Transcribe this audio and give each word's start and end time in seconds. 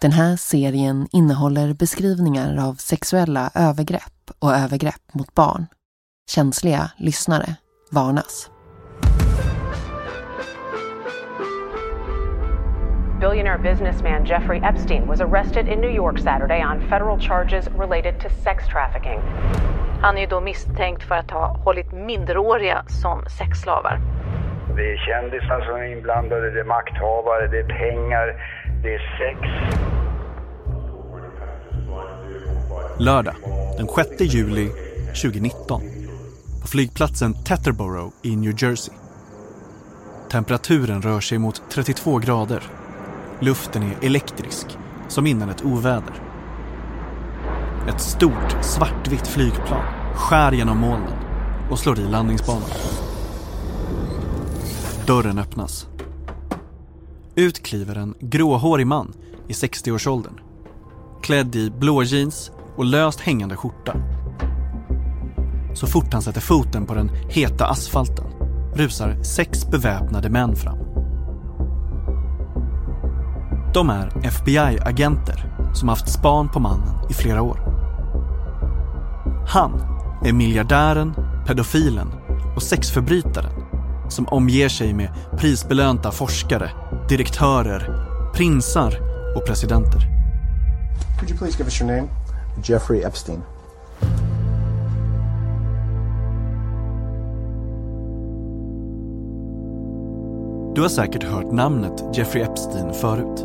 Den 0.00 0.12
här 0.12 0.36
serien 0.36 1.08
innehåller 1.12 1.74
beskrivningar 1.74 2.68
av 2.68 2.74
sexuella 2.74 3.50
övergrepp 3.54 4.30
och 4.38 4.52
övergrepp 4.52 5.14
mot 5.14 5.34
barn. 5.34 5.66
Känsliga 6.30 6.90
lyssnare 6.96 7.56
varnas. 7.92 8.50
Billionaire 13.20 13.58
businessman 13.58 14.24
Jeffrey 14.24 14.60
Epstein 14.60 15.06
was 15.06 15.20
arrested 15.20 15.68
in 15.68 15.80
New 15.80 15.94
York 15.94 16.18
Saturday 16.18 16.64
on 16.64 16.80
federal 16.80 17.20
charges 17.20 17.68
related 17.78 18.20
to 18.20 18.28
sex 18.44 18.64
trafficking. 18.68 19.20
Han 20.02 20.18
är 20.18 20.26
då 20.26 20.40
misstänkt 20.40 21.02
för 21.02 21.14
att 21.14 21.30
ha 21.30 21.56
hållit 21.64 21.92
minderåriga 21.92 22.84
som 22.88 23.24
sexslavar. 23.38 24.00
Det 24.76 24.92
är 24.92 24.96
kändisar 24.96 25.60
som 25.60 25.74
är 25.74 25.92
inblandade, 25.92 26.50
det 26.50 26.60
är 26.60 26.64
makthavare, 26.64 27.46
det 27.46 27.58
är 27.58 27.68
pengar, 27.78 28.26
det 28.82 28.94
är 28.94 29.00
sex. 29.18 29.40
Lördag 32.98 33.34
den 33.76 33.88
6 34.18 34.34
juli 34.34 34.68
2019 35.22 35.82
på 36.62 36.68
flygplatsen 36.68 37.34
Teterboro 37.44 38.12
i 38.22 38.36
New 38.36 38.62
Jersey. 38.62 38.94
Temperaturen 40.30 41.02
rör 41.02 41.20
sig 41.20 41.38
mot 41.38 41.62
32 41.70 42.18
grader. 42.18 42.62
Luften 43.40 43.82
är 43.82 44.06
elektrisk, 44.06 44.66
som 45.08 45.26
innan 45.26 45.48
ett 45.48 45.64
oväder. 45.64 46.14
Ett 47.88 48.00
stort 48.00 48.56
svartvitt 48.60 49.26
flygplan 49.26 49.84
skär 50.14 50.52
genom 50.52 50.78
molnen 50.78 51.18
och 51.70 51.78
slår 51.78 51.98
i 51.98 52.02
landningsbanan. 52.02 52.70
Dörren 55.06 55.38
öppnas. 55.38 55.87
Ut 57.38 57.62
kliver 57.62 57.96
en 57.96 58.14
gråhårig 58.20 58.86
man 58.86 59.12
i 59.48 59.52
60-årsåldern. 59.52 60.40
Klädd 61.22 61.56
i 61.56 61.70
blå 61.70 62.02
jeans 62.02 62.50
och 62.76 62.84
löst 62.84 63.20
hängande 63.20 63.56
skjorta. 63.56 63.96
Så 65.74 65.86
fort 65.86 66.12
han 66.12 66.22
sätter 66.22 66.40
foten 66.40 66.86
på 66.86 66.94
den 66.94 67.10
heta 67.30 67.66
asfalten 67.66 68.24
rusar 68.74 69.22
sex 69.22 69.70
beväpnade 69.70 70.30
män 70.30 70.56
fram. 70.56 70.78
De 73.74 73.90
är 73.90 74.26
FBI-agenter 74.26 75.70
som 75.74 75.88
haft 75.88 76.08
span 76.08 76.48
på 76.48 76.60
mannen 76.60 77.10
i 77.10 77.12
flera 77.12 77.42
år. 77.42 77.58
Han 79.48 79.72
är 80.24 80.32
miljardären, 80.32 81.14
pedofilen 81.46 82.08
och 82.56 82.62
sexförbrytaren 82.62 83.67
som 84.08 84.28
omger 84.28 84.68
sig 84.68 84.94
med 84.94 85.08
prisbelönta 85.38 86.10
forskare, 86.12 86.70
direktörer, 87.08 88.08
prinsar 88.34 88.94
och 89.36 89.46
presidenter. 89.46 90.00
Could 91.18 91.30
you 91.30 91.38
please 91.38 91.58
give 91.58 91.64
us 91.64 91.80
your 91.80 91.92
name? 91.96 92.08
Jeffrey 92.64 93.02
Epstein. 93.02 93.42
Du 100.74 100.82
har 100.82 100.88
säkert 100.88 101.22
hört 101.22 101.52
namnet 101.52 102.04
Jeffrey 102.16 102.42
Epstein 102.42 102.94
förut. 102.94 103.44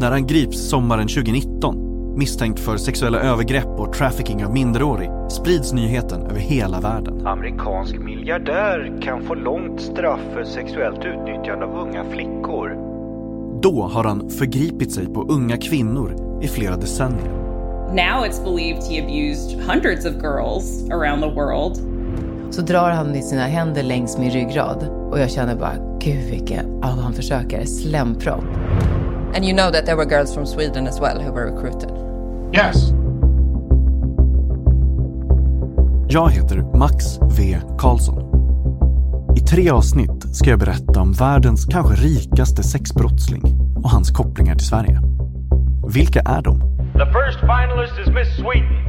När 0.00 0.10
han 0.10 0.26
grips 0.26 0.68
sommaren 0.68 1.08
2019 1.08 1.85
misstänkt 2.16 2.60
för 2.60 2.76
sexuella 2.76 3.20
övergrepp 3.20 3.80
och 3.80 3.92
trafficking 3.92 4.44
av 4.44 4.52
minderårig 4.52 5.10
sprids 5.28 5.72
nyheten 5.72 6.22
över 6.22 6.40
hela 6.40 6.80
världen. 6.80 7.26
Amerikansk 7.26 7.98
miljardär 7.98 9.00
kan 9.02 9.22
få 9.22 9.34
långt 9.34 9.80
straff 9.80 10.20
för 10.34 10.44
sexuellt 10.44 11.04
utnyttjande 11.04 11.64
av 11.66 11.76
unga 11.76 12.04
flickor. 12.04 12.76
Då 13.62 13.82
har 13.82 14.04
han 14.04 14.30
förgripit 14.30 14.92
sig 14.92 15.06
på 15.06 15.22
unga 15.22 15.56
kvinnor 15.56 16.38
i 16.42 16.48
flera 16.48 16.76
decennier. 16.76 17.32
Now 17.90 18.24
it's 18.24 18.44
believed 18.44 18.82
he 18.82 18.98
abused 18.98 19.60
hundreds 19.60 20.06
of 20.06 20.12
girls 20.12 20.90
around 20.90 21.22
the 21.22 21.30
world. 21.30 21.76
Så 22.50 22.62
drar 22.62 22.90
han 22.90 23.14
i 23.14 23.22
sina 23.22 23.42
händer 23.42 23.82
längs 23.82 24.18
min 24.18 24.30
ryggrad 24.30 24.88
och 25.10 25.18
jag 25.18 25.30
känner 25.30 25.56
bara, 25.56 25.98
gud 26.00 26.30
vilken, 26.30 26.80
ja 26.82 26.88
han 26.88 27.12
försöker, 27.12 27.64
slempropp. 27.64 28.44
And 29.34 29.44
you 29.44 29.56
know 29.56 29.70
that 29.70 29.86
there 29.86 29.96
were 29.96 30.06
girls 30.06 30.34
from 30.34 30.46
Sweden 30.46 30.86
as 30.86 31.00
well 31.00 31.22
who 31.22 31.32
were 31.32 31.46
recruited? 31.46 31.95
Yes. 32.54 32.92
Jag 36.08 36.30
heter 36.30 36.78
Max 36.78 37.04
V 37.38 37.58
Karlsson. 37.78 38.22
I 39.36 39.40
tre 39.40 39.70
avsnitt 39.70 40.36
ska 40.36 40.50
jag 40.50 40.58
berätta 40.58 41.00
om 41.00 41.12
världens 41.12 41.64
kanske 41.64 41.94
rikaste 41.94 42.62
sexbrottsling 42.62 43.42
och 43.84 43.90
hans 43.90 44.10
kopplingar 44.10 44.54
till 44.54 44.66
Sverige. 44.66 45.00
Vilka 45.94 46.20
är 46.20 46.42
de? 46.42 46.60
The 46.92 47.06
first 47.06 47.40
finalist 47.40 47.92
is 48.00 48.14
Miss 48.14 48.36
Sweden. 48.36 48.86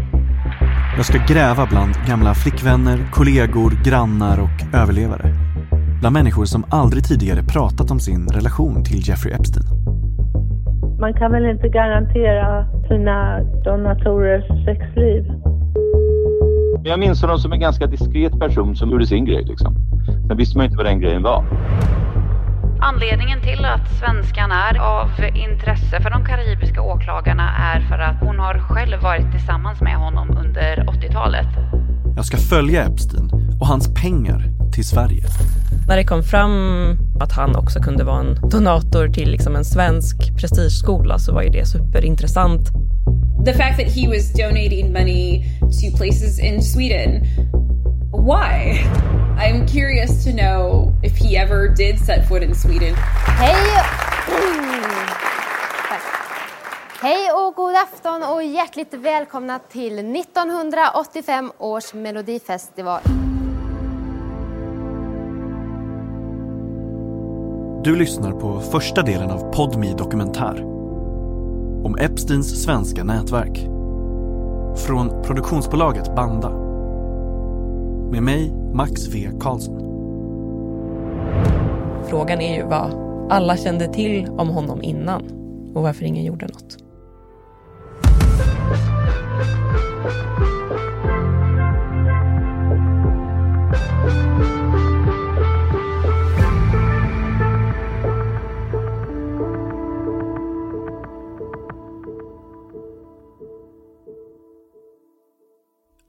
Jag 0.98 1.06
ska 1.06 1.18
gräva 1.28 1.66
bland 1.66 1.96
gamla 2.08 2.36
flickvänner, 2.36 3.10
kollegor, 3.14 3.80
grannar 3.84 4.40
och 4.40 4.76
överlevare. 4.76 5.36
Bland 6.00 6.14
människor 6.14 6.46
som 6.46 6.66
aldrig 6.70 7.04
tidigare 7.04 7.44
pratat 7.44 7.92
om 7.92 8.00
sin 8.00 8.28
relation 8.28 8.84
till 8.84 9.10
Jeffrey 9.10 9.34
Epstein. 9.34 9.77
Man 11.00 11.14
kan 11.14 11.32
väl 11.32 11.46
inte 11.46 11.70
garantera 11.70 12.66
sina 12.88 13.44
donatorers 13.44 14.66
sexliv. 14.66 15.26
Jag 16.84 17.00
minns 17.00 17.22
honom 17.22 17.38
som 17.38 17.52
en 17.54 17.60
ganska 17.60 17.88
diskret 17.88 18.40
person 18.40 18.76
som 18.76 18.92
gjorde 18.92 19.08
sin 19.08 19.26
grej. 19.26 19.44
Liksom. 19.46 19.76
Sen 20.28 20.38
visste 20.38 20.58
man 20.58 20.66
inte 20.66 20.78
vad 20.78 20.86
den 20.86 21.00
grejen 21.00 21.24
var. 21.24 21.46
Anledningen 22.80 23.42
till 23.42 23.66
att 23.66 23.90
svenskan 24.00 24.52
är 24.52 24.80
av 24.80 25.10
intresse 25.36 26.02
för 26.02 26.10
de 26.10 26.26
karibiska 26.26 26.82
åklagarna 26.82 27.50
är 27.58 27.80
för 27.80 28.00
att 28.00 28.20
hon 28.22 28.40
har 28.40 28.60
själv 28.60 29.02
varit 29.02 29.32
tillsammans 29.32 29.82
med 29.82 29.96
honom 29.96 30.38
under 30.38 30.76
80-talet. 30.78 31.48
Jag 32.16 32.26
ska 32.26 32.38
följa 32.38 32.86
Epstein 32.86 33.30
och 33.60 33.68
hans 33.68 33.94
pengar 34.02 34.44
till 34.74 34.86
Sverige. 34.86 35.24
När 35.88 35.98
det 35.98 36.04
kom 36.04 36.24
fram 36.24 36.98
att 37.20 37.32
han 37.32 37.56
också 37.56 37.80
kunde 37.80 38.04
vara 38.04 38.20
en 38.20 38.50
donator 38.50 39.08
till 39.08 39.30
liksom 39.32 39.56
en 39.56 39.66
svensk 39.66 40.38
prestigeskola 40.38 41.20
så 41.20 41.34
var 41.34 41.42
ju 41.42 41.50
det 41.50 41.66
superintressant. 41.66 42.62
The 43.46 43.54
fact 43.54 43.80
that 43.80 43.96
he 43.96 44.08
was 44.08 44.34
donating 44.34 44.94
money 44.94 45.44
to 45.60 45.98
places 45.98 46.40
in 46.40 46.64
Sweden. 46.64 47.24
Why? 48.12 48.84
I'm 49.40 49.68
curious 49.68 50.26
to 50.26 50.32
know 50.32 50.94
if 51.04 51.18
he 51.18 51.38
ever 51.38 51.76
did 51.76 52.00
set 52.00 52.28
foot 52.28 52.44
in 52.44 52.56
Sweden. 52.56 52.96
Hej! 53.40 53.84
Hej 57.02 57.32
och 57.32 57.56
god 57.56 57.76
afton 57.76 58.24
och 58.24 58.44
hjärtligt 58.44 58.94
välkomna 58.94 59.60
till 59.60 60.00
1985 60.16 61.52
års 61.58 61.94
Melodifestival. 61.94 63.02
Du 67.88 67.96
lyssnar 67.96 68.32
på 68.32 68.60
första 68.60 69.02
delen 69.02 69.32
av 69.32 69.52
Podmi 69.52 69.94
Dokumentär. 69.98 70.64
Om 71.84 71.98
Epsteins 72.00 72.64
svenska 72.64 73.04
nätverk. 73.04 73.68
Från 74.78 75.24
produktionsbolaget 75.24 76.16
Banda. 76.16 76.50
Med 78.12 78.24
mig, 78.24 78.54
Max 78.74 79.08
V 79.08 79.30
Karlsson. 79.40 79.80
Frågan 82.10 82.42
är 82.42 82.56
ju 82.56 82.64
vad 82.64 82.92
alla 83.30 83.58
kände 83.58 83.94
till 83.94 84.28
om 84.28 84.50
honom 84.50 84.82
innan 84.84 85.24
och 85.76 85.84
varför 85.84 86.06
ingen 86.06 86.26
gjorde 86.26 86.48
något. 86.48 86.87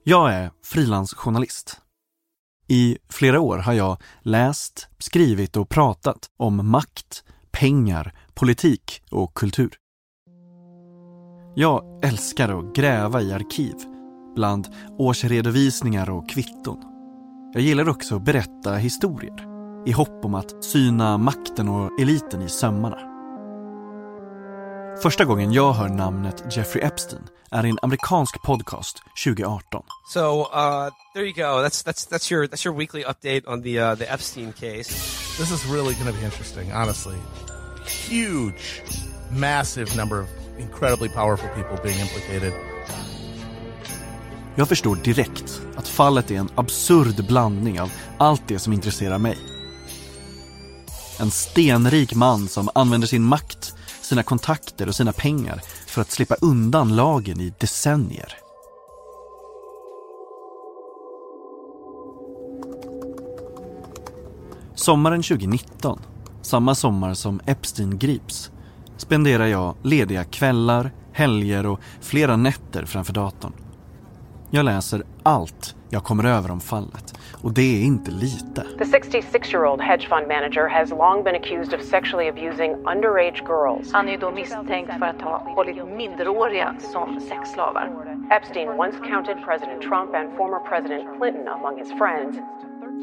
Jag 0.08 0.34
är 0.34 0.50
frilansjournalist. 0.64 1.80
I 2.68 2.98
flera 3.08 3.40
år 3.40 3.58
har 3.58 3.72
jag 3.72 4.02
läst, 4.22 4.88
skrivit 4.98 5.56
och 5.56 5.68
pratat 5.68 6.30
om 6.36 6.70
makt, 6.70 7.24
pengar, 7.50 8.14
politik 8.34 9.02
och 9.10 9.34
kultur. 9.34 9.74
Jag 11.54 12.04
älskar 12.04 12.58
att 12.58 12.76
gräva 12.76 13.22
i 13.22 13.32
arkiv, 13.32 13.74
bland 14.34 14.68
årsredovisningar 14.98 16.10
och 16.10 16.30
kvitton. 16.30 16.78
Jag 17.54 17.62
gillar 17.62 17.88
också 17.88 18.16
att 18.16 18.24
berätta 18.24 18.74
historier 18.74 19.46
i 19.86 19.92
hopp 19.92 20.24
om 20.24 20.34
att 20.34 20.64
syna 20.64 21.18
makten 21.18 21.68
och 21.68 22.00
eliten 22.00 22.42
i 22.42 22.48
sömmarna. 22.48 23.07
Första 25.02 25.24
gången 25.24 25.52
jag 25.52 25.72
hör 25.72 25.88
namnet 25.88 26.56
Jeffrey 26.56 26.84
Epstein 26.84 27.22
är 27.50 27.66
i 27.66 27.70
en 27.70 27.78
amerikansk 27.82 28.42
podcast 28.42 29.02
2018. 29.24 29.82
So 30.12 30.40
uh, 30.40 30.90
there 31.14 31.24
you 31.24 31.32
go. 31.32 31.62
That's 31.62 31.84
that's 31.84 32.10
that's 32.10 32.32
your 32.32 32.46
that's 32.46 32.66
your 32.66 32.78
weekly 32.78 33.04
update 33.04 33.42
on 33.46 33.62
the 33.62 33.80
uh, 33.80 33.94
the 33.94 34.12
Epstein 34.12 34.52
case. 34.52 34.88
This 35.38 35.50
is 35.52 35.64
really 35.66 35.94
going 35.94 36.12
to 36.12 36.20
be 36.20 36.24
interesting, 36.24 36.72
honestly. 36.72 37.16
Huge, 38.08 38.82
massive 39.30 39.96
number 39.96 40.20
of 40.20 40.28
incredibly 40.58 41.08
powerful 41.08 41.48
people 41.48 41.76
being 41.82 42.00
implicated. 42.00 42.52
Jag 44.54 44.68
förstår 44.68 44.96
direkt 44.96 45.62
att 45.76 45.88
fallet 45.88 46.30
är 46.30 46.36
en 46.36 46.50
absurd 46.54 47.26
blandning 47.26 47.80
av 47.80 47.92
allt 48.18 48.42
det 48.48 48.58
som 48.58 48.72
intresserar 48.72 49.18
mig. 49.18 49.38
En 51.20 51.30
stenrik 51.30 52.14
man 52.14 52.48
som 52.48 52.68
använder 52.74 53.08
sin 53.08 53.22
makt, 53.22 53.74
sina 54.08 54.22
kontakter 54.22 54.88
och 54.88 54.94
sina 54.94 55.12
pengar 55.12 55.60
för 55.86 56.02
att 56.02 56.10
slippa 56.10 56.34
undan 56.34 56.96
lagen 56.96 57.40
i 57.40 57.52
decennier. 57.58 58.36
Sommaren 64.74 65.22
2019, 65.22 66.00
samma 66.42 66.74
sommar 66.74 67.14
som 67.14 67.40
Epstein 67.46 67.98
grips, 67.98 68.50
spenderar 68.96 69.46
jag 69.46 69.74
lediga 69.82 70.24
kvällar, 70.24 70.92
helger 71.12 71.66
och 71.66 71.80
flera 72.00 72.36
nätter 72.36 72.84
framför 72.84 73.12
datorn. 73.12 73.52
Jag 74.50 74.64
läser 74.64 75.02
allt 75.22 75.74
jag 75.90 76.04
kommer 76.04 76.24
över 76.24 76.50
om 76.50 76.60
fallet 76.60 77.14
och 77.42 77.52
det 77.52 77.76
är 77.80 77.82
inte 77.84 78.10
lite. 78.10 78.62
The 78.78 78.84
66-year-old 78.84 79.80
hedge 79.80 80.08
fund 80.08 80.28
manager 80.28 80.68
has 80.68 80.90
long 80.90 81.24
been 81.24 81.34
accused 81.34 81.74
of 81.74 81.86
sexually 81.86 82.28
abusing 82.28 82.72
underage 82.72 83.42
girls. 83.46 83.92
Han 83.92 84.08
är 84.08 84.18
då 84.18 84.30
misstänkt 84.30 84.92
för 84.98 85.06
att 85.06 85.22
ha 85.22 85.54
hållit 85.54 85.76
minderåriga 85.96 86.76
som 86.92 87.20
sexslavar. 87.20 87.86
Epstein 88.30 88.68
once 88.68 88.98
counted 88.98 89.36
President 89.44 89.82
Trump 89.82 90.14
and 90.14 90.36
former 90.36 90.60
President 90.68 91.04
Clinton 91.18 91.48
among 91.48 91.78
his 91.78 91.92
friends. 91.98 92.36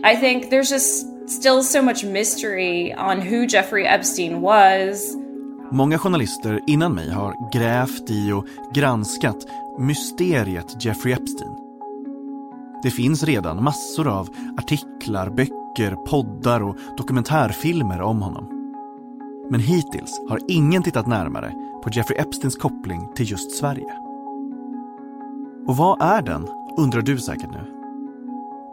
I 0.03 0.15
think 0.15 0.49
there's 0.49 0.71
just 0.71 1.07
still 1.29 1.63
so 1.63 1.81
much 1.81 2.03
mystery 2.03 2.93
on 2.93 3.21
who 3.21 3.47
Jeffrey 3.47 3.85
Epstein 3.87 4.41
was. 4.41 5.24
Många 5.71 5.97
journalister 5.97 6.61
innan 6.67 6.93
mig 6.93 7.11
har 7.11 7.49
grävt 7.51 8.09
i 8.09 8.31
och 8.31 8.45
granskat 8.73 9.45
mysteriet 9.79 10.85
Jeffrey 10.85 11.13
Epstein. 11.13 11.55
Det 12.83 12.91
finns 12.91 13.23
redan 13.23 13.63
massor 13.63 14.07
av 14.07 14.29
artiklar, 14.57 15.29
böcker, 15.29 15.95
poddar 15.95 16.63
och 16.63 16.75
dokumentärfilmer 16.97 18.01
om 18.01 18.21
honom. 18.21 18.47
Men 19.49 19.59
hittills 19.59 20.21
har 20.29 20.39
ingen 20.47 20.83
tittat 20.83 21.07
närmare 21.07 21.53
på 21.83 21.89
Jeffrey 21.89 22.19
Epsteins 22.19 22.55
koppling 22.55 23.09
till 23.15 23.31
just 23.31 23.51
Sverige. 23.51 23.93
Och 25.67 25.77
vad 25.77 26.01
är 26.01 26.21
den, 26.21 26.47
undrar 26.77 27.01
du 27.01 27.17
säkert 27.17 27.51
nu. 27.51 27.71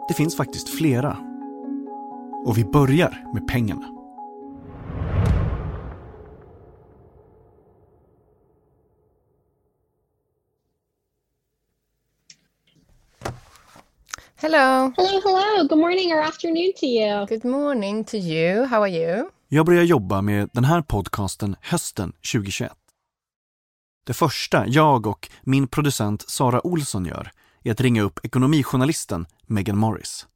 Det 0.07 0.13
finns 0.13 0.35
faktiskt 0.35 0.69
flera. 0.69 1.17
Och 2.45 2.57
vi 2.57 2.65
börjar 2.65 3.25
med 3.33 3.47
pengarna. 3.47 4.02
Hello. 14.43 14.91
Hello, 14.97 15.21
hello. 15.23 15.67
Good 15.67 15.79
morning 15.79 16.13
or 16.13 16.21
afternoon 16.21 16.73
to 16.79 16.85
you. 16.85 17.25
Good 17.27 17.45
morning 17.45 18.03
to 18.03 18.17
you. 18.17 18.65
How 18.65 18.81
are 18.81 18.89
you? 18.89 19.29
Jag 19.49 19.65
började 19.65 19.85
jobba 19.85 20.21
med 20.21 20.49
den 20.53 20.63
här 20.63 20.81
podcasten 20.81 21.55
hösten 21.61 22.11
2021. 22.31 22.71
Det 24.07 24.13
första 24.13 24.67
jag 24.67 25.07
och 25.07 25.29
min 25.43 25.67
producent 25.67 26.29
Sara 26.29 26.67
Olsson 26.67 27.05
gör 27.05 27.31
är 27.63 27.71
att 27.71 27.81
ringa 27.81 28.01
upp 28.01 28.19
ekonomijournalisten 28.25 29.25
Megan 29.47 29.77
Morris. 29.77 30.27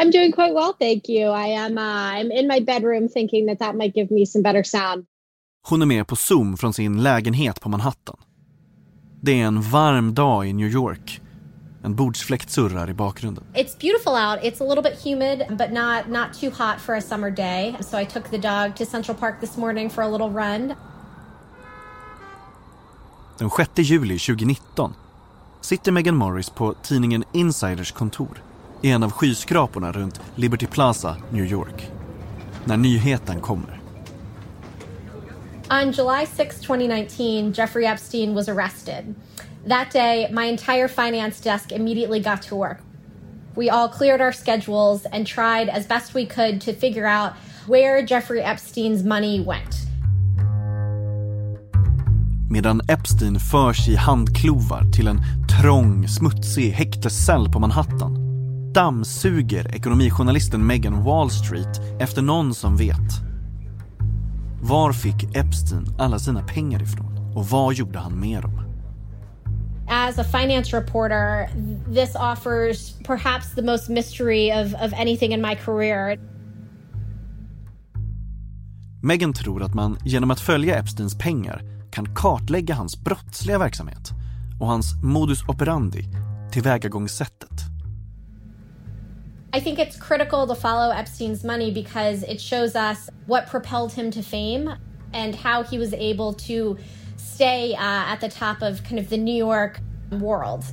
I'm 0.00 0.12
doing 0.12 0.32
quite 0.32 0.54
well, 0.54 0.72
thank 0.80 1.08
you. 1.08 1.48
I 1.48 1.56
am 1.56 1.78
uh, 1.78 2.20
I'm 2.20 2.40
in 2.40 2.48
my 2.48 2.60
bedroom 2.60 3.08
thinking 3.08 3.48
that 3.48 3.58
that 3.58 3.76
might 3.76 3.96
give 3.96 4.14
me 4.14 4.26
some 4.26 4.42
better 4.42 4.62
sound. 4.62 5.06
Hon 5.68 5.82
är 5.82 5.86
med 5.86 6.06
på 6.06 6.16
Zoom 6.16 6.56
från 6.56 6.74
sin 6.74 7.02
lägenhet 7.02 7.60
på 7.60 7.68
Manhattan. 7.68 8.16
Det 9.22 9.40
är 9.40 9.44
en 9.44 9.62
varm 9.62 10.14
dag 10.14 10.48
i 10.48 10.52
New 10.52 10.68
York. 10.68 11.20
En 11.84 11.94
bordsfläkt 11.94 12.50
surrar 12.50 12.90
i 12.90 12.94
bakgrunden. 12.94 13.44
It's 13.54 13.78
beautiful 13.78 14.12
out. 14.12 14.38
It's 14.42 14.62
a 14.62 14.68
little 14.68 14.82
bit 14.82 15.04
humid, 15.04 15.38
but 15.50 15.70
not 15.72 16.08
not 16.08 16.40
too 16.40 16.50
hot 16.50 16.80
for 16.80 16.94
a 16.94 17.00
summer 17.00 17.30
day. 17.30 17.74
So 17.80 17.98
I 17.98 18.04
took 18.04 18.30
the 18.30 18.38
dog 18.38 18.76
to 18.76 18.84
Central 18.86 19.16
Park 19.18 19.40
this 19.40 19.56
morning 19.56 19.90
for 19.90 20.02
a 20.02 20.08
little 20.08 20.28
run. 20.28 20.74
Den 23.38 23.50
6 23.50 23.70
juli 23.76 24.18
2019 24.18 24.94
sitter 25.60 25.92
Megan 25.92 26.16
Morris 26.16 26.50
på 26.50 26.74
tidningen 26.82 27.24
Insiders 27.32 27.92
kontor 27.92 28.42
i 28.82 28.90
en 28.90 29.02
av 29.02 29.10
skyskraporna 29.10 29.92
runt 29.92 30.20
Liberty 30.34 30.66
Plaza, 30.66 31.16
New 31.30 31.44
York. 31.44 31.90
När 32.64 32.76
nyheten 32.76 33.40
kommer. 33.40 33.80
On 35.70 35.92
July 35.92 36.26
6, 36.36 36.60
2019, 36.60 37.52
Jeffrey 37.52 37.86
Epstein 37.86 38.34
was 38.34 38.48
arrested. 38.48 39.14
That 39.66 39.90
day, 39.92 40.28
my 40.32 40.44
entire 40.44 40.88
finance 40.88 41.40
desk 41.40 41.72
immediately 41.72 42.20
got 42.20 42.42
to 42.42 42.56
work. 42.56 42.78
We 43.56 43.70
all 43.70 43.88
cleared 43.88 44.20
our 44.20 44.32
schedules 44.32 45.06
and 45.12 45.26
tried 45.26 45.68
as 45.68 45.86
best 45.86 46.14
we 46.14 46.26
could 46.26 46.60
to 46.62 46.72
figure 46.72 47.06
out 47.06 47.32
where 47.66 48.06
Jeffrey 48.06 48.42
Epstein's 48.42 49.04
money 49.04 49.40
went. 49.40 49.74
Medan 52.50 52.80
Epstein 52.88 53.40
förs 53.40 53.88
i 53.88 53.96
handklovar 53.96 54.92
till 54.92 55.08
en 55.08 55.20
trång, 55.62 56.08
smutsig 56.08 56.70
häktescell 56.70 57.48
på 57.52 57.58
Manhattan 57.58 58.24
dammsuger 58.74 59.74
ekonomijournalisten 59.74 60.66
Megan 60.66 61.04
Wall 61.04 61.30
Street 61.30 61.80
efter 62.00 62.22
någon 62.22 62.54
som 62.54 62.76
vet. 62.76 63.20
Var 64.62 64.92
fick 64.92 65.36
Epstein 65.36 65.86
alla 65.98 66.18
sina 66.18 66.42
pengar 66.42 66.82
ifrån? 66.82 67.32
Och 67.34 67.46
vad 67.46 67.74
gjorde 67.74 67.98
han 67.98 68.20
med 68.20 68.42
dem? 68.42 68.63
As 69.88 70.18
a 70.18 70.24
finance 70.24 70.72
reporter, 70.72 71.48
this 71.86 72.16
offers 72.16 72.94
perhaps 73.04 73.54
the 73.54 73.62
most 73.62 73.88
mystery 73.88 74.50
of, 74.50 74.74
of 74.74 74.92
anything 74.92 75.32
in 75.32 75.40
my 75.42 75.54
career. 75.54 76.18
Megan 79.02 79.32
tror 79.32 79.62
att 79.62 79.74
man 79.74 79.98
genom 80.04 80.30
att 80.30 80.40
följa 80.40 80.78
Epsteins 80.78 81.18
pengar 81.18 81.62
kan 81.90 82.14
kartlägga 82.14 82.74
hans 82.74 83.04
brottsliga 83.04 83.58
verksamhet 83.58 84.12
och 84.60 84.66
hans 84.66 85.02
modus 85.02 85.42
operandi, 85.48 86.04
tillvägagångssättet. 86.52 87.74
I 89.56 89.60
think 89.60 89.78
it's 89.78 89.96
critical 89.96 90.46
to 90.48 90.54
follow 90.54 90.90
Epstein's 90.92 91.44
money 91.44 91.72
because 91.72 92.24
it 92.24 92.40
shows 92.40 92.74
us 92.74 93.10
what 93.26 93.50
propelled 93.50 93.92
him 93.92 94.10
to 94.10 94.22
fame 94.22 94.74
and 95.12 95.34
how 95.34 95.62
he 95.62 95.78
was 95.78 95.92
able 95.92 96.34
to 96.34 96.76
stay 97.24 97.72
uh, 97.72 98.12
at 98.12 98.20
the 98.20 98.30
top 98.30 98.62
of 98.62 98.88
kind 98.88 99.00
of 99.00 99.08
the 99.08 99.16
New 99.16 99.36
York 99.36 99.80
world. 100.10 100.64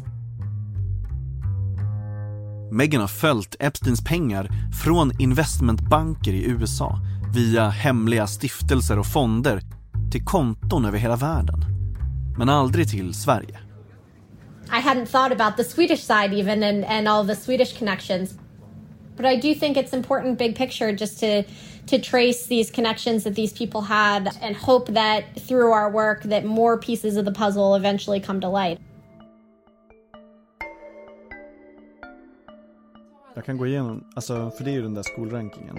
Megan 2.71 3.01
har 3.01 3.07
följt 3.07 3.55
Epsteins 3.59 4.03
pengar 4.03 4.49
från 4.83 5.11
investmentbanker 5.21 6.33
i 6.33 6.45
USA 6.45 6.99
via 7.33 7.69
hemliga 7.69 8.27
stiftelser 8.27 8.99
och 8.99 9.05
fonder 9.05 9.61
till 10.11 10.25
konton 10.25 10.85
över 10.85 10.97
hela 10.97 11.15
världen. 11.15 11.65
Men 12.37 12.49
aldrig 12.49 12.89
till 12.89 13.13
Sverige. 13.13 13.59
I 14.67 14.81
hadn't 14.81 15.05
thought 15.05 15.31
about 15.31 15.57
the 15.57 15.63
Swedish 15.63 15.99
side 15.99 16.33
even 16.33 16.63
and, 16.63 16.85
and 16.85 17.07
all 17.07 17.27
the 17.27 17.35
Swedish 17.35 17.77
connections. 17.77 18.39
But 19.17 19.25
I 19.25 19.35
do 19.35 19.59
think 19.59 19.77
it's 19.77 19.93
important 19.93 20.39
big 20.39 20.55
picture 20.57 20.91
just 20.91 21.19
to 21.19 21.43
to 21.87 21.97
trace 21.97 22.47
these 22.47 22.71
connections 22.71 23.23
that 23.23 23.35
these 23.35 23.53
people 23.53 23.81
had 23.81 24.29
and 24.41 24.55
hope 24.55 24.93
that 24.93 25.23
through 25.47 25.73
our 25.73 25.91
work 25.91 26.23
that 26.23 26.45
more 26.45 26.77
pieces 26.77 27.17
of 27.17 27.25
the 27.25 27.33
puzzle 27.33 27.75
eventually 27.75 28.19
come 28.19 28.41
to 28.41 28.49
light. 28.49 28.79
Jag 33.35 33.45
kan 33.45 33.57
gå 33.57 33.67
igenom, 33.67 34.03
alltså 34.15 34.51
för 34.51 34.63
det 34.63 34.71
är 34.71 34.73
ju 34.73 34.81
den 34.81 34.93
där 34.93 35.03
skolrankingen. 35.03 35.77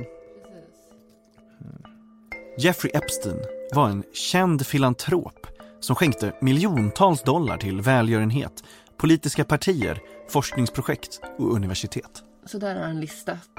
Jeffrey 2.58 2.90
Epstein 2.94 3.38
var 3.74 3.88
en 3.88 4.04
känd 4.12 4.66
filantrop 4.66 5.46
som 5.80 5.96
skänkte 5.96 6.32
miljontals 6.40 7.22
dollar 7.22 7.58
till 7.58 7.80
välgörenhet, 7.80 8.64
politiska 8.96 9.44
partier, 9.44 9.98
forskningsprojekt 10.28 11.20
och 11.38 11.52
universitet. 11.52 12.22
Så 12.46 12.58
där 12.58 12.74
har 12.74 12.82
han 12.82 13.00
listat. 13.00 13.50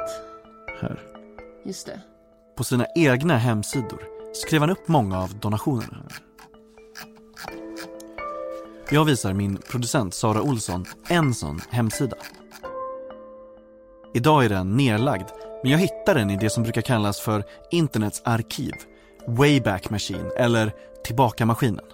Här. 0.81 1.01
Just 1.65 1.85
det. 1.85 2.01
På 2.55 2.63
sina 2.63 2.85
egna 2.95 3.37
hemsidor 3.37 4.03
skrev 4.33 4.61
han 4.61 4.69
upp 4.69 4.87
många 4.87 5.19
av 5.19 5.39
donationerna. 5.39 6.05
Jag 8.89 9.05
visar 9.05 9.33
min 9.33 9.57
producent 9.57 10.13
Sara 10.13 10.41
Olsson 10.41 10.85
en 11.07 11.33
sån 11.33 11.61
hemsida. 11.69 12.17
Idag 14.13 14.45
är 14.45 14.49
den 14.49 14.77
nedlagd, 14.77 15.27
men 15.63 15.71
jag 15.71 15.79
hittar 15.79 16.15
den 16.15 16.29
i 16.29 16.37
det 16.37 16.49
som 16.49 16.63
brukar 16.63 16.81
kallas 16.81 17.19
för 17.19 17.43
internets 17.71 18.21
arkiv, 18.25 18.73
Wayback 19.27 19.89
Machine 19.89 20.31
eller 20.37 20.71
Tillbaka-maskinen. 21.05 21.85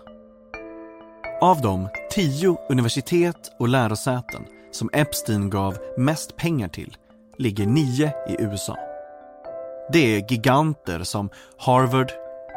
Av 1.41 1.61
de 1.61 1.89
tio 2.11 2.57
universitet 2.69 3.51
och 3.59 3.69
lärosäten 3.69 4.45
som 4.71 4.89
Epstein 4.93 5.49
gav 5.49 5.77
mest 5.97 6.35
pengar 6.35 6.67
till 6.67 6.97
ligger 7.37 7.65
nio 7.65 8.13
i 8.29 8.35
USA. 8.39 8.88
Det 9.91 10.15
är 10.15 10.31
giganter 10.31 11.03
som 11.03 11.29
Harvard, 11.57 12.11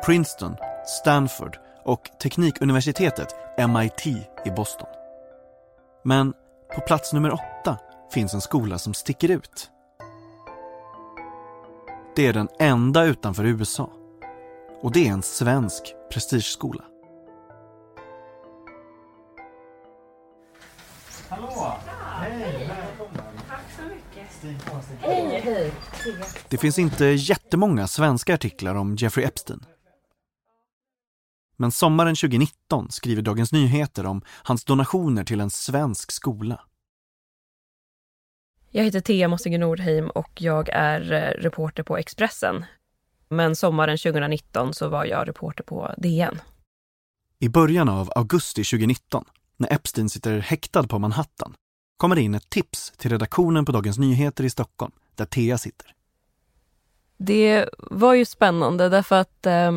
Princeton, 0.05 0.57
Stanford 0.87 1.59
och 1.85 2.11
teknikuniversitetet 2.23 3.29
MIT 3.69 4.07
i 4.45 4.51
Boston. 4.57 4.89
Men 6.05 6.33
på 6.75 6.81
plats 6.81 7.13
nummer 7.13 7.33
åtta 7.33 7.79
finns 8.13 8.35
en 8.35 8.41
skola 8.41 8.79
som 8.79 8.95
sticker 8.95 9.31
ut. 9.31 9.71
Det 12.17 12.27
är 12.27 12.33
den 12.33 12.49
enda 12.59 13.05
utanför 13.05 13.45
USA. 13.45 13.91
Och 14.83 14.93
det 14.93 15.09
är 15.09 15.13
en 15.13 15.23
svensk 15.23 15.95
prestigeskola. 16.11 16.85
Det 26.49 26.59
finns 26.59 26.79
inte 26.79 27.05
jättemånga 27.05 27.87
svenska 27.87 28.35
artiklar 28.35 28.75
om 28.75 28.97
Jeffrey 28.97 29.27
Epstein. 29.27 29.65
Men 31.57 31.73
sommaren 31.73 32.15
2019 32.15 32.91
skriver 32.91 33.23
Dagens 33.23 33.53
Nyheter 33.53 34.07
om 34.07 34.23
hans 34.29 34.65
donationer 34.65 35.25
till 35.25 35.41
en 35.41 35.51
svensk 35.51 36.13
skola. 36.13 36.61
Jag 38.71 38.85
heter 38.85 39.01
Thea 39.01 39.29
Mossige 39.29 39.59
Nordheim 39.59 40.11
och 40.11 40.43
jag 40.43 40.69
är 40.69 41.13
eh, 41.13 41.43
reporter 41.43 41.83
på 41.83 41.97
Expressen. 41.97 42.65
Men 43.29 43.57
sommaren 43.57 43.99
2019 43.99 44.75
så 44.75 44.89
var 44.89 45.05
jag 45.05 45.29
reporter 45.29 45.65
på 45.65 45.95
DN. 45.99 46.39
I 47.39 47.49
början 47.49 47.89
av 47.89 48.13
augusti 48.17 48.65
2019, 48.65 49.25
när 49.57 49.73
Epstein 49.73 50.09
sitter 50.09 50.39
häktad 50.39 50.83
på 50.83 50.99
Manhattan, 50.99 51.55
kommer 51.97 52.17
det 52.17 52.23
in 52.23 52.35
ett 52.35 52.51
tips 52.51 52.93
till 52.97 53.11
redaktionen 53.11 53.65
på 53.65 53.73
Dagens 53.73 53.99
Nyheter 53.99 54.45
i 54.45 54.51
Stockholm, 54.51 54.93
där 55.15 55.25
Thea 55.25 55.59
sitter. 55.59 55.95
Det 57.17 57.69
var 57.79 58.15
ju 58.15 58.25
spännande 58.25 58.89
därför 58.89 59.17
att 59.17 59.47
eh, 59.47 59.73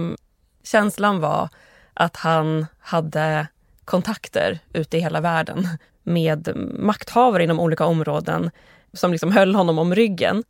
känslan 0.64 1.20
var 1.20 1.50
att 1.94 2.16
han 2.16 2.66
hade 2.80 3.48
kontakter 3.86 4.60
ute 4.74 4.98
i 4.98 5.00
hela 5.00 5.22
världen 5.22 5.68
med 6.04 6.56
makthavare 6.80 7.44
inom 7.44 7.60
olika 7.60 7.86
områden 7.86 8.52
som 8.94 9.12
liksom 9.12 9.32
höll 9.32 9.56
honom 9.56 9.80
om 9.80 9.96
ryggen. 9.96 10.44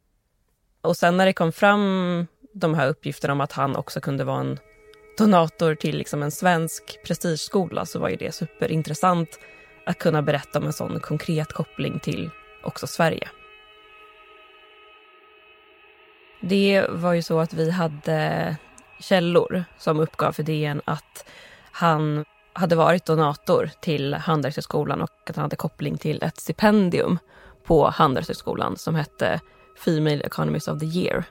Och 0.82 0.98
sen 0.98 1.18
när 1.18 1.26
det 1.26 1.34
kom 1.34 1.52
fram 1.52 2.28
de 2.54 2.74
här 2.74 2.88
uppgifterna 2.88 3.34
om 3.34 3.42
att 3.42 3.52
han 3.52 3.76
också 3.76 4.02
kunde 4.02 4.24
vara 4.24 4.40
en 4.40 4.60
donator 5.18 5.76
till 5.76 5.98
liksom 5.98 6.24
en 6.24 6.32
svensk 6.32 7.00
prestigeskola 7.06 7.86
så 7.86 8.00
var 8.00 8.10
ju 8.10 8.16
det 8.16 8.36
superintressant 8.36 9.40
att 9.86 10.00
kunna 10.00 10.22
berätta 10.22 10.60
om 10.60 10.66
en 10.66 10.74
sån 10.74 11.00
konkret 11.00 11.54
koppling 11.54 12.00
till 12.00 12.30
också 12.64 12.88
Sverige. 12.88 13.30
Det 16.42 16.86
var 16.90 17.14
ju 17.14 17.22
så 17.22 17.40
att 17.40 17.54
vi 17.54 17.72
hade 17.72 18.56
källor 19.00 19.64
som 19.78 20.00
uppgav 20.00 20.32
för 20.32 20.44
DN 20.44 20.82
att 20.86 21.30
han 21.72 22.26
hade 22.54 22.76
varit 22.76 23.06
donator 23.06 23.70
till 23.82 24.14
Handelshögskolan 24.14 25.02
och 25.02 25.30
att 25.30 25.36
han 25.36 25.44
hade 25.44 25.56
koppling 25.56 25.98
till 25.98 26.24
ett 26.24 26.38
stipendium 26.38 27.20
på 27.64 27.88
Handelshögskolan 27.90 28.78
som 28.78 28.96
hette 28.96 29.40
Female 29.86 30.24
Economist 30.24 30.68
of 30.68 30.80
the 30.80 30.86
Year. 30.86 31.24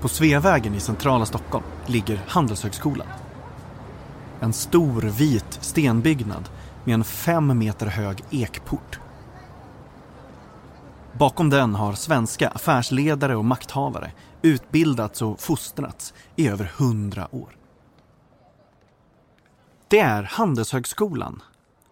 På 0.00 0.08
Sveavägen 0.08 0.74
i 0.74 0.80
centrala 0.80 1.26
Stockholm 1.26 1.64
ligger 1.86 2.24
Handelshögskolan. 2.28 3.06
En 4.40 4.52
stor 4.52 5.02
vit 5.02 5.58
stenbyggnad 5.60 6.48
med 6.84 6.94
en 6.94 7.04
fem 7.04 7.58
meter 7.58 7.86
hög 7.86 8.24
ekport. 8.30 9.00
Bakom 11.18 11.50
den 11.50 11.74
har 11.74 11.92
svenska 11.92 12.48
affärsledare 12.48 13.36
och 13.36 13.44
makthavare 13.44 14.12
utbildats 14.42 15.22
och 15.22 15.40
fostrats 15.40 16.14
i 16.36 16.48
över 16.48 16.72
hundra 16.76 17.34
år. 17.34 17.56
Det 19.88 20.00
är 20.00 20.22
Handelshögskolan, 20.22 21.42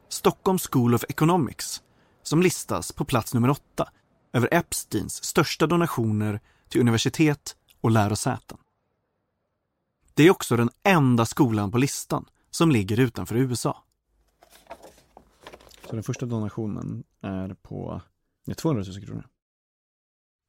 Stockholm 0.08 0.58
School 0.58 0.94
of 0.94 1.04
Economics, 1.08 1.82
som 2.22 2.42
listas 2.42 2.92
på 2.92 3.04
plats 3.04 3.34
nummer 3.34 3.50
åtta 3.50 3.88
över 4.32 4.48
Epsteins 4.52 5.24
största 5.24 5.66
donationer 5.66 6.40
till 6.68 6.80
universitet 6.80 7.56
och 7.86 7.92
lärosäten. 7.92 8.58
Det 10.14 10.22
är 10.22 10.30
också 10.30 10.56
den 10.56 10.70
enda 10.82 11.26
skolan 11.26 11.70
på 11.70 11.78
listan 11.78 12.28
som 12.50 12.70
ligger 12.70 13.00
utanför 13.00 13.36
USA. 13.36 13.84
Så 15.88 15.94
den 15.94 16.02
första 16.02 16.26
donationen 16.26 17.04
är 17.20 17.54
på 17.54 18.00
200 18.56 18.84
000 18.86 19.06
kronor. 19.06 19.26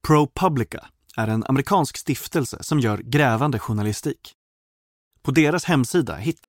ProPublica 0.08 0.88
är 1.18 1.28
en 1.28 1.44
amerikansk 1.48 1.98
stiftelse 1.98 2.64
som 2.64 2.80
gör 2.80 2.98
grävande 2.98 3.60
journalistik. 3.60 4.34
På 5.22 5.32
deras 5.32 5.66
hemsida 5.66 6.16
hittar 6.16 6.48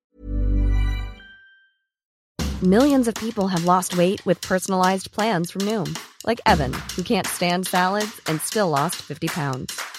Millions 2.61 3.07
of 3.07 3.15
people 3.15 3.47
have 3.47 3.65
lost 3.65 3.93
weight 3.93 4.27
with 4.27 4.47
personalized 4.47 5.11
plans 5.11 5.51
from 5.51 5.65
Noom. 5.65 5.95
Like 6.27 6.41
Evan, 6.45 6.73
who 6.95 7.03
can't 7.03 7.27
stand 7.27 7.67
salads 7.67 8.21
and 8.25 8.41
still 8.41 8.69
lost 8.69 8.95
50 8.95 9.27
pounds. 9.27 9.98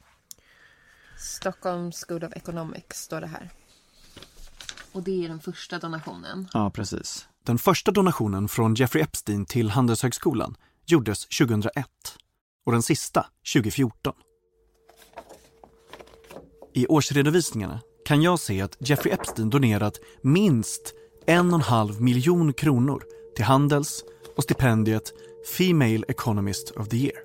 Stockholm 1.21 1.91
School 1.91 2.23
of 2.23 2.33
Economics 2.33 3.01
står 3.01 3.21
det 3.21 3.27
här. 3.27 3.49
Och 4.91 5.03
det 5.03 5.25
är 5.25 5.29
den 5.29 5.39
första 5.39 5.79
donationen. 5.79 6.47
Ja, 6.53 6.69
precis. 6.69 7.27
Den 7.43 7.57
första 7.57 7.91
donationen 7.91 8.47
från 8.47 8.75
Jeffrey 8.75 9.03
Epstein 9.03 9.45
till 9.45 9.69
Handelshögskolan 9.69 10.55
gjordes 10.85 11.27
2001 11.27 11.87
och 12.65 12.71
den 12.71 12.83
sista 12.83 13.25
2014. 13.53 14.13
I 16.73 16.87
årsredovisningarna 16.87 17.79
kan 18.05 18.21
jag 18.21 18.39
se 18.39 18.61
att 18.61 18.77
Jeffrey 18.79 19.13
Epstein 19.13 19.49
donerat 19.49 19.99
minst 20.21 20.93
en 21.25 21.53
och 21.53 21.59
halv 21.59 22.01
miljon 22.01 22.53
kronor 22.53 23.03
till 23.35 23.45
Handels 23.45 24.03
och 24.37 24.43
stipendiet 24.43 25.13
Female 25.57 26.05
Economist 26.07 26.71
of 26.71 26.89
the 26.89 26.97
Year. 26.97 27.17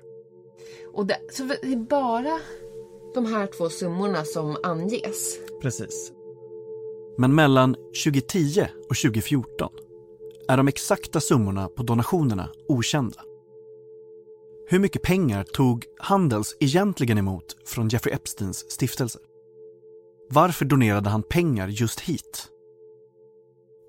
Och 0.93 1.05
det, 1.05 1.19
så 1.33 1.43
det 1.43 1.73
är 1.73 1.77
bara 1.77 2.39
de 3.17 3.25
här 3.25 3.47
två 3.47 3.69
summorna 3.69 4.23
som 4.23 4.57
anges? 4.63 5.39
Precis. 5.61 6.11
Men 7.17 7.35
mellan 7.35 7.73
2010 7.73 8.67
och 8.89 8.95
2014 8.95 9.69
är 10.47 10.57
de 10.57 10.67
exakta 10.67 11.19
summorna 11.19 11.67
på 11.67 11.83
donationerna 11.83 12.49
okända. 12.67 13.21
Hur 14.69 14.79
mycket 14.79 15.01
pengar 15.01 15.43
tog 15.43 15.85
Handels 15.99 16.55
egentligen 16.59 17.17
emot 17.17 17.57
från 17.65 17.89
Jeffrey 17.89 18.15
Epsteins 18.15 18.71
stiftelse? 18.71 19.19
Varför 20.29 20.65
donerade 20.65 21.09
han 21.09 21.23
pengar 21.23 21.67
just 21.67 21.99
hit? 21.99 22.47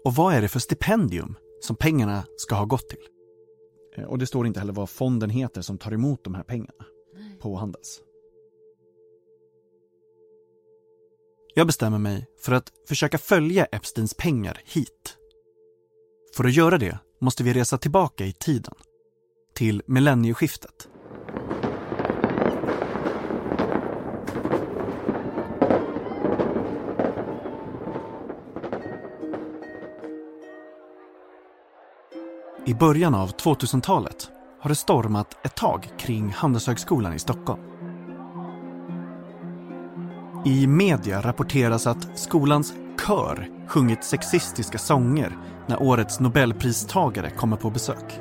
Och 0.04 0.14
vad 0.14 0.34
är 0.34 0.42
det 0.42 0.48
för 0.48 0.60
stipendium 0.60 1.34
som 1.60 1.76
pengarna 1.76 2.24
ska 2.36 2.54
ha 2.54 2.64
gått 2.64 2.88
till. 2.88 3.08
Eh, 3.96 4.04
och 4.04 4.18
det 4.18 4.26
står 4.26 4.46
inte 4.46 4.60
heller 4.60 4.72
vad 4.72 4.90
fonden 4.90 5.30
heter 5.30 5.62
som 5.62 5.78
tar 5.78 5.92
emot 5.92 6.24
de 6.24 6.34
här 6.34 6.42
pengarna 6.42 6.84
på 7.40 7.56
Handels. 7.56 8.02
Jag 11.58 11.66
bestämmer 11.66 11.98
mig 11.98 12.26
för 12.40 12.52
att 12.52 12.72
försöka 12.88 13.18
följa 13.18 13.64
Epsteins 13.64 14.14
pengar 14.14 14.60
hit. 14.64 15.16
För 16.36 16.44
att 16.44 16.52
göra 16.52 16.78
det 16.78 16.98
måste 17.20 17.44
vi 17.44 17.52
resa 17.52 17.78
tillbaka 17.78 18.24
i 18.24 18.32
tiden. 18.32 18.74
Till 19.54 19.82
millennieskiftet. 19.86 20.88
I 32.66 32.74
början 32.74 33.14
av 33.14 33.36
2000-talet 33.36 34.30
har 34.60 34.68
det 34.68 34.76
stormat 34.76 35.46
ett 35.46 35.56
tag 35.56 35.88
kring 35.98 36.28
Handelshögskolan 36.28 37.14
i 37.14 37.18
Stockholm. 37.18 37.67
I 40.44 40.66
media 40.66 41.20
rapporteras 41.20 41.86
att 41.86 42.18
skolans 42.18 42.72
kör 43.06 43.48
sjungit 43.66 44.04
sexistiska 44.04 44.78
sånger 44.78 45.36
när 45.66 45.82
årets 45.82 46.20
nobelpristagare 46.20 47.30
kommer 47.30 47.56
på 47.56 47.70
besök. 47.70 48.20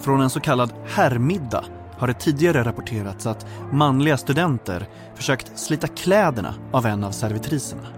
Från 0.00 0.20
en 0.20 0.30
så 0.30 0.40
kallad 0.40 0.72
herrmiddag 0.86 1.64
har 1.98 2.06
det 2.06 2.14
tidigare 2.14 2.64
rapporterats 2.64 3.26
att 3.26 3.46
manliga 3.72 4.16
studenter 4.16 4.88
försökt 5.14 5.58
slita 5.58 5.86
kläderna 5.86 6.54
av 6.72 6.86
en 6.86 7.04
av 7.04 7.10
servitriserna. 7.10 7.88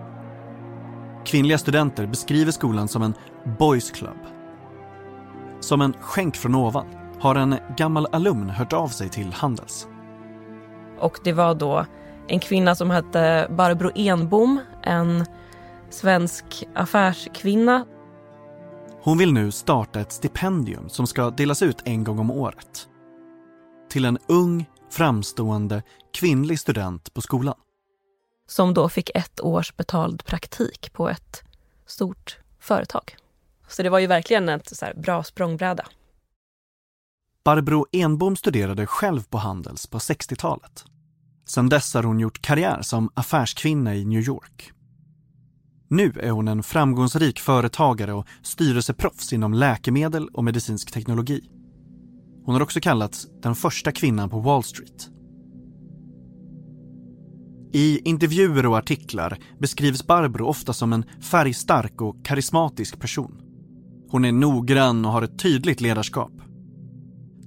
Kvinnliga 1.25 1.59
studenter 1.59 2.07
beskriver 2.07 2.53
skolan 2.53 2.89
som 2.89 3.03
en 3.03 3.15
boys 3.59 3.91
club. 3.91 4.19
Som 5.61 5.81
en 5.81 5.93
skänk 6.01 6.37
från 6.37 6.55
ovan 6.55 6.87
har 7.21 7.35
en 7.35 7.57
gammal 7.77 8.07
alumn 8.13 8.51
hört 8.51 8.73
av 8.73 8.89
sig 8.89 9.09
till 9.09 9.33
Handels. 9.33 9.89
Och 11.01 11.19
det 11.25 11.33
var 11.33 11.55
då 11.55 11.87
en 12.29 12.41
kvinna 12.41 12.75
som 12.75 12.91
hette 12.91 13.49
Barbro 13.51 13.91
Enbom, 13.95 14.61
en 14.83 15.27
svensk 15.91 16.65
affärskvinna. 16.75 17.87
Hon 19.03 19.19
vill 19.19 19.33
nu 19.33 19.51
starta 19.51 20.01
ett 20.01 20.13
stipendium 20.13 20.89
som 20.89 21.07
ska 21.07 21.31
delas 21.31 21.63
ut 21.63 21.83
en 21.85 22.05
gång 22.05 22.19
om 22.19 22.31
året. 22.31 22.89
Till 23.91 24.05
en 24.05 24.19
ung, 24.29 24.67
framstående 24.91 25.83
kvinnlig 26.13 26.61
student 26.61 27.15
på 27.15 27.21
skolan. 27.21 27.55
Som 28.49 28.75
då 28.75 28.89
fick 28.89 29.11
ett 29.15 29.41
års 29.41 29.77
betald 29.77 30.25
praktik 30.25 30.93
på 30.93 31.09
ett 31.09 31.43
stort 31.87 32.39
företag. 32.61 33.17
Så 33.69 33.83
det 33.83 33.91
var 33.91 33.99
ju 33.99 34.07
verkligen 34.07 34.49
ett 34.49 34.77
så 34.77 34.87
bra 34.97 35.23
språngbräda. 35.23 35.87
Barbro 37.45 37.87
Enbom 37.93 38.37
studerade 38.37 38.87
själv 38.87 39.23
på 39.23 39.39
Handels 39.39 39.87
på 39.87 39.99
60-talet. 39.99 40.85
Sedan 41.47 41.69
dess 41.69 41.95
har 41.95 42.03
hon 42.03 42.21
gjort 42.21 42.43
karriär 42.43 42.83
som 42.83 43.11
affärskvinna 43.15 43.95
i 43.95 44.05
New 44.05 44.21
York. 44.21 44.73
Nu 45.89 46.13
är 46.21 46.31
hon 46.31 46.49
en 46.49 46.63
framgångsrik 46.63 47.41
företagare 47.41 48.13
och 48.13 48.27
styrelseproffs 48.43 49.33
inom 49.33 49.55
läkemedel 49.55 50.29
och 50.29 50.45
medicinsk 50.45 50.93
teknologi. 50.93 51.51
Hon 52.45 52.55
har 52.55 52.63
också 52.63 52.81
kallats 52.81 53.27
den 53.43 53.55
första 53.55 53.93
kvinnan 53.93 54.31
på 54.31 54.41
Wall 54.41 54.63
Street. 54.63 55.11
I 57.73 58.09
intervjuer 58.09 58.67
och 58.67 58.77
artiklar 58.77 59.39
beskrivs 59.59 60.07
Barbro 60.07 60.47
ofta 60.47 60.73
som 60.73 60.93
en 60.93 61.05
färgstark 61.21 62.01
och 62.01 62.25
karismatisk 62.25 63.01
person. 63.01 63.41
Hon 64.09 64.25
är 64.25 64.33
noggrann 64.33 65.05
och 65.05 65.13
har 65.13 65.23
ett 65.23 65.39
tydligt 65.39 65.81
ledarskap. 65.81 66.33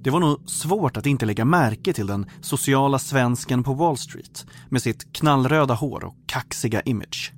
Det 0.02 0.10
var 0.10 0.20
nog 0.20 0.50
svårt 0.50 0.96
att 0.96 1.06
inte 1.06 1.26
lägga 1.26 1.44
märke 1.44 1.92
till 1.92 2.06
den 2.06 2.30
sociala 2.40 2.98
svensken 2.98 3.64
på 3.64 3.74
Wall 3.74 3.98
Street 3.98 4.46
med 4.68 4.82
sitt 4.82 5.12
knallröda 5.12 5.74
hår 5.74 6.04
och 6.04 6.14
kaxiga 6.26 6.80
image. 6.80 7.32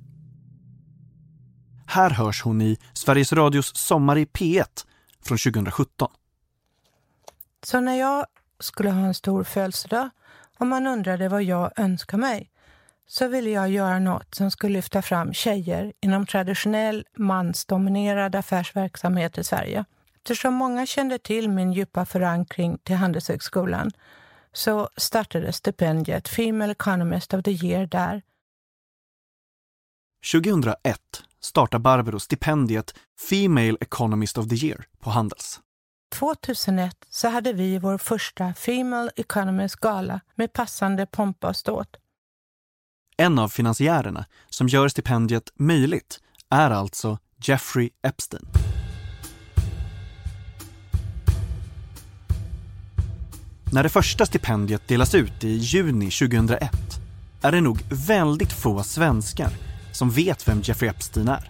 Här 1.87 2.09
hörs 2.09 2.43
hon 2.43 2.61
i 2.61 2.77
Sveriges 2.93 3.33
Radios 3.33 3.75
Sommar 3.75 4.17
i 4.17 4.25
P1 4.25 4.85
från 5.25 5.37
2017. 5.37 6.09
Så 7.63 7.79
när 7.79 7.99
jag 7.99 8.25
skulle 8.59 8.91
ha 8.91 8.99
en 8.99 9.13
stor 9.13 9.43
födelsedag 9.43 10.09
och 10.59 10.67
man 10.67 10.87
undrade 10.87 11.29
vad 11.29 11.43
jag 11.43 11.79
önskar 11.79 12.17
mig 12.17 12.49
så 13.07 13.27
ville 13.27 13.49
jag 13.49 13.69
göra 13.69 13.99
något 13.99 14.35
som 14.35 14.51
skulle 14.51 14.73
lyfta 14.73 15.01
fram 15.01 15.33
tjejer 15.33 15.93
inom 16.01 16.25
traditionell 16.25 17.05
mansdominerad 17.17 18.35
affärsverksamhet 18.35 19.37
i 19.37 19.43
Sverige. 19.43 19.85
Eftersom 20.25 20.53
många 20.53 20.85
kände 20.85 21.19
till 21.19 21.49
min 21.49 21.73
djupa 21.73 22.05
förankring 22.05 22.77
till 22.83 22.95
Handelshögskolan 22.95 23.91
så 24.53 24.89
startade 24.97 25.53
stipendiet 25.53 26.27
Female 26.27 26.71
Economist 26.71 27.33
of 27.33 27.43
the 27.43 27.51
Year 27.51 27.85
där. 27.85 28.21
2001 30.31 30.99
startar 31.39 31.79
Barbro 31.79 32.19
stipendiet 32.19 32.95
Female 33.29 33.77
Economist 33.81 34.37
of 34.37 34.49
the 34.49 34.55
Year 34.55 34.85
på 34.99 35.09
Handels. 35.09 35.59
2001 36.19 36.97
så 37.09 37.27
hade 37.27 37.53
vi 37.53 37.77
vår 37.77 37.97
första 37.97 38.53
Female 38.53 39.11
Economist 39.15 39.75
Gala 39.75 40.19
med 40.35 40.53
passande 40.53 41.05
pompa 41.05 41.49
och 41.49 41.55
ståt. 41.55 41.97
En 43.17 43.39
av 43.39 43.49
finansiärerna 43.49 44.25
som 44.49 44.67
gör 44.67 44.87
stipendiet 44.87 45.51
möjligt 45.55 46.19
är 46.49 46.71
alltså 46.71 47.17
Jeffrey 47.37 47.89
Epstein. 48.01 48.62
När 53.73 53.83
det 53.83 53.89
första 53.89 54.25
stipendiet 54.25 54.87
delas 54.87 55.15
ut 55.15 55.43
i 55.43 55.49
juni 55.49 56.11
2001 56.11 56.71
är 57.41 57.51
det 57.51 57.61
nog 57.61 57.79
väldigt 57.89 58.53
få 58.53 58.83
svenskar 58.83 59.49
som 59.91 60.09
vet 60.09 60.47
vem 60.47 60.61
Jeffrey 60.61 60.89
Epstein 60.89 61.27
är. 61.27 61.49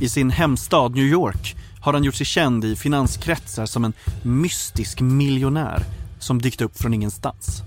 I 0.00 0.08
sin 0.08 0.30
hemstad 0.30 0.94
New 0.94 1.04
York 1.04 1.56
har 1.80 1.92
han 1.92 2.04
gjort 2.04 2.14
sig 2.14 2.26
känd 2.26 2.64
i 2.64 2.76
finanskretsar 2.76 3.66
som 3.66 3.84
en 3.84 3.92
mystisk 4.22 5.00
miljonär 5.00 5.84
som 6.18 6.42
dykt 6.42 6.60
upp 6.60 6.78
från 6.78 6.94
ingenstans. 6.94 7.62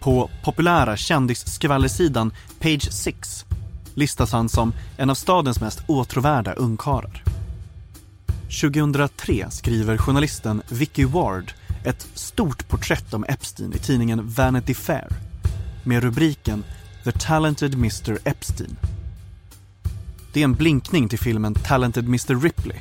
På 0.00 0.30
populära 0.44 0.96
kändisskvallersidan 0.96 2.32
Page 2.58 2.92
6 2.92 3.44
listas 3.94 4.32
han 4.32 4.48
som 4.48 4.72
en 4.96 5.10
av 5.10 5.14
stadens 5.14 5.60
mest 5.60 5.82
åtråvärda 5.86 6.52
ungkarlar. 6.52 7.24
2003 8.50 9.46
skriver 9.50 9.96
journalisten 9.96 10.62
Vicky 10.68 11.04
Ward 11.04 11.52
ett 11.84 12.08
stort 12.14 12.68
porträtt 12.68 13.14
om 13.14 13.24
Epstein 13.28 13.72
i 13.74 13.78
tidningen 13.78 14.28
Vanity 14.28 14.74
Fair 14.74 15.08
med 15.84 16.02
rubriken 16.02 16.64
The 17.04 17.12
Talented 17.12 17.74
Mr 17.74 18.18
Epstein. 18.24 18.76
Det 20.32 20.40
är 20.40 20.44
en 20.44 20.54
blinkning 20.54 21.08
till 21.08 21.18
filmen 21.18 21.54
Talented 21.54 22.04
Mr 22.04 22.42
Ripley 22.42 22.76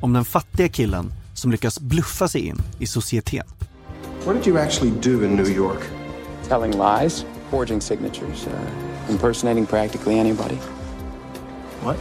om 0.00 0.12
den 0.12 0.24
fattiga 0.24 0.68
killen 0.68 1.12
som 1.34 1.50
lyckas 1.50 1.80
bluffa 1.80 2.28
sig 2.28 2.40
in 2.40 2.62
i 2.78 2.86
societeten. 2.86 3.52
What 4.24 4.36
did 4.36 4.46
you 4.46 4.58
actually 4.58 4.92
do 5.02 5.24
in 5.24 5.36
New 5.36 5.48
York? 5.48 5.80
Telling 6.48 6.72
lies, 6.72 7.24
forging 7.50 7.80
signatures, 7.80 8.46
uh, 8.46 8.52
impersonating 9.10 9.66
practically 9.66 10.18
anybody. 10.20 10.56
What? 11.82 11.96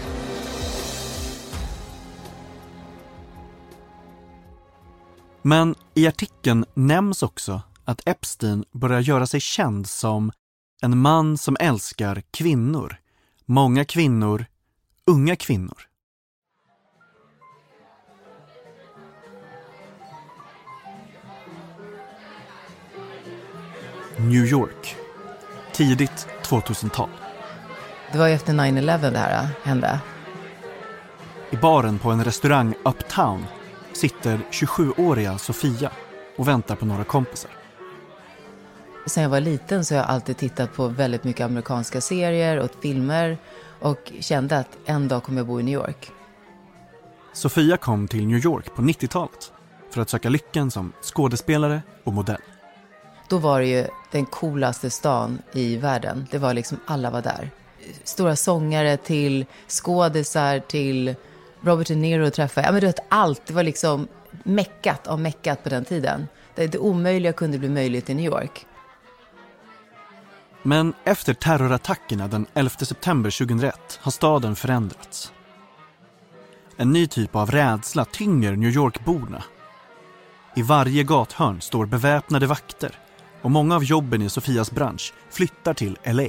Men 5.42 5.76
i 5.94 6.08
artikeln 6.08 6.66
nämns 6.74 7.24
också 7.24 7.62
att 7.86 8.08
Epstein 8.08 8.66
börjar 8.72 9.00
göra 9.00 9.28
sig 9.28 9.40
känd 9.40 9.88
som 9.88 10.32
en 10.82 10.98
man 10.98 11.38
som 11.38 11.58
älskar 11.60 12.24
kvinnor. 12.32 12.96
Många 13.46 13.86
kvinnor, 13.86 14.46
unga 15.06 15.36
kvinnor. 15.36 15.78
New 24.18 24.46
York. 24.46 24.96
Tidigt 25.74 26.28
2000-tal. 26.44 27.10
Det 28.12 28.18
var 28.18 28.28
ju 28.28 28.34
efter 28.34 28.54
9-11 28.54 29.12
det 29.12 29.20
här 29.20 29.48
hände. 29.64 30.00
I 31.50 31.56
baren 31.56 32.00
på 32.00 32.12
en 32.12 32.24
restaurang 32.24 32.76
Uptown 32.86 33.46
sitter 34.00 34.40
27-åriga 34.52 35.38
Sofia 35.38 35.92
och 36.38 36.48
väntar 36.48 36.76
på 36.76 36.86
några 36.86 37.04
kompisar. 37.04 37.52
Sen 39.08 39.24
jag 39.24 39.30
var 39.30 39.40
liten 39.40 39.86
så 39.86 39.96
har 39.96 40.00
jag 40.00 40.10
alltid 40.10 40.38
tittat 40.38 40.74
på 40.76 40.88
väldigt 40.88 41.24
mycket 41.24 41.46
amerikanska 41.46 42.02
serier 42.02 42.58
och 42.58 42.70
filmer 42.82 43.38
och 43.80 44.12
kände 44.20 44.58
att 44.58 44.78
en 44.86 45.08
dag 45.08 45.24
kommer 45.24 45.40
jag 45.40 45.48
bo 45.48 45.60
i 45.60 45.64
New 45.64 45.74
York. 45.74 46.12
Sofia 47.34 47.78
kom 47.78 48.08
till 48.08 48.28
New 48.28 48.46
York 48.46 48.76
på 48.76 48.82
90-talet 48.82 49.52
för 49.90 50.02
att 50.02 50.10
söka 50.10 50.30
lyckan 50.30 50.72
som 50.72 50.94
skådespelare 51.02 51.82
och 52.04 52.14
modell. 52.14 52.42
Då 53.28 53.38
var 53.38 53.60
det 53.60 53.68
ju 53.68 53.86
den 54.12 54.26
coolaste 54.26 54.90
stan 54.90 55.42
i 55.54 55.78
världen. 55.78 56.28
Det 56.32 56.38
var 56.38 56.54
liksom, 56.54 56.80
alla 56.86 57.12
var 57.12 57.22
där. 57.22 57.50
Stora 58.04 58.36
sångare 58.36 58.98
till 58.98 59.46
skådisar 59.68 60.60
till 60.60 61.16
Robert 61.62 61.88
De 61.88 61.96
Niro 61.96 62.30
träffade 62.30 62.66
jag. 62.66 62.70
Ja, 62.70 62.72
men 62.72 62.82
du 62.82 62.88
vet, 62.88 63.00
allt. 63.10 63.46
Det 63.46 63.54
var 63.54 63.64
liksom 63.64 64.08
meckat 64.44 65.08
av 65.08 65.20
meckat 65.20 65.64
på 65.64 65.70
den 65.70 65.86
tiden. 65.86 66.28
Det, 66.56 66.68
det 66.68 66.78
omöjliga 66.78 67.34
kunde 67.34 67.58
bli 67.58 67.70
möjligt 67.70 68.10
i 68.10 68.14
New 68.14 68.26
York. 68.26 68.66
Men 70.64 70.94
efter 71.04 71.34
terrorattackerna 71.34 72.28
den 72.28 72.46
11 72.54 72.70
september 72.70 73.32
2001 73.32 74.00
har 74.02 74.12
staden 74.12 74.56
förändrats. 74.56 75.34
En 76.78 76.92
ny 76.92 77.08
typ 77.08 77.36
av 77.36 77.52
rädsla 77.52 78.06
tynger 78.06 78.56
New 78.56 78.70
York-borna. 78.70 79.44
I 80.56 80.62
varje 80.62 81.04
gathörn 81.04 81.62
står 81.62 81.86
beväpnade 81.86 82.48
vakter 82.48 82.92
och 83.42 83.52
många 83.52 83.76
av 83.76 83.84
jobben 83.84 84.22
i 84.22 84.30
Sofias 84.30 84.72
bransch 84.72 85.14
flyttar 85.30 85.74
till 85.74 85.98
LA. 86.04 86.28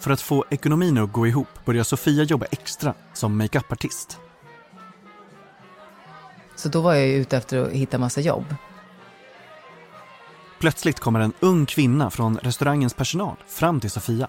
För 0.00 0.10
att 0.10 0.20
få 0.20 0.44
ekonomin 0.50 0.98
att 0.98 1.12
gå 1.12 1.26
ihop 1.26 1.48
börjar 1.64 1.84
Sofia 1.84 2.22
jobba 2.22 2.46
extra 2.50 2.94
som 3.12 3.38
makeupartist. 3.38 4.18
Så 6.56 6.68
då 6.68 6.80
var 6.80 6.94
jag 6.94 7.06
ju 7.06 7.14
ute 7.14 7.36
efter 7.36 7.58
att 7.58 7.72
hitta 7.72 7.98
massa 7.98 8.20
jobb. 8.20 8.44
Plötsligt 10.60 11.00
kommer 11.00 11.20
en 11.20 11.32
ung 11.40 11.66
kvinna 11.66 12.10
från 12.10 12.38
restaurangens 12.38 12.94
personal 12.94 13.36
fram 13.46 13.80
till 13.80 13.90
Sofia. 13.90 14.28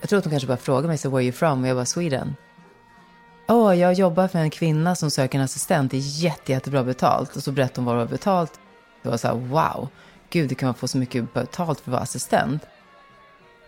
Jag 0.00 0.08
tror 0.08 0.18
att 0.18 0.24
hon 0.24 0.30
kanske 0.30 0.46
bara 0.46 0.56
frågade 0.56 0.88
mig, 0.88 0.98
så 0.98 1.10
where 1.10 1.16
are 1.16 1.24
you 1.24 1.32
from? 1.32 1.62
Och 1.62 1.68
jag 1.68 1.74
var 1.74 1.84
Sweden. 1.84 2.34
Åh, 3.48 3.70
oh, 3.70 3.78
jag 3.78 3.94
jobbar 3.94 4.28
för 4.28 4.38
en 4.38 4.50
kvinna 4.50 4.96
som 4.96 5.10
söker 5.10 5.38
en 5.38 5.44
assistent. 5.44 5.90
Det 5.90 5.96
är 5.96 6.22
jätte, 6.22 6.52
jättebra 6.52 6.84
betalt. 6.84 7.36
Och 7.36 7.42
så 7.42 7.52
berättade 7.52 7.80
hon 7.80 7.84
vad 7.84 7.94
det 7.94 7.98
var 7.98 8.10
betalt. 8.10 8.60
Det 9.02 9.08
var 9.08 9.16
så 9.16 9.28
här, 9.28 9.34
wow. 9.34 9.88
Gud, 10.30 10.48
det 10.48 10.54
kan 10.54 10.66
man 10.66 10.74
få 10.74 10.88
så 10.88 10.98
mycket 10.98 11.34
betalt 11.34 11.80
för 11.80 11.90
att 11.90 11.92
vara 11.92 12.02
assistent. 12.02 12.62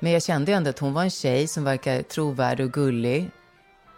Men 0.05 0.13
jag 0.13 0.23
kände 0.23 0.53
ändå 0.53 0.71
att 0.71 0.79
hon 0.79 0.93
var 0.93 1.03
en 1.03 1.11
tjej 1.11 1.47
som 1.47 1.65
verkar 1.65 2.03
trovärdig 2.03 2.67
och 2.67 2.73
gullig. 2.73 3.31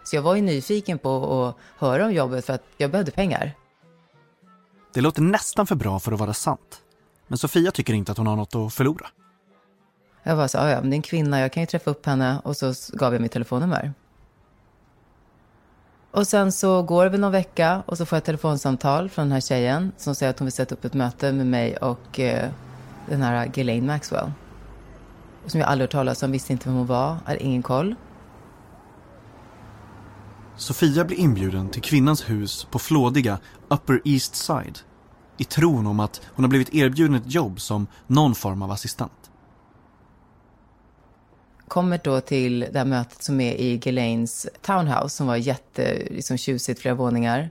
Så 0.03 0.15
jag 0.15 0.21
var 0.21 0.35
ju 0.35 0.41
nyfiken 0.41 0.99
på 0.99 1.43
att 1.47 1.55
höra 1.79 2.05
om 2.05 2.13
jobbet 2.13 2.45
för 2.45 2.53
att 2.53 2.63
jag 2.77 2.91
behövde 2.91 3.11
pengar. 3.11 3.53
Det 4.93 5.01
låter 5.01 5.21
nästan 5.21 5.67
för 5.67 5.75
bra 5.75 5.99
för 5.99 6.11
att 6.11 6.19
vara 6.19 6.33
sant. 6.33 6.81
Men 7.27 7.37
Sofia 7.37 7.71
tycker 7.71 7.93
inte 7.93 8.11
att 8.11 8.17
hon 8.17 8.27
har 8.27 8.35
något 8.35 8.55
att 8.55 8.73
förlora. 8.73 9.07
Jag 10.23 10.35
var 10.35 10.47
så, 10.47 10.57
ja, 10.57 10.81
men 10.81 10.89
det 10.89 10.93
är 10.93 10.97
en 10.97 11.01
kvinna, 11.01 11.39
jag 11.39 11.51
kan 11.51 11.63
ju 11.63 11.67
träffa 11.67 11.91
upp 11.91 12.05
henne. 12.05 12.41
Och 12.43 12.57
så 12.57 12.73
gav 12.93 13.13
jag 13.13 13.21
mitt 13.21 13.31
telefonnummer. 13.31 13.93
Och 16.11 16.27
sen 16.27 16.51
så 16.51 16.83
går 16.83 17.03
det 17.03 17.09
väl 17.09 17.19
någon 17.19 17.31
vecka 17.31 17.83
och 17.85 17.97
så 17.97 18.05
får 18.05 18.15
jag 18.15 18.21
ett 18.21 18.25
telefonsamtal 18.25 19.09
från 19.09 19.25
den 19.25 19.31
här 19.31 19.41
tjejen 19.41 19.91
som 19.97 20.15
säger 20.15 20.29
att 20.29 20.39
hon 20.39 20.45
vill 20.45 20.53
sätta 20.53 20.75
upp 20.75 20.85
ett 20.85 20.93
möte 20.93 21.31
med 21.31 21.47
mig 21.47 21.77
och 21.77 22.19
eh, 22.19 22.49
den 23.09 23.21
här 23.21 23.45
Ghislaine 23.45 23.85
Maxwell. 23.85 24.31
Som 25.47 25.59
jag 25.59 25.69
aldrig 25.69 25.83
hört 25.83 25.91
talas 25.91 26.23
om, 26.23 26.31
visste 26.31 26.53
inte 26.53 26.69
vem 26.69 26.77
hon 26.77 26.87
var, 26.87 27.17
hade 27.25 27.43
ingen 27.43 27.63
koll. 27.63 27.95
Sofia 30.55 31.05
blir 31.05 31.17
inbjuden 31.17 31.69
till 31.69 31.81
kvinnans 31.81 32.29
hus 32.29 32.67
på 32.71 32.79
flådiga 32.79 33.39
Upper 33.67 34.01
East 34.05 34.35
Side 34.35 34.79
i 35.37 35.43
tron 35.43 35.87
om 35.87 35.99
att 35.99 36.21
hon 36.25 36.43
har 36.45 36.49
blivit 36.49 36.73
erbjuden 36.73 37.15
ett 37.15 37.33
jobb 37.33 37.61
som 37.61 37.87
någon 38.07 38.35
form 38.35 38.61
av 38.61 38.71
assistent. 38.71 39.11
Kommer 41.67 41.99
då 42.03 42.21
till 42.21 42.59
det 42.59 42.77
här 42.77 42.85
mötet 42.85 43.23
som 43.23 43.41
är 43.41 43.53
i 43.53 43.77
Ghislaines 43.77 44.47
townhouse 44.61 45.09
som 45.09 45.27
var 45.27 45.35
jätte, 45.35 46.07
liksom 46.11 46.37
tjusigt, 46.37 46.81
flera 46.81 46.95
våningar. 46.95 47.49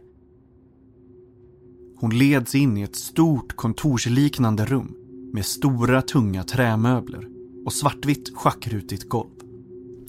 Hon 1.99 2.19
leds 2.19 2.55
in 2.55 2.77
i 2.77 2.83
ett 2.83 2.97
stort 2.97 3.57
kontorsliknande 3.57 4.65
rum 4.65 4.97
med 5.33 5.45
stora 5.47 6.03
tunga 6.03 6.45
trämöbler 6.45 7.36
och 7.67 7.73
svartvitt 7.73 8.37
schackrutigt 8.37 9.09
golv. 9.09 9.31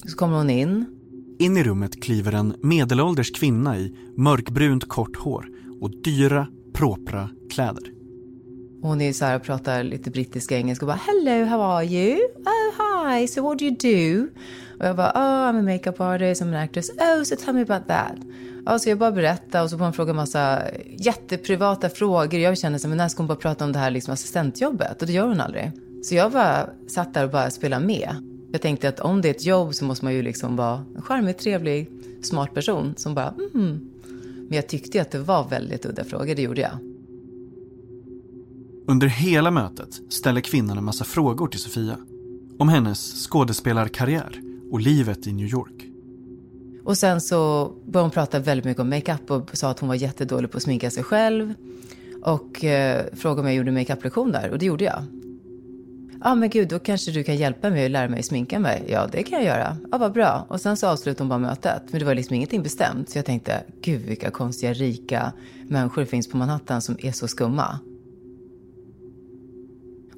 Så 0.05 0.17
kommer 0.17 0.37
hon 0.37 0.49
in. 0.49 0.85
In 1.39 1.57
i 1.57 1.63
rummet 1.63 2.03
kliver 2.03 2.33
en 2.33 2.55
medelålders 2.61 3.31
kvinna 3.31 3.77
i 3.77 3.97
mörkbrunt 4.17 4.87
kort 4.87 5.17
hår 5.17 5.47
och 5.81 5.91
dyra, 6.03 6.47
propra 6.73 7.29
kläder. 7.49 7.83
Hon 8.81 9.01
är 9.01 9.13
så 9.13 9.25
här 9.25 9.35
och 9.35 9.43
pratar 9.43 9.83
lite 9.83 10.11
brittisk 10.11 10.51
engelska 10.51 10.85
och 10.85 10.87
bara 10.87 10.99
“Hello, 11.05 11.45
how 11.45 11.61
are 11.61 11.85
you? 11.85 12.19
Oh, 12.45 13.09
hi, 13.09 13.27
so 13.27 13.43
what 13.43 13.59
do 13.59 13.65
you 13.65 13.75
do?” 13.75 14.27
Och 14.79 14.85
jag 14.85 14.95
bara 14.95 15.11
“Oh, 15.11 15.51
I'm 15.51 15.59
a 15.59 15.61
makeup 15.61 16.01
artist, 16.01 16.41
I'm 16.41 16.47
an 16.47 16.53
actress. 16.53 16.89
Oh, 16.89 17.23
so 17.23 17.35
tell 17.35 17.53
me 17.53 17.61
about 17.61 17.87
that.” 17.87 18.17
Ja, 18.65 18.79
så 18.79 18.89
jag 18.89 18.97
bara 18.97 19.11
berättade 19.11 19.63
och 19.63 19.69
så 19.69 19.77
får 19.77 19.85
hon 19.85 19.93
fråga 19.93 20.13
massa 20.13 20.61
jätteprivata 20.97 21.89
frågor. 21.89 22.39
Jag 22.39 22.57
känner 22.57 22.77
så 22.77 22.87
men 22.87 22.97
när 22.97 23.07
ska 23.07 23.19
hon 23.19 23.27
bara 23.27 23.37
prata 23.37 23.65
om 23.65 23.71
det 23.71 23.79
här 23.79 23.91
liksom 23.91 24.13
assistentjobbet? 24.13 25.01
Och 25.01 25.07
det 25.07 25.13
gör 25.13 25.27
hon 25.27 25.41
aldrig. 25.41 25.71
Så 26.07 26.15
jag 26.15 26.31
bara 26.31 26.69
satt 26.87 27.13
där 27.13 27.23
och 27.23 27.31
bara 27.31 27.51
spelade 27.51 27.85
med. 27.85 28.09
Jag 28.51 28.61
tänkte 28.61 28.89
att 28.89 28.99
om 28.99 29.21
det 29.21 29.27
är 29.27 29.33
ett 29.33 29.45
jobb 29.45 29.75
så 29.75 29.85
måste 29.85 30.05
man 30.05 30.13
ju 30.13 30.21
liksom 30.21 30.55
vara 30.55 30.85
en 30.95 31.01
charmig, 31.01 31.37
trevlig, 31.37 31.89
smart 32.21 32.53
person 32.53 32.93
som 32.97 33.15
bara 33.15 33.33
mm. 33.53 33.89
Men 34.47 34.55
jag 34.55 34.67
tyckte 34.67 35.01
att 35.01 35.11
det 35.11 35.19
var 35.19 35.49
väldigt 35.49 35.85
udda 35.85 36.03
frågor, 36.03 36.35
det 36.35 36.41
gjorde 36.41 36.61
jag. 36.61 36.77
Under 38.87 39.07
hela 39.07 39.51
mötet 39.51 39.99
ställer 40.09 40.41
kvinnan 40.41 40.77
en 40.77 40.83
massa 40.83 41.03
frågor 41.03 41.47
till 41.47 41.59
Sofia. 41.59 41.97
Om 42.59 42.69
hennes 42.69 43.27
skådespelarkarriär 43.29 44.41
och 44.71 44.79
livet 44.79 45.27
i 45.27 45.33
New 45.33 45.47
York. 45.47 45.85
Och 46.83 46.97
sen 46.97 47.21
så 47.21 47.71
började 47.85 48.05
hon 48.05 48.11
prata 48.11 48.39
väldigt 48.39 48.65
mycket 48.65 48.81
om 48.81 48.89
makeup 48.89 49.31
och 49.31 49.49
sa 49.53 49.69
att 49.69 49.79
hon 49.79 49.89
var 49.89 49.95
jättedålig 49.95 50.51
på 50.51 50.57
att 50.57 50.63
sminka 50.63 50.91
sig 50.91 51.03
själv. 51.03 51.53
Och 52.23 52.63
eh, 52.63 53.05
frågade 53.13 53.41
om 53.41 53.47
jag 53.47 53.55
gjorde 53.55 53.71
makeup-lektioner 53.71 54.49
och 54.49 54.59
det 54.59 54.65
gjorde 54.65 54.83
jag. 54.83 55.03
Ja 56.21 56.31
ah, 56.31 56.35
men 56.35 56.49
gud, 56.49 56.67
då 56.67 56.79
kanske 56.79 57.11
du 57.11 57.23
kan 57.23 57.35
hjälpa 57.35 57.69
mig 57.69 57.85
att 57.85 57.91
lära 57.91 58.09
mig 58.09 58.23
sminka 58.23 58.59
mig. 58.59 58.83
Ja, 58.87 59.07
det 59.11 59.23
kan 59.23 59.39
jag 59.39 59.45
göra. 59.45 59.77
Ja, 59.83 59.87
ah, 59.91 59.97
vad 59.97 60.13
bra. 60.13 60.45
Och 60.49 60.61
sen 60.61 60.77
så 60.77 60.87
avslutade 60.87 61.23
hon 61.23 61.29
bara 61.29 61.49
mötet. 61.49 61.81
Men 61.91 61.99
det 61.99 62.05
var 62.05 62.15
liksom 62.15 62.35
ingenting 62.35 62.63
bestämt. 62.63 63.09
Så 63.09 63.17
jag 63.17 63.25
tänkte, 63.25 63.63
gud 63.81 64.01
vilka 64.01 64.31
konstiga, 64.31 64.73
rika 64.73 65.33
människor 65.67 66.01
det 66.01 66.07
finns 66.07 66.29
på 66.29 66.37
Manhattan 66.37 66.81
som 66.81 66.97
är 66.99 67.11
så 67.11 67.27
skumma. 67.27 67.79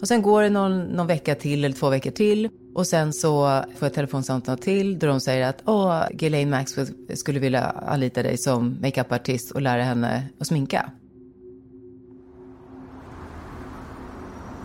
Och 0.01 0.07
sen 0.07 0.21
går 0.21 0.41
det 0.41 0.49
någon, 0.49 0.79
någon 0.83 1.07
vecka 1.07 1.35
till 1.35 1.65
eller 1.65 1.75
två 1.75 1.89
veckor 1.89 2.11
till. 2.11 2.49
Och 2.75 2.87
sen 2.87 3.13
så 3.13 3.63
får 3.75 3.85
jag 3.85 3.93
telefonsamtal 3.93 4.57
till 4.57 4.99
där 4.99 5.07
de 5.07 5.21
säger 5.21 5.49
att 5.49 5.63
åh, 5.65 6.03
Ghislaine 6.11 6.49
Maxwell 6.49 6.87
skulle 7.15 7.39
vilja 7.39 7.63
anlita 7.63 8.23
dig 8.23 8.37
som 8.37 8.77
makeupartist 8.81 9.51
och 9.51 9.61
lära 9.61 9.83
henne 9.83 10.23
att 10.39 10.47
sminka. 10.47 10.91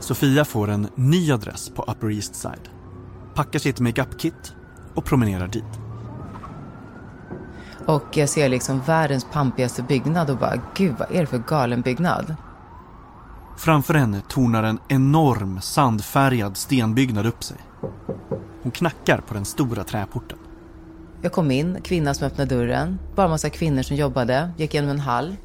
Sofia 0.05 0.45
får 0.45 0.71
en 0.71 0.89
ny 0.95 1.33
adress 1.33 1.71
på 1.71 1.83
Upper 1.83 2.11
East 2.11 2.35
Side, 2.35 2.69
packar 3.35 3.59
sitt 3.59 3.81
makeup-kit 3.81 4.55
och 4.95 5.05
promenerar 5.05 5.49
dit. 5.49 5.65
Och 7.87 8.17
jag 8.17 8.29
ser 8.29 8.49
liksom 8.49 8.81
världens 8.81 9.27
pampigaste 9.33 9.83
byggnad 9.83 10.31
och 10.31 10.39
bara, 10.39 10.61
gud 10.75 10.95
vad 10.99 11.11
är 11.11 11.21
det 11.21 11.27
för 11.27 11.39
galen 11.39 11.81
byggnad? 11.81 12.35
Framför 13.57 13.95
henne 13.95 14.21
tornar 14.29 14.63
en 14.63 14.79
enorm 14.89 15.61
sandfärgad 15.61 16.57
stenbyggnad 16.57 17.27
upp 17.27 17.45
sig. 17.45 17.57
Hon 18.63 18.73
knackar 18.73 19.19
på 19.19 19.35
den 19.35 19.45
stora 19.45 19.85
träporten. 19.85 20.39
Jag 21.23 21.33
kom 21.33 21.51
in, 21.51 21.79
kvinna 21.83 22.15
som 22.15 22.27
öppnade 22.27 22.57
dörren. 22.57 22.99
Bara 23.15 23.29
massa 23.29 23.51
kvinnor 23.51 23.83
som 23.83 23.97
jobbade. 23.97 24.51
Gick 24.57 24.75
genom 24.75 24.91
en 24.91 25.01
hall. 25.01 25.37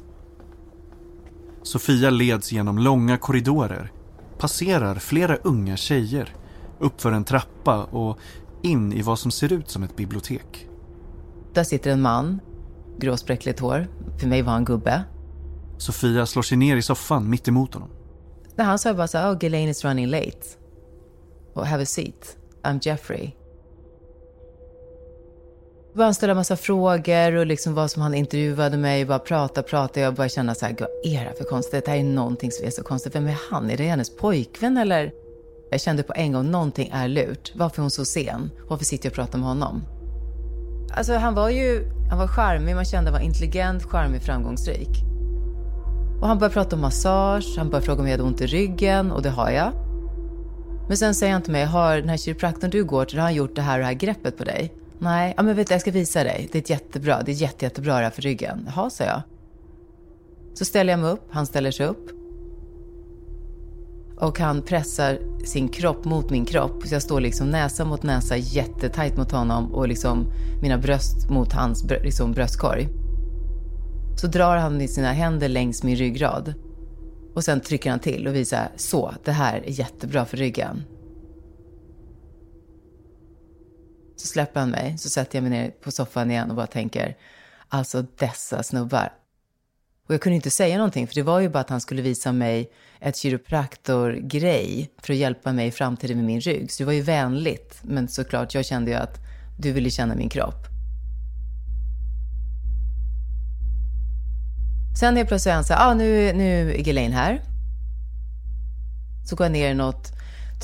Sofia 1.62 2.10
leds 2.10 2.52
genom 2.52 2.78
långa 2.78 3.18
korridorer. 3.18 3.92
Passerar 4.40 4.94
flera 4.94 5.36
unga 5.36 5.76
tjejer. 5.76 6.34
Uppför 6.78 7.12
en 7.12 7.24
trappa 7.24 7.84
och 7.84 8.18
in 8.62 8.92
i 8.92 9.02
vad 9.02 9.18
som 9.18 9.30
ser 9.30 9.52
ut 9.52 9.70
som 9.70 9.82
ett 9.82 9.96
bibliotek. 9.96 10.66
Där 11.54 11.64
sitter 11.64 11.90
en 11.90 12.00
man. 12.00 12.40
Gråspräckligt 12.98 13.60
hår. 13.60 13.88
För 14.18 14.26
mig 14.26 14.42
var 14.42 14.52
han 14.52 14.64
gubbe. 14.64 15.04
Sofia 15.78 16.26
slår 16.26 16.42
sig 16.42 16.58
ner 16.58 16.76
i 16.76 16.82
soffan 16.82 17.30
mitt 17.30 17.48
emot 17.48 17.74
honom. 17.74 17.90
När 18.56 18.64
han 18.64 18.78
sa 18.78 18.94
bara 18.94 19.08
så 19.08 19.18
här, 19.18 19.32
oh, 19.32 19.38
Ghislaine 19.38 19.70
is 19.70 19.84
running 19.84 20.06
late. 20.06 20.46
Och 21.54 21.66
have 21.66 21.82
a 21.82 21.86
seat. 21.86 22.36
I'm 22.62 22.78
Jeffrey 22.82 23.34
började 25.94 26.14
ställa 26.14 26.34
massa 26.34 26.56
frågor 26.56 27.34
och 27.34 27.46
liksom 27.46 27.74
vad 27.74 27.90
som 27.90 28.02
han 28.02 28.14
intervjuade 28.14 28.76
mig. 28.76 29.04
Bara 29.04 29.18
prata, 29.18 29.62
prata. 29.62 30.00
Jag 30.00 30.14
började 30.14 30.34
känna 30.34 30.54
så 30.54 30.66
här, 30.66 30.76
vad 30.80 30.88
är 31.04 31.10
det 31.20 31.28
här 31.28 31.32
för 31.32 31.44
konstigt? 31.44 31.84
Det 31.84 31.90
här 31.90 31.98
är 31.98 32.04
någonting 32.04 32.52
som 32.52 32.66
är 32.66 32.70
så 32.70 32.82
konstigt. 32.82 33.14
Vem 33.14 33.26
är 33.26 33.38
han? 33.50 33.70
Är 33.70 33.76
det 33.76 33.84
hennes 33.84 34.16
pojkvän 34.16 34.76
eller? 34.76 35.12
Jag 35.70 35.80
kände 35.80 36.02
på 36.02 36.12
en 36.16 36.32
gång, 36.32 36.50
någonting 36.50 36.90
är 36.92 37.08
lurt. 37.08 37.52
Varför 37.54 37.78
är 37.78 37.80
hon 37.80 37.90
så 37.90 38.04
sen? 38.04 38.50
Varför 38.68 38.84
sitter 38.84 39.06
jag 39.06 39.10
och 39.10 39.16
pratar 39.16 39.38
med 39.38 39.48
honom? 39.48 39.82
Alltså 40.96 41.14
han 41.14 41.34
var 41.34 41.48
ju, 41.48 41.84
han 42.10 42.18
var 42.18 42.26
charmig. 42.26 42.74
Man 42.74 42.84
kände 42.84 43.10
att 43.10 43.14
han 43.14 43.22
var 43.22 43.26
intelligent, 43.26 43.82
charmig, 43.84 44.22
framgångsrik. 44.22 44.88
Och 46.20 46.28
han 46.28 46.38
började 46.38 46.54
prata 46.54 46.76
om 46.76 46.82
massage, 46.82 47.54
han 47.56 47.70
började 47.70 47.86
fråga 47.86 48.00
om 48.00 48.06
jag 48.06 48.12
hade 48.12 48.22
ont 48.22 48.40
i 48.40 48.46
ryggen 48.46 49.12
och 49.12 49.22
det 49.22 49.30
har 49.30 49.50
jag. 49.50 49.72
Men 50.88 50.96
sen 50.96 51.14
säger 51.14 51.32
han 51.32 51.42
till 51.42 51.52
mig, 51.52 51.64
har 51.64 51.96
den 51.96 52.08
här 52.08 52.16
kiropraktorn 52.16 52.70
du 52.70 52.84
går 52.84 53.04
till, 53.04 53.18
har 53.18 53.24
han 53.24 53.34
gjort 53.34 53.56
det 53.56 53.62
här 53.62 53.74
och 53.74 53.80
det 53.80 53.86
här 53.86 53.92
greppet 53.92 54.38
på 54.38 54.44
dig? 54.44 54.74
Nej, 55.02 55.34
ja, 55.36 55.42
men 55.42 55.56
vet 55.56 55.68
du, 55.68 55.74
jag 55.74 55.80
ska 55.80 55.90
visa 55.90 56.24
dig. 56.24 56.48
Det 56.52 56.58
är 56.58 56.62
ett 56.62 56.70
jättebra, 56.70 57.22
det 57.22 57.32
är 57.32 57.34
jätte, 57.34 57.64
jättebra 57.64 57.96
det 57.96 58.02
här 58.02 58.10
för 58.10 58.22
ryggen. 58.22 58.64
Jaha, 58.66 58.90
sa 58.90 59.04
jag. 59.04 59.22
Så 60.54 60.64
ställer 60.64 60.92
jag 60.92 61.00
mig 61.00 61.10
upp, 61.10 61.28
han 61.30 61.46
ställer 61.46 61.70
sig 61.70 61.86
upp. 61.86 62.10
Och 64.16 64.38
han 64.38 64.62
pressar 64.62 65.18
sin 65.44 65.68
kropp 65.68 66.04
mot 66.04 66.30
min 66.30 66.44
kropp. 66.44 66.82
Så 66.86 66.94
jag 66.94 67.02
står 67.02 67.20
liksom 67.20 67.50
näsa 67.50 67.84
mot 67.84 68.02
näsa 68.02 68.36
jättetajt 68.36 69.16
mot 69.16 69.32
honom 69.32 69.74
och 69.74 69.88
liksom 69.88 70.26
mina 70.62 70.78
bröst 70.78 71.30
mot 71.30 71.52
hans 71.52 71.84
liksom 71.84 72.32
bröstkorg. 72.32 72.88
Så 74.20 74.26
drar 74.26 74.56
han 74.56 74.80
i 74.80 74.88
sina 74.88 75.12
händer 75.12 75.48
längs 75.48 75.82
min 75.82 75.96
ryggrad. 75.96 76.54
Och 77.34 77.44
sen 77.44 77.60
trycker 77.60 77.90
han 77.90 77.98
till 77.98 78.26
och 78.26 78.34
visar 78.34 78.68
så, 78.76 79.14
det 79.24 79.32
här 79.32 79.56
är 79.66 79.70
jättebra 79.70 80.24
för 80.24 80.36
ryggen. 80.36 80.82
Så 84.20 84.26
släpper 84.26 84.60
han 84.60 84.70
mig, 84.70 84.98
så 84.98 85.08
sätter 85.08 85.36
jag 85.36 85.42
mig 85.42 85.50
ner 85.50 85.70
på 85.70 85.90
soffan 85.90 86.30
igen 86.30 86.50
och 86.50 86.56
bara 86.56 86.66
tänker, 86.66 87.16
alltså 87.68 88.04
dessa 88.18 88.62
snubbar. 88.62 89.12
Och 90.06 90.14
jag 90.14 90.20
kunde 90.20 90.36
inte 90.36 90.50
säga 90.50 90.76
någonting, 90.76 91.06
för 91.06 91.14
det 91.14 91.22
var 91.22 91.40
ju 91.40 91.48
bara 91.48 91.60
att 91.60 91.70
han 91.70 91.80
skulle 91.80 92.02
visa 92.02 92.32
mig 92.32 92.70
ett 93.00 93.16
kiropraktorgrej 93.16 94.90
för 95.02 95.12
att 95.12 95.18
hjälpa 95.18 95.52
mig 95.52 95.66
i 95.66 95.70
framtiden 95.70 96.16
med 96.16 96.26
min 96.26 96.40
rygg. 96.40 96.72
Så 96.72 96.82
det 96.82 96.86
var 96.86 96.92
ju 96.92 97.02
vänligt, 97.02 97.80
men 97.82 98.08
såklart, 98.08 98.54
jag 98.54 98.64
kände 98.64 98.90
ju 98.90 98.96
att 98.96 99.18
du 99.58 99.72
ville 99.72 99.90
känna 99.90 100.14
min 100.14 100.28
kropp. 100.28 100.66
Sen 105.00 105.16
helt 105.16 105.28
plötsligt 105.28 105.50
är 105.50 105.54
han 105.54 105.64
så 105.64 105.74
här, 105.74 105.90
ah, 105.90 105.94
nu, 105.94 106.32
nu 106.32 106.70
är 106.70 106.78
Ghislaine 106.78 107.12
här. 107.12 107.42
Så 109.28 109.36
går 109.36 109.44
jag 109.44 109.52
ner 109.52 109.70
i 109.70 109.74
något 109.74 110.12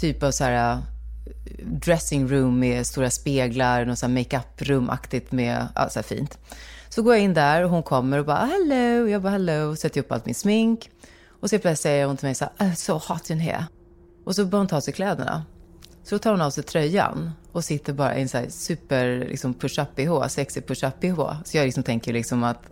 typ 0.00 0.22
av 0.22 0.30
så 0.30 0.44
här 0.44 0.82
uh, 1.26 1.66
dressing 1.66 2.28
room 2.28 2.58
med 2.58 2.86
stora 2.86 3.10
speglar, 3.10 3.84
något 3.84 4.10
makeup-rum-aktigt 4.10 5.32
med, 5.32 5.68
ja, 5.74 5.88
så 5.88 5.98
här 5.98 6.04
fint. 6.04 6.38
Så 6.88 7.02
går 7.02 7.14
jag 7.14 7.24
in 7.24 7.34
där 7.34 7.64
och 7.64 7.70
hon 7.70 7.82
kommer 7.82 8.18
och 8.18 8.26
bara 8.26 8.46
hello, 8.46 9.08
jag 9.08 9.22
bara 9.22 9.32
hello, 9.32 9.76
sätter 9.76 10.00
upp 10.00 10.12
allt 10.12 10.26
min 10.26 10.34
smink. 10.34 10.90
Och 11.40 11.50
så 11.50 11.58
plötsligt 11.58 11.80
säger 11.80 12.06
hon 12.06 12.16
till 12.16 12.26
mig 12.26 12.34
så 12.34 12.46
här, 12.56 12.66
äh, 12.66 12.74
so 12.74 12.92
hot 12.92 13.30
in 13.30 13.40
here. 13.40 13.66
Och 14.24 14.34
så 14.34 14.44
börjar 14.44 14.60
hon 14.60 14.68
ta 14.68 14.76
av 14.76 14.80
sig 14.80 14.94
kläderna. 14.94 15.44
Så 16.04 16.14
då 16.14 16.18
tar 16.18 16.30
hon 16.30 16.40
av 16.40 16.50
sig 16.50 16.64
tröjan 16.64 17.32
och 17.52 17.64
sitter 17.64 17.92
bara 17.92 18.16
i 18.16 18.22
en 18.22 18.28
så 18.28 18.38
här 18.38 18.48
super 18.48 19.18
liksom 19.18 19.54
push-up 19.54 19.96
bh, 19.96 20.26
sexig 20.26 20.66
push-up 20.66 21.00
bh. 21.00 21.42
Så 21.44 21.56
jag 21.56 21.64
liksom 21.64 21.82
tänker 21.82 22.12
liksom 22.12 22.44
att 22.44 22.62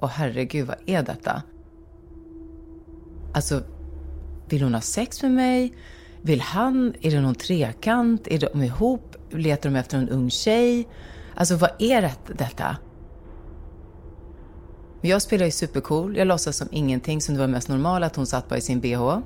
Åh 0.00 0.10
herregud, 0.10 0.66
vad 0.66 0.76
är 0.86 1.02
detta? 1.02 1.42
Alltså, 3.34 3.62
vill 4.48 4.62
hon 4.62 4.74
ha 4.74 4.80
sex 4.80 5.22
med 5.22 5.30
mig? 5.30 5.74
Vill 6.26 6.40
han? 6.40 6.94
Är 7.00 7.10
det 7.10 7.20
någon 7.20 7.34
trekant? 7.34 8.28
Är 8.28 8.38
de 8.38 8.62
ihop? 8.62 9.16
Letar 9.30 9.70
de 9.70 9.76
efter 9.76 9.98
en 9.98 10.08
ung 10.08 10.30
tjej? 10.30 10.88
Alltså, 11.34 11.56
vad 11.56 11.70
är 11.78 12.02
det, 12.02 12.14
detta? 12.38 12.76
Jag 15.00 15.22
spelar 15.22 15.44
ju 15.44 15.50
supercool. 15.50 16.16
Jag 16.16 16.26
låtsas 16.26 16.56
som 16.56 16.68
ingenting, 16.70 17.20
som 17.20 17.34
det 17.34 17.40
var 17.40 17.48
mest 17.48 17.68
normala, 17.68 18.06
att 18.06 18.16
hon 18.16 18.26
satt 18.26 18.48
bara 18.48 18.56
i 18.56 18.60
sin 18.60 18.80
bh. 18.80 19.18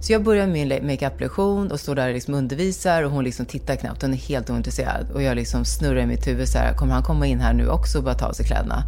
Så 0.00 0.12
jag 0.12 0.22
börjar 0.22 0.46
min 0.46 0.68
makeup-lektion 0.68 1.72
och 1.72 1.80
står 1.80 1.94
där 1.94 2.08
och 2.08 2.14
liksom 2.14 2.34
undervisar 2.34 3.02
och 3.02 3.10
hon 3.10 3.24
liksom 3.24 3.46
tittar 3.46 3.76
knappt. 3.76 4.02
Hon 4.02 4.12
är 4.12 4.16
helt 4.16 4.50
ointresserad. 4.50 5.10
Och 5.10 5.22
jag 5.22 5.36
liksom 5.36 5.64
snurrar 5.64 6.00
i 6.00 6.06
mitt 6.06 6.26
huvud 6.26 6.48
så 6.48 6.58
här, 6.58 6.76
kommer 6.76 6.92
han 6.92 7.02
komma 7.02 7.26
in 7.26 7.40
här 7.40 7.52
nu 7.52 7.68
också 7.68 7.98
och 7.98 8.04
bara 8.04 8.14
ta 8.14 8.26
av 8.26 8.32
sig 8.32 8.46
kläderna? 8.46 8.82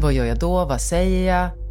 Vad 0.00 0.12
gör 0.12 0.24
jag 0.24 0.38
då? 0.38 0.64
Vad 0.64 0.80
säger 0.80 1.34
jag? 1.34 1.65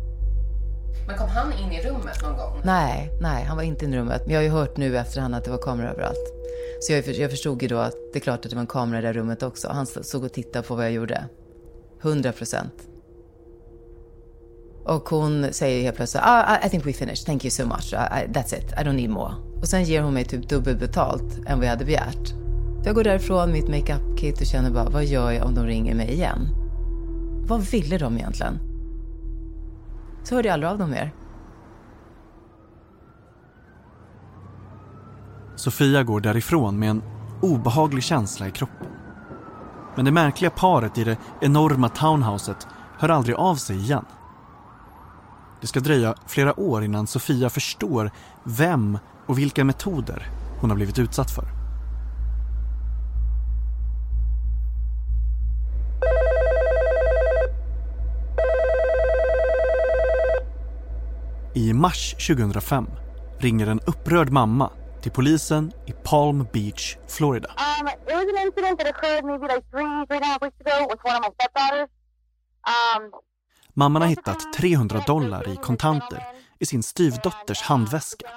Men 1.08 1.18
kom 1.18 1.30
han 1.30 1.54
in 1.54 1.72
i 1.72 1.82
rummet 1.82 2.22
någon 2.24 2.38
gång? 2.38 2.62
Nej, 2.64 3.12
nej, 3.22 3.44
han 3.44 3.58
var 3.58 3.64
inte 3.64 3.86
i 3.86 3.98
rummet. 3.98 4.22
Men 4.26 4.34
jag 4.34 4.40
har 4.40 4.44
ju 4.44 4.50
hört 4.50 4.78
nu 4.78 4.98
efterhand 4.98 5.36
att 5.36 5.44
det 5.44 5.52
var 5.52 5.58
kameror 5.58 5.90
överallt. 5.90 6.34
Så 6.82 6.94
jag, 6.94 7.08
jag 7.08 7.32
förstod 7.32 7.62
ju 7.62 7.68
då 7.68 7.78
att 7.78 7.96
det 8.14 8.20
är 8.20 8.22
klart 8.22 8.46
att 8.46 8.50
det 8.50 8.56
var 8.56 8.62
en 8.62 8.68
kamera 8.68 9.00
i 9.00 9.02
det 9.02 9.14
rummet 9.14 9.44
också. 9.44 9.70
Han 9.70 9.86
såg 9.86 10.24
och 10.24 10.34
tittade 10.34 10.68
på 10.68 10.76
vad 10.76 10.86
jag 10.86 10.92
gjorde. 10.92 11.26
100 12.02 12.32
procent. 12.32 12.74
Och 14.86 15.10
hon 15.10 15.48
säger 15.52 15.84
helt 15.84 15.96
plötsligt, 15.96 16.24
ah, 16.26 16.58
I 16.66 16.70
think 16.70 16.86
we 16.86 16.94
finished, 16.94 17.26
thank 17.26 17.46
you 17.46 17.52
so 17.52 17.66
much, 17.66 17.94
I, 17.94 18.28
that's 18.28 18.58
it, 18.58 18.72
I 18.72 18.84
don't 18.84 18.94
need 18.94 19.10
more. 19.10 19.34
Och 19.62 19.68
sen 19.68 19.84
ger 19.84 20.02
hon 20.02 20.14
mig 20.14 20.26
typ 20.26 20.50
dubbelt 20.50 20.80
betalt 20.80 21.38
än 21.48 21.58
vad 21.58 21.66
jag 21.66 21.70
hade 21.70 21.86
begärt. 21.86 22.28
Så 22.82 22.90
jag 22.90 22.96
går 22.96 23.04
därifrån 23.04 23.52
med 23.52 23.54
mitt 23.54 23.68
makeup-kit 23.68 24.42
och 24.42 24.48
känner 24.48 24.72
bara, 24.72 24.90
vad 24.90 25.06
gör 25.06 25.32
jag 25.32 25.46
om 25.46 25.56
de 25.56 25.66
ringer 25.66 25.96
mig 25.96 26.12
igen? 26.12 26.48
Vad 27.48 27.62
ville 27.62 27.98
de 27.98 28.18
egentligen? 28.18 28.60
Så 30.26 30.36
hörde 30.36 30.48
jag 30.48 30.54
aldrig 30.54 30.72
av 30.72 30.78
dem 30.78 30.90
mer. 30.90 31.14
Sofia 35.56 36.04
går 36.04 36.22
därifrån 36.22 36.80
med 36.80 36.90
en 36.90 37.04
obehaglig 37.42 38.04
känsla 38.04 38.48
i 38.48 38.52
kroppen. 38.52 38.88
Men 39.96 40.06
det 40.06 40.12
märkliga 40.12 40.52
paret 40.52 40.98
i 40.98 41.04
det 41.04 41.18
enorma 41.42 41.90
townhouset 41.90 42.68
hör 42.98 43.10
aldrig 43.10 43.36
av 43.36 43.56
sig 43.56 43.78
igen. 43.78 44.06
Det 45.62 45.68
ska 45.68 45.80
dröja 45.80 46.16
flera 46.28 46.60
år 46.60 46.84
innan 46.84 47.08
Sofia 47.08 47.50
förstår 47.50 48.12
vem 48.44 48.98
och 49.26 49.40
vilka 49.40 49.64
metoder 49.64 50.30
hon 50.62 50.70
har 50.70 50.78
blivit 50.78 51.00
utsatt 51.00 51.32
för. 51.32 51.55
I 61.56 61.74
mars 61.74 62.16
2005 62.28 62.88
ringer 63.38 63.68
en 63.68 63.80
upprörd 63.80 64.30
mamma 64.30 64.70
till 65.02 65.12
polisen 65.12 65.72
i 65.86 65.92
Palm 65.92 66.48
Beach, 66.54 66.98
Florida. 67.08 67.48
Um, 67.48 67.88
it 67.88 68.16
was 68.16 68.24
an 68.24 68.48
incident 68.48 68.80
that 68.80 68.88
occurred 68.90 69.24
maybe 69.26 69.48
like 69.54 69.64
three, 69.72 70.06
three 70.08 70.18
and 70.18 70.24
a 70.26 70.28
half 70.28 70.42
weeks 70.42 70.60
ago 70.60 70.88
with 70.90 71.00
one 71.06 71.16
of 71.16 71.22
my 71.22 71.32
stepdaughters. 71.34 71.90
Um, 72.68 73.12
Mamman 73.74 74.02
har 74.02 74.10
hittat 74.10 74.54
300 74.54 75.04
dollar 75.08 75.50
i 75.50 75.56
kontanter 75.56 76.24
i 76.60 76.66
sin 76.66 76.84
styvdotters 76.84 77.62
handväska. 77.62 78.28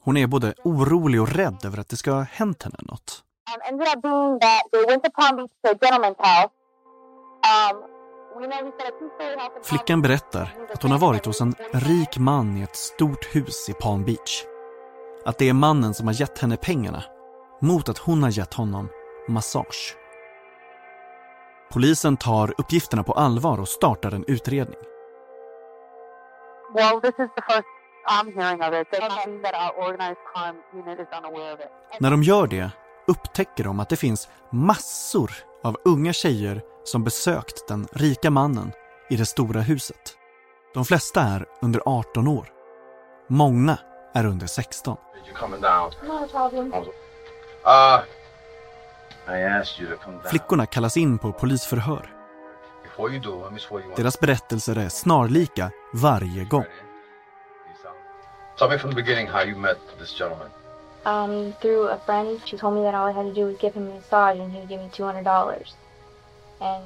Hon 0.00 0.16
är 0.16 0.26
både 0.26 0.54
orolig 0.64 1.20
och 1.20 1.28
rädd 1.28 1.64
över 1.64 1.78
att 1.78 1.88
det 1.88 1.96
ska 1.96 2.12
ha 2.12 2.22
hänt 2.22 2.62
henne 2.62 2.76
något. 2.82 3.22
um, 3.54 3.60
ended 3.68 3.88
up 3.96 4.02
being 4.02 4.38
that 4.40 4.62
they 4.72 4.84
went 4.86 5.04
to 5.04 5.10
Palm 5.10 5.36
Beach 5.36 5.50
to 5.64 5.70
a 5.70 5.74
gentleman's 5.80 6.16
house. 6.18 6.52
Um, 7.52 7.91
Flickan 9.62 10.02
berättar 10.02 10.54
att 10.74 10.82
hon 10.82 10.92
har 10.92 10.98
varit 10.98 11.26
hos 11.26 11.40
en 11.40 11.54
rik 11.72 12.18
man 12.18 12.56
i 12.56 12.62
ett 12.62 12.76
stort 12.76 13.34
hus 13.34 13.68
i 13.68 13.72
Palm 13.72 14.04
Beach. 14.04 14.44
Att 15.24 15.38
det 15.38 15.48
är 15.48 15.52
mannen 15.52 15.94
som 15.94 16.06
har 16.06 16.14
gett 16.14 16.38
henne 16.38 16.56
pengarna 16.56 17.04
mot 17.60 17.88
att 17.88 17.98
hon 17.98 18.22
har 18.22 18.30
gett 18.30 18.54
honom 18.54 18.88
massage. 19.28 19.96
Polisen 21.72 22.16
tar 22.16 22.54
uppgifterna 22.58 23.02
på 23.02 23.12
allvar 23.12 23.60
och 23.60 23.68
startar 23.68 24.12
en 24.12 24.24
utredning. 24.26 24.78
Well. 26.74 27.00
När 32.00 32.10
de 32.10 32.22
gör 32.22 32.46
det 32.46 32.70
upptäcker 33.06 33.64
de 33.64 33.80
att 33.80 33.88
det 33.88 33.96
finns 33.96 34.28
massor 34.50 35.32
av 35.64 35.76
unga 35.84 36.12
tjejer 36.12 36.62
som 36.84 37.04
besökt 37.04 37.68
den 37.68 37.88
rika 37.92 38.30
mannen 38.30 38.72
i 39.10 39.16
det 39.16 39.26
stora 39.26 39.60
huset. 39.60 40.16
De 40.74 40.84
flesta 40.84 41.20
är 41.20 41.46
under 41.62 41.82
18 41.86 42.28
år. 42.28 42.48
Många 43.28 43.78
är 44.14 44.26
under 44.26 44.46
16. 44.46 44.96
You're 45.26 45.34
coming 45.34 45.60
down. 45.60 45.92
No 46.02 46.28
problem. 46.28 46.72
Uh, 46.72 48.02
I 49.28 49.42
asked 49.42 49.80
you 49.80 49.96
to 49.96 50.04
come 50.04 50.16
down. 50.16 50.30
Flickorna 50.30 50.66
kallas 50.66 50.96
in 50.96 51.18
på 51.18 51.32
polisförhör. 51.32 52.08
Deras 53.96 54.20
berättelser 54.20 54.78
är 54.78 54.88
snarlika 54.88 55.70
varje 55.92 56.44
gång. 56.44 56.64
Tell 58.58 58.70
me 58.70 58.78
from 58.78 58.90
the 58.90 58.96
beginning 58.96 59.28
how 59.28 59.42
you 59.42 59.56
met 59.56 59.78
this 59.98 60.18
gentleman. 60.18 60.48
Um, 61.04 61.52
through 61.60 61.88
a 61.88 61.98
friend, 62.06 62.40
she 62.44 62.56
told 62.56 62.74
me 62.74 62.82
that 62.82 62.94
all 62.94 63.08
I 63.08 63.12
had 63.12 63.34
to 63.34 63.40
do 63.40 63.46
was 63.46 63.56
give 63.58 63.74
him 63.74 63.90
a 63.90 63.94
massage 63.94 64.38
and 64.38 64.52
he 64.52 64.58
would 64.58 64.68
give 64.68 64.80
me 64.80 64.88
two 64.92 65.04
hundred 65.04 65.24
dollars, 65.24 65.74
and 66.70 66.84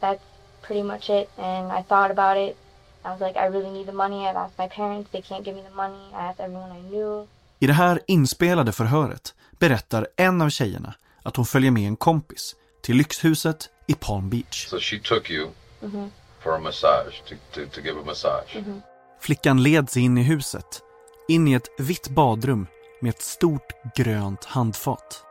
that's 0.00 0.24
pretty 0.66 0.82
much 0.82 1.04
it. 1.10 1.28
And 1.38 1.72
I 1.78 1.82
thought 1.82 2.10
about 2.10 2.36
it. 2.46 2.56
I 3.04 3.08
was 3.12 3.20
like, 3.20 3.36
I 3.44 3.46
really 3.54 3.70
need 3.70 3.86
the 3.86 3.92
money. 3.92 4.20
I've 4.28 4.36
asked 4.44 4.58
my 4.58 4.68
parents; 4.68 5.10
they 5.10 5.22
can't 5.22 5.44
give 5.44 5.56
me 5.56 5.62
the 5.70 5.74
money. 5.74 6.04
I 6.12 6.28
asked 6.28 6.40
everyone 6.44 6.72
I 6.78 6.82
knew. 6.90 7.26
I 7.58 7.66
det 7.66 7.72
här 7.72 8.00
inspelade 8.06 8.72
förhöret 8.72 9.34
berättar 9.58 10.08
en 10.16 10.42
av 10.42 10.48
tjejerna 10.50 10.94
att 11.22 11.36
hon 11.36 11.46
följer 11.46 11.70
med 11.70 11.86
en 11.86 11.96
kompis 11.96 12.56
till 12.82 12.96
lyxhuset 12.96 13.70
i 13.86 13.94
Palm 13.94 14.30
Beach. 14.30 14.66
So 14.68 14.78
she 14.80 14.98
took 14.98 15.30
you 15.30 15.48
Mhm. 15.80 16.10
for 16.42 16.54
a 16.54 16.58
massage, 16.58 17.22
to, 17.28 17.34
to, 17.54 17.60
to 17.74 17.80
give 17.80 18.00
a 18.00 18.02
massage. 18.06 18.56
Mhm. 18.56 18.82
Flickan 19.20 19.62
leds 19.62 19.96
in 19.96 20.18
i 20.18 20.22
huset, 20.22 20.82
in 21.28 21.48
i 21.48 21.52
ett 21.54 21.68
vitt 21.78 22.08
badrum 22.08 22.66
med 23.00 23.10
ett 23.10 23.22
stort 23.22 23.72
grönt 23.96 24.44
handfat. 24.44 25.22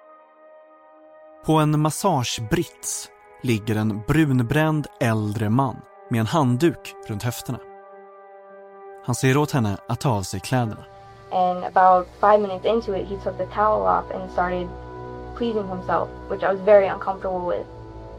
På 1.45 1.53
en 1.53 1.79
massagebrits 1.81 3.09
ligger 3.45 3.75
en 3.75 4.01
brunbränd 4.07 4.87
äldre 4.99 5.49
man 5.49 5.81
med 6.09 6.19
en 6.19 6.25
handduk 6.25 6.95
runt 7.07 7.23
höfterna. 7.23 7.59
Han 9.05 9.15
säger 9.15 9.37
åt 9.37 9.51
henne 9.51 9.77
att 9.87 9.99
ta 9.99 10.09
av 10.09 10.21
sig 10.23 10.39
kläderna. 10.39 10.85
And 11.31 11.63
about 11.63 12.07
five 12.19 12.37
minutes 12.39 12.65
into 12.65 12.93
it, 12.95 13.07
he 13.07 13.15
took 13.23 13.37
the 13.37 13.45
towel 13.45 13.81
off 13.81 14.05
and 14.13 14.31
started 14.31 14.67
pleasing 15.37 15.67
himself, 15.67 16.09
which 16.29 16.43
I 16.43 16.47
was 16.51 16.59
very 16.65 16.87
uncomfortable 16.87 17.47
with. 17.57 17.67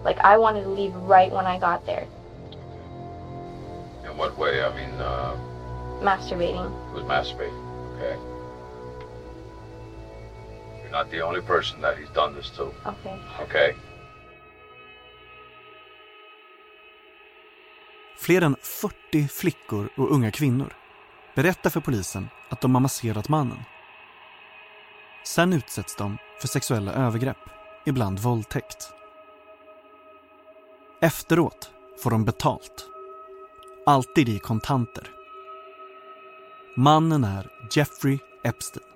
Like 0.05 0.19
I 0.35 0.39
wanted 0.39 0.65
to 0.65 0.71
leave 0.71 0.95
right 1.09 1.33
when 1.33 1.47
I 1.47 1.59
got 1.59 1.87
there, 1.87 2.05
In 4.11 4.17
what 4.19 4.39
way? 4.39 4.63
I 4.65 4.71
mean, 4.75 4.95
uh, 5.01 5.35
masturbating. 6.03 6.67
it 6.67 6.95
was 6.95 7.05
masturbating. 7.05 7.63
Okay. 7.97 8.17
not 10.93 11.11
the 11.11 11.21
only 11.21 11.41
person 11.43 11.81
that 11.83 11.99
he's 11.99 12.09
done 12.15 12.35
this 12.35 12.51
to. 12.57 12.63
Okay. 12.63 13.19
Okay? 13.43 13.75
Fler 18.27 18.43
än 18.43 18.57
40 18.61 19.29
flickor 19.29 19.89
och 19.97 20.11
unga 20.11 20.31
kvinnor 20.31 20.77
berättar 21.35 21.71
för 21.71 21.81
polisen 21.81 22.29
att 22.49 22.61
de 22.61 22.75
har 22.75 22.81
masserat 22.81 23.29
mannen. 23.29 23.59
Sen 25.25 25.53
utsätts 25.53 25.97
de 25.97 26.19
för 26.41 26.49
sexuella 26.49 26.93
övergrepp, 26.93 27.37
ibland 27.85 28.19
våldtäkt. 28.19 28.93
Efteråt 31.01 31.71
får 32.03 32.11
de 32.11 32.25
betalt. 32.25 32.87
Alltid 33.87 34.29
i 34.29 34.39
kontanter. 34.39 35.11
Mannen 36.77 37.25
är 37.25 37.51
Jeffrey 37.73 38.19
Epstein. 38.45 38.87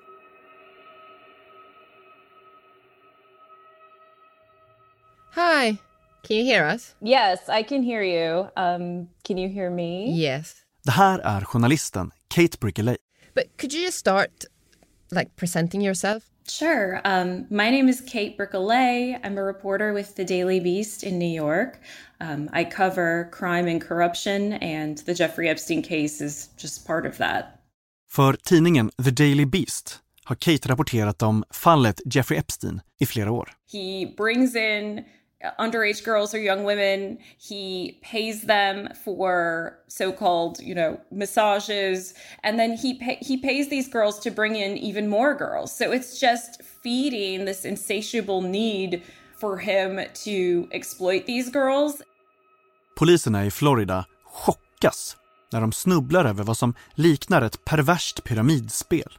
Hi, 5.34 5.76
can 6.22 6.36
you 6.36 6.44
hear 6.44 6.74
us? 6.74 6.94
Yes, 7.00 7.40
I 7.60 7.62
can 7.62 7.82
hear 7.82 8.02
you. 8.02 8.46
Um, 8.56 9.08
can 9.30 9.38
you 9.38 9.48
hear 9.48 9.70
me? 9.70 10.10
Yes. 10.10 10.54
Det 10.84 10.90
här 10.90 11.18
är 11.18 11.40
journalisten 11.40 12.10
Kate 12.28 12.58
Brickeley. 12.60 12.96
But 13.34 13.44
could 13.58 13.72
you 13.72 13.84
just 13.84 13.98
start 13.98 14.44
like 15.10 15.36
presenting 15.36 15.82
yourself? 15.82 16.22
Sure. 16.48 17.00
Um, 17.04 17.46
my 17.50 17.70
name 17.70 17.88
is 17.88 18.00
Kate 18.00 18.36
Brickelay. 18.36 19.20
I'm 19.24 19.38
a 19.38 19.42
reporter 19.42 19.92
with 19.92 20.16
the 20.16 20.24
Daily 20.24 20.60
Beast 20.60 21.04
in 21.04 21.18
New 21.18 21.34
York. 21.44 21.78
Um, 22.20 22.50
I 22.52 22.64
cover 22.64 23.30
crime 23.30 23.70
and 23.70 23.80
corruption, 23.80 24.54
and 24.54 24.98
the 24.98 25.14
Jeffrey 25.14 25.48
Epstein 25.48 25.82
case 25.82 26.24
is 26.24 26.48
just 26.56 26.86
part 26.86 27.06
of 27.06 27.18
that. 27.18 27.44
För 28.10 28.32
tidningen 28.32 28.90
The 29.04 29.10
Daily 29.10 29.46
Beast 29.46 29.98
har 30.24 30.36
Kate 30.36 30.68
rapporterat 30.68 31.22
om 31.22 31.44
fallet 31.50 32.00
Jeffrey 32.04 32.38
Epstein 32.38 32.80
i 33.00 33.06
flera 33.06 33.30
år. 33.30 33.52
He 33.72 34.14
brings 34.16 34.56
in 34.56 35.04
underage 35.58 36.04
girls 36.04 36.34
or 36.34 36.38
young 36.38 36.64
women. 36.64 37.18
He 37.38 37.98
pays 38.02 38.42
them 38.42 38.88
for 39.04 39.78
so-called, 39.88 40.60
you 40.60 40.74
know, 40.74 41.00
massages, 41.10 42.14
and 42.42 42.58
then 42.58 42.76
he 42.76 42.94
pay- 42.94 43.18
he 43.20 43.36
pays 43.36 43.68
these 43.68 43.88
girls 43.92 44.20
to 44.20 44.30
bring 44.30 44.56
in 44.56 44.76
even 44.78 45.08
more 45.08 45.34
girls. 45.34 45.76
So 45.76 45.92
it's 45.92 46.20
just 46.20 46.62
feeding 46.82 47.46
this 47.46 47.64
insatiable 47.64 48.40
need 48.42 49.02
for 49.40 49.58
him 49.58 50.00
to 50.24 50.68
exploit 50.72 51.26
these 51.26 51.50
girls. 51.50 52.02
Poliserna 52.98 53.46
i 53.46 53.50
Florida 53.50 54.04
chockas 54.24 55.16
när 55.52 55.60
de 55.60 55.72
snubblar 55.72 56.24
över 56.24 56.44
vad 56.44 56.56
som 56.56 56.74
liknar 56.94 57.42
ett 57.42 57.64
perverst 57.64 58.24
pyramidspel. 58.24 59.12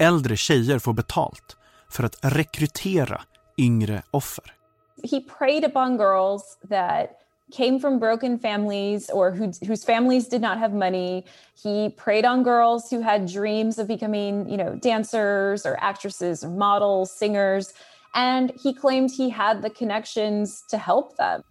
Äldre 0.00 0.36
tjejer 0.36 0.78
får 0.78 0.92
betalt 0.92 1.56
för 1.90 2.04
att 2.04 2.18
rekrytera 2.22 3.22
yngre 3.58 4.02
offer. 4.10 4.59
He 5.04 5.20
preyed 5.20 5.64
upon 5.64 5.96
girls 5.96 6.56
that 6.68 7.20
came 7.50 7.80
from 7.80 7.98
broken 7.98 8.38
families 8.38 9.10
or 9.10 9.32
who, 9.32 9.52
whose 9.66 9.84
families 9.84 10.28
did 10.28 10.40
not 10.40 10.58
have 10.58 10.72
money. 10.72 11.24
He 11.62 11.90
preyed 11.90 12.24
on 12.24 12.42
girls 12.42 12.90
who 12.90 13.00
had 13.00 13.26
dreams 13.26 13.78
of 13.78 13.86
becoming, 13.86 14.48
you 14.48 14.56
know, 14.56 14.74
dancers 14.76 15.66
or 15.66 15.76
actresses 15.80 16.44
or 16.44 16.50
models, 16.50 17.10
singers, 17.10 17.74
and 18.14 18.52
he 18.62 18.72
claimed 18.74 19.10
he 19.10 19.30
had 19.30 19.62
the 19.62 19.70
connections 19.70 20.64
to 20.70 20.78
help 20.78 21.16
them. 21.16 21.42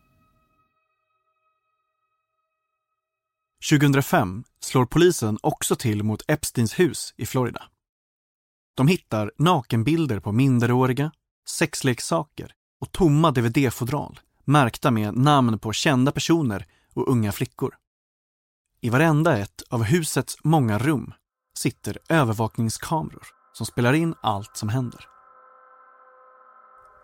2005 3.70 4.44
slår 4.60 4.86
polisen 4.86 5.38
också 5.42 5.76
till 5.76 6.04
mot 6.04 6.22
Epsteins 6.28 6.80
hus 6.80 7.14
i 7.18 7.26
Florida. 7.26 7.64
De 8.76 8.88
hittar 8.88 9.32
nakenbilder 9.38 10.20
på 10.20 10.32
minderåriga, 10.32 11.12
sexleksaker 11.46 12.54
och 12.82 12.92
tomma 12.92 13.32
dvd-fodral 13.32 14.20
märkta 14.46 14.92
med 14.92 15.18
namn 15.18 15.60
på 15.60 15.74
kända 15.74 16.12
personer 16.12 16.66
och 16.94 17.08
unga 17.08 17.32
flickor. 17.32 17.76
I 18.82 18.90
varenda 18.90 19.38
ett 19.38 19.62
av 19.70 19.84
husets 19.84 20.38
många 20.44 20.78
rum 20.78 21.14
sitter 21.58 21.98
övervakningskameror 22.10 23.28
som 23.54 23.66
spelar 23.66 23.94
in 23.94 24.16
allt 24.22 24.58
som 24.58 24.70
händer. 24.70 25.06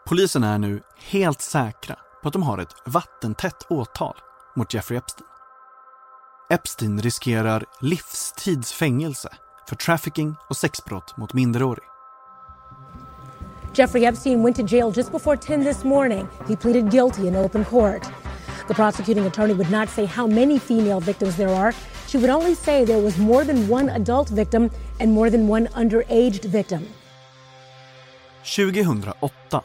Polisen 0.07 0.43
är 0.43 0.57
nu 0.57 0.81
helt 0.97 1.41
säkra 1.41 1.95
på 2.21 2.27
att 2.27 2.33
de 2.33 2.43
har 2.43 2.57
ett 2.57 2.75
vattentätt 2.85 3.65
åtal 3.69 4.15
mot 4.55 4.73
Jeffrey 4.73 4.97
Epstein. 4.97 5.27
Epstein 6.49 7.01
riskerar 7.01 7.65
livstidsfängelse 7.81 9.29
för 9.69 9.75
trafficking 9.75 10.35
och 10.49 10.57
sexbrott 10.57 11.17
mot 11.17 11.33
minderårig. 11.33 11.94
Jeffrey 13.75 14.05
Epstein 14.05 14.41
went 14.41 14.55
to 14.55 14.63
jail 14.63 14.89
just 14.89 15.11
before 15.11 15.35
10 15.35 15.61
this 15.61 15.83
morning. 15.83 16.29
He 16.47 16.55
pleaded 16.55 16.89
guilty 16.89 17.27
in 17.27 17.35
open 17.35 17.65
court. 17.65 18.07
The 18.69 18.73
prosecuting 18.73 19.25
attorney 19.25 19.53
would 19.53 19.69
not 19.69 19.89
say 19.89 20.05
how 20.05 20.25
many 20.27 20.57
female 20.59 21.01
victims 21.01 21.35
there 21.35 21.49
are. 21.49 21.73
She 22.07 22.17
would 22.17 22.29
only 22.29 22.55
say 22.55 22.85
there 22.85 23.01
was 23.03 23.17
more 23.17 23.43
than 23.43 23.67
one 23.67 23.89
adult 23.89 24.29
victim 24.29 24.71
and 24.99 25.11
more 25.11 25.29
than 25.29 25.49
one 25.49 25.67
underaged 25.67 26.45
victim. 26.45 26.87
2008 28.43 29.61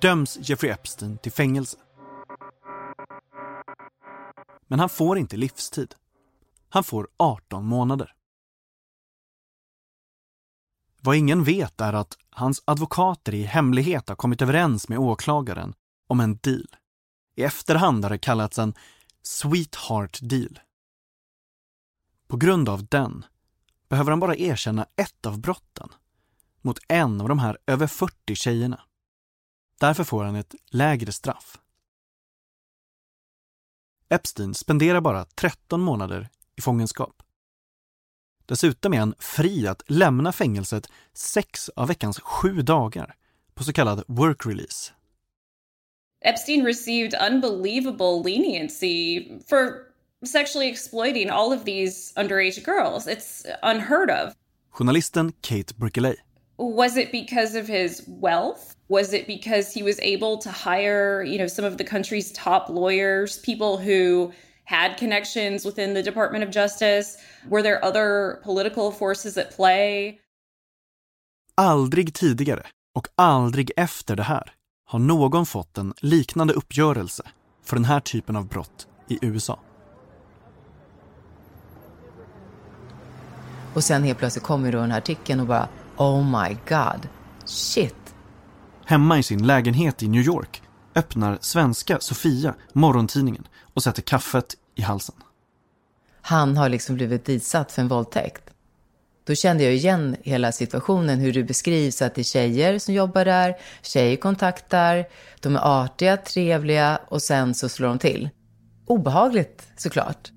döms 0.00 0.38
Jeffrey 0.42 0.70
Epstein 0.70 1.18
till 1.18 1.32
fängelse. 1.32 1.76
Men 4.68 4.78
han 4.78 4.88
får 4.88 5.18
inte 5.18 5.36
livstid. 5.36 5.94
Han 6.68 6.84
får 6.84 7.08
18 7.16 7.64
månader. 7.64 8.12
Vad 11.06 11.16
ingen 11.16 11.44
vet 11.44 11.80
är 11.80 11.92
att 11.92 12.18
hans 12.30 12.62
advokater 12.64 13.34
i 13.34 13.42
hemlighet 13.42 14.08
har 14.08 14.16
kommit 14.16 14.42
överens 14.42 14.88
med 14.88 14.98
åklagaren 14.98 15.74
om 16.06 16.20
en 16.20 16.36
deal. 16.36 16.66
I 17.36 17.42
efterhand 17.42 18.04
har 18.04 18.10
det 18.10 18.18
kallats 18.18 18.58
en 18.58 18.74
sweetheart 19.22 20.18
deal. 20.22 20.60
På 22.28 22.36
grund 22.36 22.68
av 22.68 22.86
den 22.86 23.24
behöver 23.88 24.10
han 24.10 24.20
bara 24.20 24.36
erkänna 24.36 24.86
ett 24.96 25.26
av 25.26 25.40
brotten 25.40 25.88
mot 26.62 26.78
en 26.88 27.20
av 27.20 27.28
de 27.28 27.38
här 27.38 27.58
över 27.66 27.86
40 27.86 28.34
tjejerna. 28.34 28.80
Därför 29.80 30.04
får 30.04 30.24
han 30.24 30.36
ett 30.36 30.54
lägre 30.66 31.12
straff. 31.12 31.58
Epstein 34.08 34.54
spenderar 34.54 35.00
bara 35.00 35.24
13 35.24 35.80
månader 35.80 36.28
i 36.56 36.60
fångenskap. 36.60 37.15
Dessutom 38.46 38.94
är 38.94 38.98
han 38.98 39.14
fri 39.18 39.66
att 39.66 39.82
lämna 39.86 40.32
fängelset 40.32 40.88
sex 41.14 41.68
av 41.68 41.88
veckans 41.88 42.20
sju 42.20 42.62
dagar 42.62 43.14
på 43.54 43.64
så 43.64 43.72
kallad 43.72 44.04
work 44.06 44.46
release. 44.46 44.92
Epstein 46.24 46.64
received 46.64 47.14
unbelievable 47.14 48.22
leniency 48.24 49.28
for 49.48 49.86
sexually 50.24 50.68
exploiting 50.68 51.30
all 51.30 51.52
of 51.52 51.64
these 51.64 52.12
underage 52.16 52.64
girls. 52.64 53.06
It's 53.06 53.46
unheard 53.62 54.10
of. 54.10 54.34
Journalisten 54.78 55.32
Kate 55.42 55.72
Brickeley. 55.78 56.16
Was 56.58 56.96
it 56.96 57.12
because 57.12 57.54
of 57.54 57.68
his 57.68 58.02
wealth? 58.06 58.76
Was 58.88 59.12
it 59.12 59.26
because 59.26 59.74
he 59.74 59.82
was 59.82 59.98
able 60.00 60.38
to 60.38 60.50
hire, 60.50 61.22
you 61.22 61.38
know, 61.38 61.48
some 61.48 61.64
of 61.64 61.76
the 61.76 61.84
country's 61.84 62.32
top 62.32 62.68
lawyers, 62.70 63.38
people 63.38 63.76
who 63.76 64.32
had 64.66 64.98
connections 64.98 65.66
within 65.66 65.94
the 65.94 66.02
Department 66.02 66.44
of 66.44 66.54
Justice? 66.54 67.16
Were 67.48 67.62
there 67.62 67.84
other 67.84 68.40
political 68.44 68.92
forces 68.92 69.36
at 69.36 69.56
play? 69.56 70.20
Aldrig 71.54 72.14
tidigare 72.14 72.66
och 72.94 73.08
aldrig 73.14 73.70
efter 73.76 74.16
det 74.16 74.22
här 74.22 74.52
har 74.86 74.98
någon 74.98 75.46
fått 75.46 75.78
en 75.78 75.94
liknande 76.00 76.54
uppgörelse 76.54 77.22
för 77.64 77.76
den 77.76 77.84
här 77.84 78.00
typen 78.00 78.36
av 78.36 78.48
brott 78.48 78.86
i 79.08 79.18
USA. 79.22 79.58
Och 83.74 83.84
sen 83.84 84.02
helt 84.02 84.18
plötsligt 84.18 84.44
kommer 84.44 84.72
då 84.72 84.78
den 84.78 84.90
här 84.90 84.98
artikeln 84.98 85.40
och 85.40 85.46
bara 85.46 85.68
Oh 85.96 86.24
my 86.24 86.56
god, 86.68 87.08
shit. 87.44 88.14
Hemma 88.84 89.18
i 89.18 89.22
sin 89.22 89.46
lägenhet 89.46 90.02
i 90.02 90.08
New 90.08 90.22
York 90.22 90.62
öppnar 90.94 91.38
svenska 91.40 92.00
Sofia 92.00 92.54
morgontidningen 92.72 93.48
och 93.74 93.82
sätter 93.82 94.02
kaffet 94.02 94.54
i 94.76 94.82
halsen. 94.82 95.14
Han 96.20 96.56
har 96.56 96.68
liksom 96.68 96.94
blivit 96.94 97.24
ditsatt 97.24 97.72
för 97.72 97.82
en 97.82 97.88
våldtäkt. 97.88 98.42
Då 99.26 99.34
kände 99.34 99.64
jag 99.64 99.74
igen 99.74 100.16
hela 100.22 100.52
situationen, 100.52 101.18
hur 101.18 101.32
det 101.32 101.42
beskrivs 101.42 102.02
att 102.02 102.14
det 102.14 102.20
är 102.20 102.24
tjejer 102.24 102.78
som 102.78 102.94
jobbar 102.94 103.24
där, 103.24 103.56
tjejer 103.82 104.16
kontaktar, 104.16 105.06
de 105.40 105.56
är 105.56 105.84
artiga, 105.84 106.16
trevliga 106.16 106.98
och 107.08 107.22
sen 107.22 107.54
så 107.54 107.68
slår 107.68 107.88
de 107.88 107.98
till. 107.98 108.28
Obehagligt 108.86 109.62
såklart. 109.76 110.30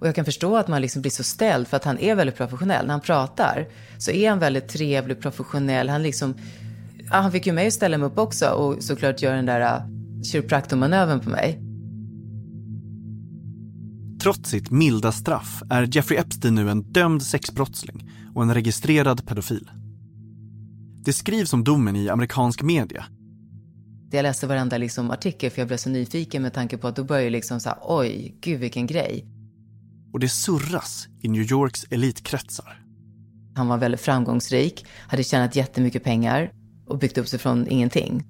Och 0.00 0.08
jag 0.08 0.14
kan 0.14 0.24
förstå 0.24 0.56
att 0.56 0.68
man 0.68 0.82
liksom 0.82 1.02
blir 1.02 1.12
så 1.12 1.22
ställd 1.22 1.68
för 1.68 1.76
att 1.76 1.84
han 1.84 1.98
är 1.98 2.14
väldigt 2.14 2.36
professionell. 2.36 2.86
När 2.86 2.92
han 2.92 3.00
pratar 3.00 3.68
så 3.98 4.10
är 4.10 4.30
han 4.30 4.38
väldigt 4.38 4.68
trevlig, 4.68 5.20
professionell. 5.22 5.88
Han 5.88 6.02
liksom, 6.02 6.34
han 7.10 7.32
fick 7.32 7.46
ju 7.46 7.52
mig 7.52 7.66
att 7.66 7.72
ställa 7.72 7.98
mig 7.98 8.06
upp 8.06 8.18
också 8.18 8.48
och 8.48 8.82
såklart 8.82 9.22
göra 9.22 9.36
den 9.36 9.46
där 9.46 9.60
äh, 9.60 9.82
kiropraktormanövern 10.22 11.20
på 11.20 11.30
mig. 11.30 11.71
Trots 14.22 14.50
sitt 14.50 14.70
milda 14.70 15.12
straff 15.12 15.62
är 15.70 15.96
Jeffrey 15.96 16.18
Epstein 16.18 16.54
nu 16.54 16.70
en 16.70 16.82
dömd 16.82 17.22
sexbrottsling 17.22 18.10
och 18.34 18.42
en 18.42 18.54
registrerad 18.54 19.26
pedofil. 19.26 19.70
Det 21.04 21.12
skrivs 21.12 21.52
om 21.52 21.64
domen 21.64 21.96
i 21.96 22.08
amerikansk 22.08 22.62
media. 22.62 23.04
Jag 24.10 24.22
läste 24.22 24.46
varenda 24.46 24.78
liksom 24.78 25.10
artikel 25.10 25.50
för 25.50 25.60
jag 25.60 25.68
blev 25.68 25.76
så 25.76 25.88
nyfiken 25.88 26.42
med 26.42 26.52
tanke 26.52 26.78
på 26.78 26.88
att 26.88 26.96
då 26.96 27.04
började 27.04 27.24
jag 27.24 27.32
liksom 27.32 27.60
så 27.60 27.68
här, 27.68 27.78
oj, 27.82 28.36
gud 28.40 28.60
vilken 28.60 28.86
grej. 28.86 29.26
Och 30.12 30.20
det 30.20 30.28
surras 30.28 31.08
i 31.22 31.28
New 31.28 31.42
Yorks 31.52 31.84
elitkretsar. 31.90 32.84
Han 33.54 33.68
var 33.68 33.78
väldigt 33.78 34.00
framgångsrik, 34.00 34.86
hade 34.98 35.24
tjänat 35.24 35.56
jättemycket 35.56 36.04
pengar 36.04 36.52
och 36.86 36.98
byggt 36.98 37.18
upp 37.18 37.28
sig 37.28 37.38
från 37.38 37.68
ingenting. 37.68 38.24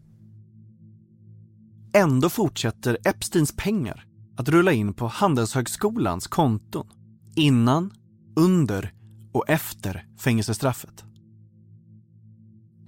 Ändå 1.95 2.28
fortsätter 2.28 2.99
Epsteins 3.05 3.57
pengar 3.57 4.07
att 4.43 4.49
rulla 4.49 4.72
in 4.72 4.95
på 4.95 5.07
Handelshögskolans 5.07 6.26
konton 6.26 6.86
innan, 7.36 7.93
under 8.36 8.93
och 9.32 9.49
efter 9.49 10.07
fängelsestraffet. 10.18 11.05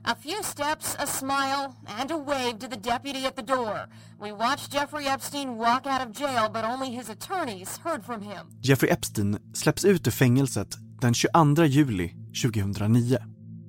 A 0.05 0.17
few 0.23 0.43
steps, 0.43 0.97
a 0.99 1.07
smile, 1.07 1.73
and 2.01 2.13
a 2.13 2.19
wave 2.27 2.59
to 2.61 2.69
the 2.69 2.91
deputy 2.91 3.27
at 3.27 3.37
the 3.37 3.43
door. 3.43 3.89
We 4.21 4.33
watched 4.33 4.75
Jeffrey 4.75 5.07
Epstein 5.07 5.59
walk 5.59 5.87
out 5.87 6.07
of 6.07 6.21
jail, 6.21 6.51
but 6.53 6.65
only 6.65 6.91
his 6.97 7.11
attorneys 7.11 7.81
heard 7.85 8.05
from 8.05 8.23
him. 8.23 8.47
Jeffrey 8.61 8.91
Epstein 8.91 9.39
släpps 9.55 9.85
ut 9.85 10.07
ur 10.07 10.11
fängelset 10.11 10.77
den 11.01 11.15
22 11.15 11.65
juli 11.65 12.15
2009. 12.43 13.19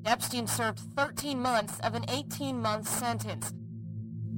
Epstein 0.05 0.47
served 0.47 0.79
13 0.95 1.41
months 1.41 1.79
of 1.79 1.95
an 1.95 2.03
18-month 2.03 2.87
sentence. 2.87 3.64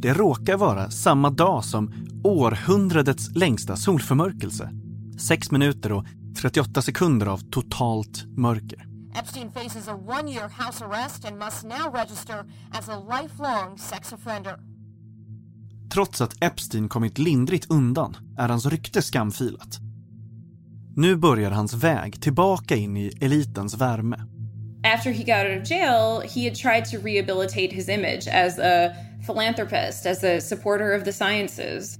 Det 0.01 0.13
råkar 0.13 0.57
vara 0.57 0.89
samma 0.89 1.29
dag 1.29 1.65
som 1.65 1.93
århundradets 2.23 3.35
längsta 3.35 3.75
solförmörkelse. 3.75 4.69
6 5.19 5.51
minuter 5.51 5.91
och 5.91 6.05
38 6.41 6.81
sekunder 6.81 7.25
av 7.25 7.37
totalt 7.37 8.25
mörker. 8.25 8.87
Epstein 9.19 9.51
faces 9.51 9.87
a 9.87 9.99
one-year 10.07 10.65
house 10.65 10.85
arrest 10.85 11.25
and 11.25 11.37
must 11.37 11.63
now 11.63 11.93
register 11.93 12.45
as 12.71 12.89
a 12.89 13.03
lifelong 13.09 13.77
sex 13.77 14.13
offender. 14.13 14.59
Trots 15.93 16.21
att 16.21 16.43
Epstein 16.43 16.89
kommit 16.89 17.17
lindrigt 17.17 17.71
undan 17.71 18.17
är 18.37 18.49
hans 18.49 18.65
rykte 18.65 19.01
skamfilat. 19.01 19.79
Nu 20.95 21.15
börjar 21.15 21.51
hans 21.51 21.73
väg 21.73 22.21
tillbaka 22.21 22.75
in 22.75 22.97
i 22.97 23.11
elitens 23.21 23.77
värme. 23.77 24.17
After 24.83 25.11
he 25.11 25.23
got 25.23 25.45
out 25.45 25.61
of 25.61 25.71
jail, 25.71 26.21
he 26.21 26.49
had 26.49 26.55
tried 26.55 26.85
to 26.85 26.97
rehabilitate 27.07 27.75
his 27.75 27.89
image 27.89 28.27
as 28.27 28.59
a 28.59 28.95
philanthropist, 29.27 30.05
as 30.05 30.23
a 30.23 30.41
supporter 30.41 30.97
of 30.97 31.03
the 31.03 31.13
sciences. 31.13 31.97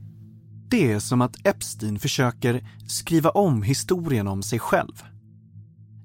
Det 0.70 0.92
är 0.92 1.00
som 1.00 1.22
att 1.22 1.48
Epstein 1.48 2.00
försöker 2.00 2.68
skriva 2.88 3.30
om 3.30 3.64
historien 3.64 4.28
om 4.28 4.44
sig 4.44 4.60
själv. 4.60 5.04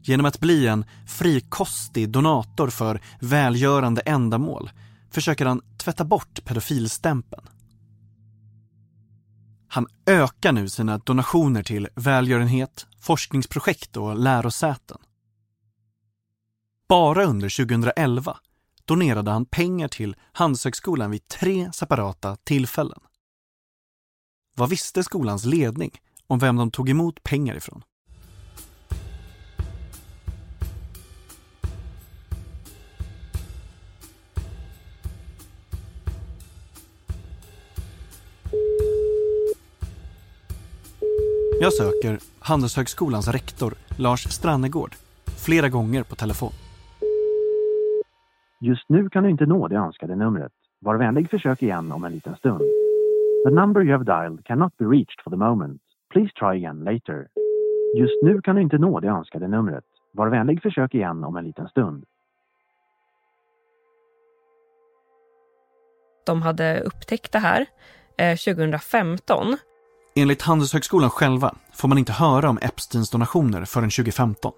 Genom 0.02 0.26
att 0.26 0.40
bli 0.40 0.66
en 0.66 0.84
frikostig 1.06 2.10
donator 2.10 2.68
för 2.68 3.00
välgörande 3.20 4.00
ändamål 4.00 4.70
försöker 5.10 5.46
han 5.46 5.60
tvätta 5.78 6.04
bort 6.04 6.44
pedofilstämpeln. 6.44 7.48
Han 9.68 9.86
ökar 10.06 10.52
nu 10.52 10.68
sina 10.68 10.98
donationer 10.98 11.62
till 11.62 11.88
välgörenhet, 11.94 12.86
forskningsprojekt 13.00 13.96
och 13.96 14.18
lärosäten. 14.18 14.98
Bara 16.88 17.24
under 17.24 17.64
2011 17.66 18.36
donerade 18.84 19.30
han 19.30 19.44
pengar 19.44 19.88
till 19.88 20.16
Handelshögskolan 20.32 21.10
vid 21.10 21.28
tre 21.28 21.72
separata 21.72 22.36
tillfällen. 22.36 23.00
Vad 24.56 24.70
visste 24.70 25.04
skolans 25.04 25.44
ledning 25.44 25.90
om 26.26 26.38
vem 26.38 26.56
de 26.56 26.70
tog 26.70 26.88
emot 26.88 27.22
pengar 27.22 27.54
ifrån? 27.54 27.82
Jag 41.60 41.72
söker 41.72 42.18
Handelshögskolans 42.38 43.28
rektor 43.28 43.74
Lars 43.96 44.32
Strannegård 44.32 44.96
flera 45.36 45.68
gånger 45.68 46.02
på 46.02 46.16
telefon. 46.16 46.52
Just 48.64 48.88
nu 48.88 49.08
kan 49.08 49.24
du 49.24 49.30
inte 49.30 49.46
nå 49.46 49.68
det 49.68 49.76
önskade 49.76 50.16
numret. 50.16 50.52
Var 50.80 50.96
vänlig 50.96 51.30
försök 51.30 51.62
igen 51.62 51.92
om 51.92 52.04
en 52.04 52.12
liten 52.12 52.36
stund. 52.36 52.62
The 53.44 53.50
number 53.50 53.82
you 53.82 53.92
have 53.92 54.04
dialed 54.04 54.44
cannot 54.44 54.76
be 54.76 54.84
reached 54.84 55.20
for 55.24 55.30
the 55.30 55.36
moment. 55.36 55.82
Please 56.12 56.32
try 56.34 56.66
again 56.66 56.84
later. 56.84 57.28
Just 57.96 58.22
nu 58.22 58.40
kan 58.40 58.56
du 58.56 58.62
inte 58.62 58.78
nå 58.78 59.00
det 59.00 59.08
önskade 59.08 59.48
numret. 59.48 59.84
Var 60.12 60.28
vänlig 60.28 60.62
försök 60.62 60.94
igen 60.94 61.24
om 61.24 61.36
en 61.36 61.44
liten 61.44 61.68
stund. 61.68 62.04
De 66.26 66.42
hade 66.42 66.80
upptäckt 66.80 67.32
det 67.32 67.38
här 67.38 67.66
eh, 68.16 68.36
2015. 68.36 69.56
Enligt 70.16 70.42
Handelshögskolan 70.42 71.10
själva 71.10 71.54
får 71.72 71.88
man 71.88 71.98
inte 71.98 72.12
höra 72.12 72.50
om 72.50 72.58
Epsteins 72.62 73.10
donationer 73.10 73.64
förrän 73.64 73.90
2015. 73.90 74.52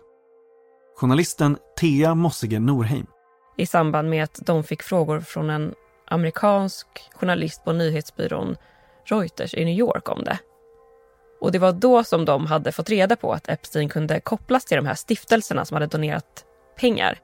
Journalisten 0.97 1.57
Thea 1.81 2.15
Mossige 2.15 2.61
Norheim 2.61 3.07
i 3.57 3.67
samband 3.67 4.11
med 4.11 4.25
att 4.25 4.41
de 4.47 4.65
fick 4.65 4.83
frågor 4.83 5.21
från 5.21 5.51
en 5.51 5.75
amerikansk 6.07 6.87
journalist 7.15 7.65
på 7.65 7.73
nyhetsbyrån 7.73 8.57
Reuters 9.05 9.55
i 9.55 9.65
New 9.65 9.79
York 9.79 10.09
om 10.09 10.25
det. 10.25 10.39
Och 11.41 11.53
det 11.53 11.59
var 11.59 11.73
då 11.73 12.05
som 12.05 12.25
de 12.25 12.47
hade 12.47 12.73
fått 12.73 12.91
reda 12.91 13.17
på 13.17 13.33
att 13.33 13.49
Epstein 13.49 13.89
kunde 13.89 14.21
kopplas 14.21 14.65
till 14.65 14.77
de 14.77 14.87
här 14.87 14.95
stiftelserna 14.95 15.65
som 15.65 15.75
hade 15.75 15.87
donerat 15.87 16.45
pengar. 16.81 17.19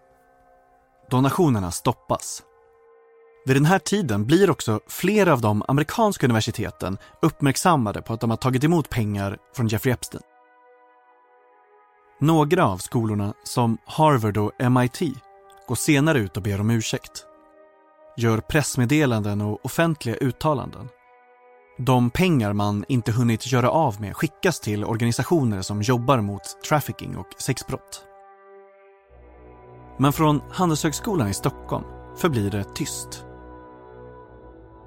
Donationerna 1.10 1.70
stoppas. 1.70 2.42
Vid 3.46 3.56
den 3.56 3.64
här 3.64 3.78
tiden 3.78 4.26
blir 4.26 4.50
också 4.50 4.80
flera 4.88 5.32
av 5.32 5.40
de 5.40 5.62
amerikanska 5.68 6.26
universiteten 6.26 6.98
uppmärksammade 7.22 8.02
på 8.02 8.12
att 8.12 8.20
de 8.20 8.30
har 8.30 8.36
tagit 8.36 8.64
emot 8.64 8.88
pengar 8.88 9.38
från 9.56 9.68
Jeffrey 9.68 9.92
Epstein. 9.94 10.22
Några 12.20 12.66
av 12.66 12.78
skolorna, 12.78 13.34
som 13.44 13.78
Harvard 13.84 14.36
och 14.36 14.52
MIT, 14.70 15.00
går 15.70 15.76
senare 15.76 16.18
ut 16.18 16.36
och 16.36 16.42
ber 16.42 16.60
om 16.60 16.70
ursäkt. 16.70 17.26
Gör 18.16 18.38
pressmeddelanden 18.38 19.40
och 19.40 19.64
offentliga 19.64 20.16
uttalanden. 20.16 20.88
De 21.78 22.10
pengar 22.10 22.52
man 22.52 22.84
inte 22.88 23.12
hunnit 23.12 23.52
göra 23.52 23.70
av 23.70 24.00
med 24.00 24.16
skickas 24.16 24.60
till 24.60 24.84
organisationer 24.84 25.62
som 25.62 25.82
jobbar 25.82 26.20
mot 26.20 26.42
trafficking 26.68 27.16
och 27.16 27.26
sexbrott. 27.38 28.04
Men 29.98 30.12
från 30.12 30.40
Handelshögskolan 30.50 31.28
i 31.28 31.34
Stockholm 31.34 31.84
förblir 32.16 32.50
det 32.50 32.64
tyst. 32.74 33.24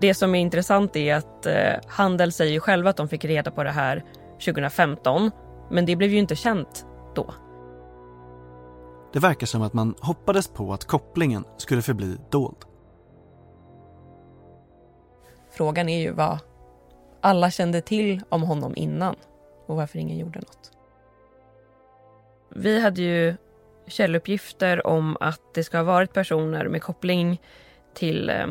Det 0.01 0.13
som 0.13 0.35
är 0.35 0.39
intressant 0.39 0.95
är 0.95 1.15
att 1.15 1.45
eh, 1.45 1.73
Handel 1.87 2.31
säger 2.31 2.59
själva 2.59 2.89
att 2.89 2.97
de 2.97 3.09
fick 3.09 3.25
reda 3.25 3.51
på 3.51 3.63
det 3.63 3.71
här 3.71 4.03
2015, 4.45 5.31
men 5.71 5.85
det 5.85 5.95
blev 5.95 6.09
ju 6.09 6.17
inte 6.17 6.35
känt 6.35 6.85
då. 7.15 7.33
Det 9.13 9.19
verkar 9.19 9.47
som 9.47 9.61
att 9.61 9.73
man 9.73 9.95
hoppades 10.01 10.47
på 10.47 10.73
att 10.73 10.85
kopplingen 10.85 11.45
skulle 11.57 11.81
förbli 11.81 12.17
dold. 12.29 12.57
Frågan 15.51 15.89
är 15.89 15.99
ju 15.99 16.11
vad 16.11 16.39
alla 17.21 17.51
kände 17.51 17.81
till 17.81 18.21
om 18.29 18.43
honom 18.43 18.73
innan 18.75 19.15
och 19.67 19.75
varför 19.75 19.99
ingen 19.99 20.17
gjorde 20.17 20.39
något. 20.39 20.71
Vi 22.49 22.79
hade 22.79 23.01
ju 23.01 23.35
källuppgifter 23.87 24.87
om 24.87 25.17
att 25.19 25.41
det 25.53 25.63
ska 25.63 25.77
ha 25.77 25.83
varit 25.83 26.13
personer 26.13 26.67
med 26.67 26.81
koppling 26.81 27.41
till 27.93 28.29
eh, 28.29 28.47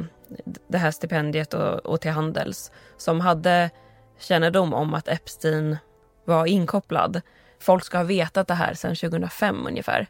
det 0.69 0.79
här 0.79 0.91
stipendiet 0.91 1.55
och, 1.55 1.87
och 1.87 2.01
till 2.01 2.11
Handels 2.11 2.73
som 2.97 3.21
hade 3.21 3.71
kännedom 4.19 4.75
om 4.75 4.95
att 4.95 5.09
Epstein 5.09 5.77
var 6.25 6.47
inkopplad. 6.47 7.21
Folk 7.59 7.85
ska 7.85 7.99
ha 7.99 8.05
vetat 8.05 8.49
det 8.49 8.55
här 8.55 8.75
sedan 8.75 8.97
2005 8.97 9.67
ungefär. 9.67 10.09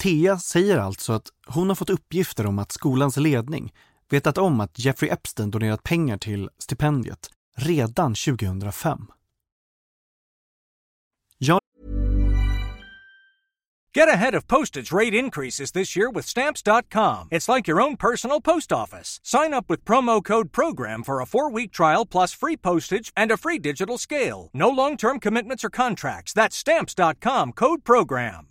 Thea 0.00 0.38
säger 0.38 0.78
alltså 0.78 1.12
att 1.12 1.28
hon 1.46 1.68
har 1.68 1.74
fått 1.74 1.90
uppgifter 1.90 2.46
om 2.46 2.58
att 2.58 2.72
skolans 2.72 3.16
ledning 3.16 3.72
vetat 4.10 4.38
om 4.38 4.60
att 4.60 4.78
Jeffrey 4.78 5.10
Epstein 5.10 5.50
donerat 5.50 5.82
pengar 5.82 6.18
till 6.18 6.50
stipendiet 6.58 7.30
redan 7.56 8.14
2005. 8.14 9.06
Jag... 11.38 11.60
Get 13.96 14.08
ahead 14.08 14.36
of 14.36 14.46
postage 14.46 14.92
rate 14.92 15.14
increases 15.14 15.72
this 15.72 15.96
year 15.96 16.12
with 16.14 16.28
Stamps.com. 16.28 17.28
It's 17.30 17.54
like 17.54 17.72
your 17.72 17.80
own 17.80 17.96
personal 17.96 18.40
post 18.40 18.72
office. 18.72 19.20
Sign 19.24 19.52
up 19.54 19.68
with 19.68 19.84
promo 19.84 20.22
code 20.22 20.52
PROGRAM 20.52 21.02
for 21.02 21.20
a 21.20 21.26
four 21.26 21.50
week 21.50 21.72
trial 21.72 22.06
plus 22.06 22.32
free 22.32 22.56
postage 22.56 23.12
and 23.16 23.32
a 23.32 23.36
free 23.36 23.58
digital 23.58 23.98
scale. 23.98 24.48
No 24.52 24.68
long 24.68 24.96
term 24.96 25.18
commitments 25.18 25.64
or 25.64 25.70
contracts. 25.70 26.32
That's 26.32 26.56
Stamps.com 26.56 27.52
code 27.52 27.84
PROGRAM 27.84 28.49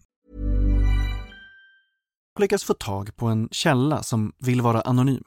lyckas 2.39 2.63
få 2.63 2.73
tag 2.73 3.15
på 3.15 3.27
en 3.27 3.49
källa 3.51 4.03
som 4.03 4.33
vill 4.37 4.61
vara 4.61 4.81
anonym. 4.81 5.23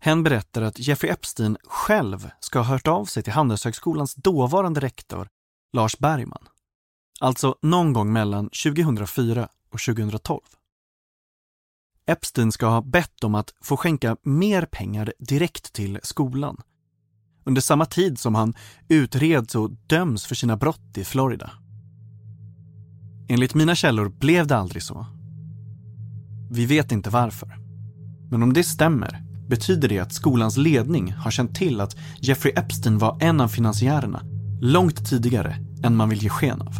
Hen 0.00 0.22
berättar 0.22 0.62
att 0.62 0.78
Jeffrey 0.78 1.12
Epstein 1.12 1.56
själv 1.64 2.30
ska 2.40 2.58
ha 2.58 2.66
hört 2.66 2.88
av 2.88 3.04
sig 3.04 3.22
till 3.22 3.32
Handelshögskolans 3.32 4.14
dåvarande 4.14 4.80
rektor 4.80 5.28
Lars 5.72 5.98
Bergman. 5.98 6.48
Alltså 7.20 7.56
någon 7.62 7.92
gång 7.92 8.12
mellan 8.12 8.44
2004 8.44 9.48
och 9.72 9.80
2012. 9.80 10.40
Epstein 12.06 12.52
ska 12.52 12.66
ha 12.66 12.82
bett 12.82 13.24
om 13.24 13.34
att 13.34 13.54
få 13.60 13.76
skänka 13.76 14.16
mer 14.22 14.66
pengar 14.66 15.12
direkt 15.18 15.72
till 15.72 15.98
skolan. 16.02 16.62
Under 17.44 17.60
samma 17.60 17.86
tid 17.86 18.18
som 18.18 18.34
han 18.34 18.54
utreds 18.88 19.54
och 19.54 19.70
döms 19.70 20.26
för 20.26 20.34
sina 20.34 20.56
brott 20.56 20.98
i 20.98 21.04
Florida. 21.04 21.50
Enligt 23.28 23.54
mina 23.54 23.74
källor 23.74 24.08
blev 24.08 24.46
det 24.46 24.56
aldrig 24.56 24.82
så. 24.82 25.06
Vi 26.54 26.66
vet 26.66 26.92
inte 26.92 27.10
varför. 27.10 27.56
Men 28.30 28.42
om 28.42 28.52
det 28.52 28.64
stämmer 28.64 29.22
betyder 29.48 29.88
det 29.88 29.98
att 29.98 30.12
skolans 30.12 30.56
ledning 30.56 31.12
har 31.12 31.30
känt 31.30 31.54
till 31.54 31.80
att 31.80 31.96
Jeffrey 32.20 32.54
Epstein 32.56 32.98
var 32.98 33.18
en 33.22 33.40
av 33.40 33.48
finansiärerna 33.48 34.22
långt 34.60 35.08
tidigare 35.08 35.56
än 35.84 35.96
man 35.96 36.08
vill 36.08 36.22
ge 36.22 36.28
sken 36.28 36.60
av. 36.60 36.74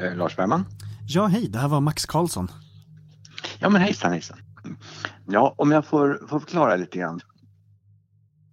Eh, 0.00 0.16
Lars 0.16 0.36
Bergman? 0.36 0.64
Ja, 1.06 1.26
hej, 1.26 1.48
det 1.48 1.58
här 1.58 1.68
var 1.68 1.80
Max 1.80 2.06
Karlsson. 2.06 2.50
Ja, 3.58 3.68
men 3.68 3.80
hejsan, 3.80 4.12
hejsan. 4.12 4.38
Ja, 5.26 5.54
om 5.58 5.70
jag 5.70 5.86
får, 5.86 6.26
får 6.28 6.40
förklara 6.40 6.76
lite 6.76 6.98
grann. 6.98 7.20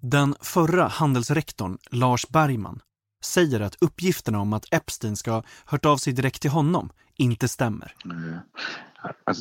Den 0.01 0.35
förra 0.41 0.87
handelsrektorn, 0.87 1.77
Lars 1.91 2.27
Bergman, 2.27 2.79
säger 3.25 3.59
att 3.59 3.75
uppgifterna 3.81 4.39
om 4.39 4.53
att 4.53 4.73
Epstein 4.73 5.15
ska 5.15 5.31
ha 5.31 5.43
hört 5.65 5.85
av 5.85 5.97
sig 5.97 6.13
direkt 6.13 6.41
till 6.41 6.51
honom 6.51 6.89
inte 7.15 7.47
stämmer. 7.47 7.95
Mm. 8.05 8.37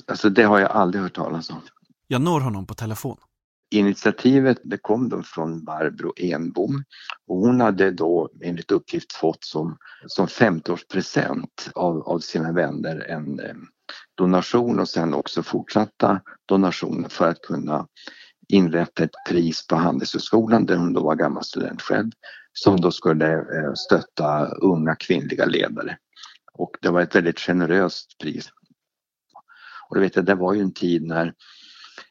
Alltså, 0.09 0.31
det 0.31 0.43
har 0.43 0.59
jag 0.59 0.71
aldrig 0.71 1.03
hört 1.03 1.15
talas 1.15 1.51
om. 1.51 1.61
Jag 2.07 2.23
når 2.23 2.41
honom 2.41 2.67
på 2.67 2.75
telefon. 2.75 3.17
Initiativet 3.71 4.61
det 4.65 4.79
kom 4.79 5.09
då 5.09 5.23
från 5.23 5.65
Barbro 5.65 6.13
Enbom 6.17 6.85
och 7.27 7.37
hon 7.37 7.61
hade 7.61 7.91
då 7.91 8.31
enligt 8.43 8.71
uppgift 8.71 9.13
fått 9.13 9.45
som, 9.45 9.77
som 10.07 10.27
50-årspresent 10.27 11.71
av, 11.75 12.03
av 12.03 12.19
sina 12.19 12.53
vänner 12.53 13.07
en 13.09 13.41
eh, 13.41 13.55
donation 14.15 14.81
och 14.81 14.89
sen 14.89 15.15
också 15.15 15.43
fortsatta 15.43 16.21
donationer 16.47 17.09
för 17.09 17.29
att 17.29 17.43
kunna 17.43 17.87
inrätta 18.49 19.05
ett 19.05 19.15
pris 19.29 19.67
på 19.67 19.77
Handelshögskolan 19.77 20.67
där 20.67 20.77
hon 20.77 20.93
då 20.93 21.03
var 21.03 21.15
gammal 21.15 21.45
student 21.45 21.83
själv 21.83 22.11
som 22.53 22.81
då 22.81 22.91
skulle 22.91 23.33
eh, 23.35 23.75
stötta 23.75 24.47
unga 24.47 24.95
kvinnliga 24.95 25.45
ledare. 25.45 25.99
Och 26.53 26.77
det 26.83 26.89
var 26.89 27.01
ett 27.01 27.15
väldigt 27.15 27.41
generöst 27.41 28.19
pris. 28.19 28.51
Och 29.89 29.97
det, 29.97 30.01
vet 30.01 30.17
jag, 30.17 30.25
det 30.25 30.35
var 30.35 30.55
ju 30.55 30.61
en 30.61 30.75
tid 30.75 31.03
när 31.03 31.35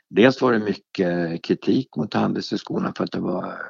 dels 0.10 0.42
var 0.42 0.52
det 0.54 0.60
mycket 0.60 1.44
kritik 1.44 1.96
mot 1.96 2.14
Handelshögskolan 2.14 2.94
för 2.94 3.04
att 3.04 3.12
det 3.12 3.20
var 3.20 3.62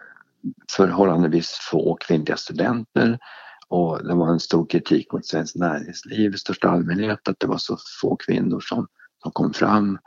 förhållandevis 0.72 1.49
få 1.72 1.95
kvinnliga 1.95 2.38
studenter 2.38 3.19
och 3.67 4.07
det 4.07 4.15
var 4.15 4.30
en 4.30 4.39
stor 4.39 4.65
kritik 4.65 5.11
mot 5.13 5.26
svenskt 5.26 5.55
näringsliv 5.55 6.34
i 6.34 6.38
största 6.38 6.69
allmänhet 6.69 7.28
att 7.28 7.39
det 7.39 7.47
var 7.47 7.57
så 7.57 7.78
få 8.01 8.15
kvinnor 8.15 8.59
som, 8.59 8.88
som 9.24 9.32
kom 9.32 9.53
fram. 9.53 9.99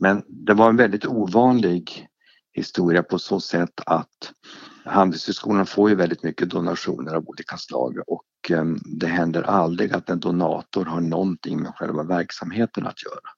Men 0.00 0.22
det 0.28 0.54
var 0.54 0.68
en 0.68 0.76
väldigt 0.76 1.06
ovanlig 1.06 2.08
historia 2.52 3.02
på 3.02 3.18
så 3.18 3.40
sätt 3.40 3.80
att 3.86 4.32
Handelshögskolan 4.88 5.66
får 5.66 5.90
ju 5.90 5.96
väldigt 5.96 6.22
mycket 6.22 6.50
donationer 6.50 7.14
av 7.14 7.28
olika 7.28 7.56
slag 7.56 7.98
och 8.06 8.24
ehm, 8.50 8.78
det 8.84 9.06
händer 9.06 9.42
aldrig 9.42 9.92
att 9.92 10.10
en 10.10 10.20
donator 10.20 10.84
har 10.84 11.00
någonting 11.00 11.62
med 11.62 11.74
själva 11.74 12.02
verksamheten 12.02 12.86
att 12.86 13.04
göra. 13.04 13.30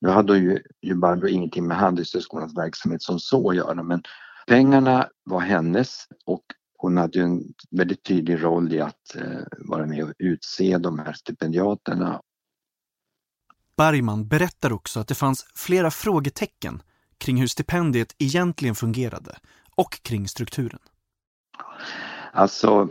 Nu 0.00 0.08
hade 0.08 0.38
ju, 0.38 0.58
ju 0.82 0.94
Barbro 0.94 1.28
ingenting 1.28 1.66
med 1.66 1.76
Handelshögskolans 1.76 2.56
verksamhet 2.56 3.02
som 3.02 3.20
så 3.20 3.50
att 3.50 3.56
göra 3.56 3.82
men 3.82 4.02
pengarna 4.46 5.08
var 5.24 5.40
hennes 5.40 6.06
och 6.26 6.44
hon 6.78 6.96
hade 6.96 7.18
ju 7.18 7.24
en 7.24 7.42
väldigt 7.70 8.04
tydlig 8.04 8.42
roll 8.42 8.72
i 8.72 8.80
att 8.80 9.14
eh, 9.14 9.40
vara 9.58 9.86
med 9.86 10.04
och 10.04 10.12
utse 10.18 10.78
de 10.78 10.98
här 10.98 11.12
stipendiaterna. 11.12 12.20
Bergman 13.76 14.28
berättar 14.28 14.72
också 14.72 15.00
att 15.00 15.08
det 15.08 15.14
fanns 15.14 15.46
flera 15.54 15.90
frågetecken 15.90 16.82
kring 17.18 17.36
hur 17.36 17.46
stipendiet 17.46 18.14
egentligen 18.18 18.74
fungerade 18.74 19.38
och 19.74 20.02
kring 20.02 20.28
strukturen. 20.28 20.80
Alltså, 22.32 22.88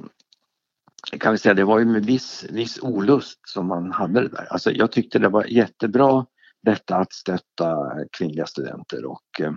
kan 1.20 1.32
vi 1.32 1.38
säga, 1.38 1.54
det 1.54 1.64
var 1.64 1.80
ju 1.80 1.86
med 1.86 2.06
viss, 2.06 2.46
viss 2.50 2.80
olust 2.82 3.40
som 3.50 3.68
man 3.68 3.92
hade 3.92 4.22
det 4.22 4.28
där. 4.28 4.48
Alltså, 4.50 4.72
jag 4.72 4.92
tyckte 4.92 5.20
det 5.20 5.30
var 5.30 5.46
jättebra 5.46 6.26
detta 6.64 6.96
att 6.96 7.14
stötta 7.14 7.78
kvinnliga 8.18 8.46
studenter 8.46 9.06
och 9.06 9.42
eh, 9.42 9.54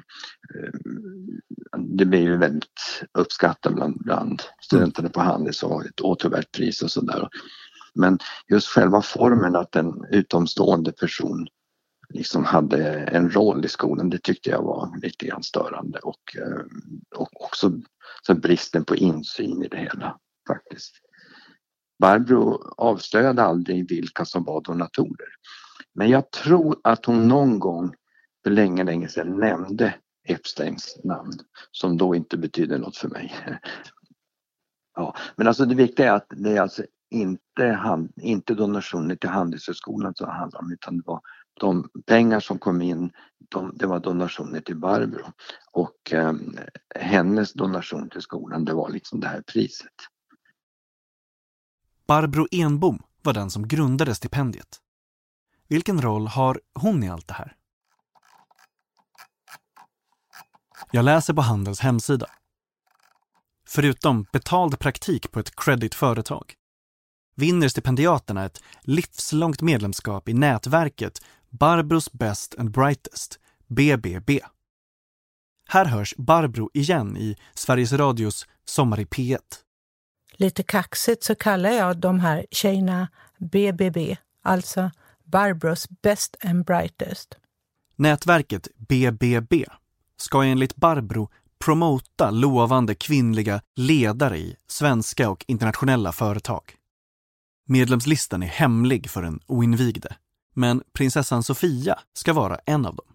det 1.79 2.05
blev 2.05 2.23
ju 2.23 2.37
väldigt 2.37 3.03
uppskattat 3.19 3.75
bland, 3.75 3.97
bland 4.05 4.43
studenterna 4.63 5.09
på 5.09 5.21
Handels 5.21 5.63
och 5.63 5.87
ett 5.87 6.01
återvärt 6.01 6.53
pris 6.53 6.83
och 6.83 6.91
sådär. 6.91 7.29
Men 7.95 8.19
just 8.49 8.69
själva 8.69 9.03
formen 9.03 9.57
att 9.57 9.77
en 9.77 10.05
utomstående 10.11 10.93
person 10.93 11.47
liksom 12.09 12.45
hade 12.45 12.85
en 12.95 13.31
roll 13.31 13.65
i 13.65 13.69
skolan, 13.69 14.11
det 14.11 14.19
tyckte 14.19 14.51
jag 14.51 14.63
var 14.63 15.01
lite 15.03 15.27
grann 15.27 15.43
störande 15.43 15.99
och, 15.99 16.37
eh, 16.37 16.63
och 17.17 17.45
också 17.45 17.73
så 18.23 18.35
bristen 18.35 18.85
på 18.85 18.97
insyn 18.97 19.63
i 19.63 19.69
det 19.69 19.77
hela 19.77 20.19
faktiskt. 20.49 20.95
Barbro 21.99 22.75
avslöjade 22.77 23.43
aldrig 23.43 23.89
vilka 23.89 24.25
som 24.25 24.45
var 24.45 24.61
donatorer. 24.61 25.29
Men 25.95 26.11
jag 26.11 26.31
tror 26.31 26.81
att 26.85 27.07
hon 27.07 27.29
någon 27.29 27.59
gång 27.59 27.95
för 28.45 28.51
länge, 28.51 28.85
länge 28.85 29.09
sedan 29.09 29.41
nämnde 29.41 29.95
Epsteins 30.29 31.01
namn 31.05 31.33
som 31.71 31.97
då 31.97 32.15
inte 32.15 32.37
betyder 32.37 32.79
något 32.79 32.97
för 32.97 33.09
mig. 33.09 33.35
Ja, 34.95 35.17
men 35.37 35.47
alltså 35.47 35.65
det 35.65 35.75
viktiga 35.75 36.11
är 36.11 36.17
att 36.17 36.27
det 36.31 36.57
är 36.57 36.61
alltså 36.61 36.85
inte, 37.11 37.65
hand, 37.67 38.13
inte 38.17 38.55
donationer 38.55 39.17
till 39.17 39.31
Handelshögskolan 39.31 40.15
som 40.15 40.27
det 40.27 40.33
handlar 40.33 40.61
om 40.61 40.73
utan 40.73 40.97
det 40.97 41.03
var 41.07 41.21
de 41.61 41.89
pengar 42.07 42.41
som 42.41 42.59
kom 42.59 42.83
in, 42.83 43.13
de, 43.39 43.77
det 43.77 43.87
var 43.87 44.01
donationer 44.01 44.61
till 44.61 44.77
Barbro 44.77 45.33
och 45.73 46.13
eh, 46.13 46.33
hennes 46.95 47.53
donation 47.53 48.11
till 48.11 48.23
skolan 48.23 48.65
det 48.65 48.75
var 48.75 48.91
liksom 48.91 49.21
det 49.21 49.29
här 49.29 49.43
priset. 49.43 49.95
Barbro 52.07 52.47
Enbom 52.51 53.03
var 53.23 53.33
den 53.33 53.51
som 53.51 53.69
grundade 53.69 54.15
stipendiet. 54.15 54.81
Vilken 55.69 56.03
roll 56.03 56.27
har 56.27 56.61
hon 56.75 57.03
i 57.03 57.09
allt 57.09 57.29
det 57.29 57.35
här? 57.35 57.57
Jag 60.91 61.05
läser 61.05 61.35
på 61.35 61.41
Handels 61.41 61.81
hemsida. 61.81 62.27
Förutom 63.69 64.27
betald 64.33 64.79
praktik 64.79 65.31
på 65.31 65.41
ett 65.41 65.57
creditföretag 65.57 66.55
vinner 67.41 67.69
stipendiaterna 67.69 68.45
ett 68.45 68.63
livslångt 68.81 69.63
medlemskap 69.63 70.29
i 70.29 70.35
nätverket 70.35 71.23
Barbros 71.51 72.13
Best 72.13 72.55
and 72.59 72.71
Brightest, 72.71 73.39
BBB. 73.67 74.41
Här 75.69 75.85
hörs 75.85 76.15
Barbro 76.17 76.71
igen 76.75 77.17
i 77.17 77.37
Sveriges 77.55 77.93
Radios 77.93 78.47
Sommar 78.65 79.01
i 79.01 79.05
P1. 79.05 79.39
Lite 80.33 80.63
kaxigt 80.63 81.25
så 81.25 81.35
kallar 81.35 81.71
jag 81.71 81.97
de 81.99 82.21
här 82.21 82.47
tjejerna 82.51 83.09
BBB, 83.39 84.17
alltså 84.43 84.91
Barbros 85.25 85.89
Best 86.03 86.37
and 86.45 86.65
Brightest. 86.65 87.35
Nätverket 87.97 88.69
BBB 88.77 89.67
ska 90.17 90.43
enligt 90.43 90.77
Barbro 90.77 91.31
promota 91.65 92.31
lovande 92.31 92.95
kvinnliga 92.95 93.63
ledare 93.77 94.39
i 94.39 94.57
svenska 94.67 95.31
och 95.31 95.45
internationella 95.49 96.13
företag. 96.13 96.75
Medlemslistan 97.67 98.43
är 98.43 98.47
hemlig 98.47 99.11
för 99.11 99.23
den 99.23 99.41
oinvigde, 99.47 100.17
men 100.55 100.83
prinsessan 100.93 101.43
Sofia 101.43 101.99
ska 102.13 102.33
vara 102.33 102.59
en 102.67 102.87
av 102.87 102.97
dem. 102.97 103.07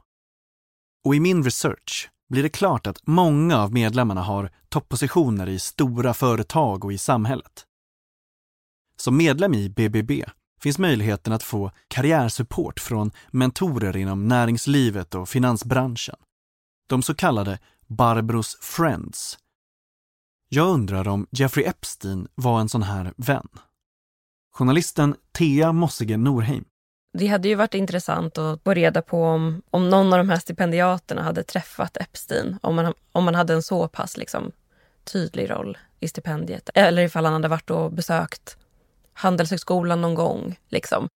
Och 1.03 1.15
i 1.15 1.19
min 1.19 1.43
research 1.43 2.09
blir 2.29 2.43
det 2.43 2.49
klart 2.49 2.87
att 2.87 3.07
många 3.07 3.57
av 3.57 3.73
medlemmarna 3.73 4.21
har 4.21 4.51
toppositioner 4.69 5.49
i 5.49 5.59
stora 5.59 6.13
företag 6.13 6.85
och 6.85 6.93
i 6.93 6.97
samhället. 6.97 7.65
Som 8.97 9.17
medlem 9.17 9.53
i 9.53 9.69
BBB 9.69 10.25
finns 10.59 10.79
möjligheten 10.79 11.33
att 11.33 11.43
få 11.43 11.71
karriärsupport 11.87 12.79
från 12.79 13.11
mentorer 13.31 13.97
inom 13.97 14.27
näringslivet 14.27 15.15
och 15.15 15.29
finansbranschen. 15.29 16.15
De 16.87 17.03
så 17.03 17.15
kallade 17.15 17.59
Barbros 17.87 18.57
Friends. 18.61 19.37
Jag 20.49 20.67
undrar 20.67 21.07
om 21.07 21.27
Jeffrey 21.31 21.65
Epstein 21.65 22.27
var 22.35 22.59
en 22.59 22.69
sån 22.69 22.83
här 22.83 23.13
vän. 23.17 23.47
Journalisten 24.51 25.15
Thea 25.31 25.71
Mossige 25.71 26.17
Norheim. 26.17 26.65
Det 27.17 27.27
hade 27.27 27.47
ju 27.47 27.55
varit 27.55 27.73
intressant 27.73 28.37
att 28.37 28.63
få 28.63 28.73
reda 28.73 29.01
på 29.01 29.23
om, 29.23 29.61
om 29.69 29.89
någon 29.89 30.13
av 30.13 30.17
de 30.17 30.29
här 30.29 30.39
stipendiaterna 30.39 31.23
hade 31.23 31.43
träffat 31.43 31.97
Epstein. 31.97 32.57
Om 32.61 32.75
man, 32.75 32.93
om 33.11 33.23
man 33.23 33.35
hade 33.35 33.53
en 33.53 33.63
så 33.63 33.87
pass 33.87 34.17
liksom, 34.17 34.51
tydlig 35.03 35.49
roll 35.49 35.77
i 35.99 36.07
stipendiet. 36.07 36.69
Eller 36.73 37.03
ifall 37.03 37.25
han 37.25 37.33
hade 37.33 37.47
varit 37.47 37.69
och 37.69 37.91
besökt 37.91 38.57
Handelshögskolan 39.13 40.01
någon 40.01 40.15
gång. 40.15 40.59
Liksom. 40.69 41.07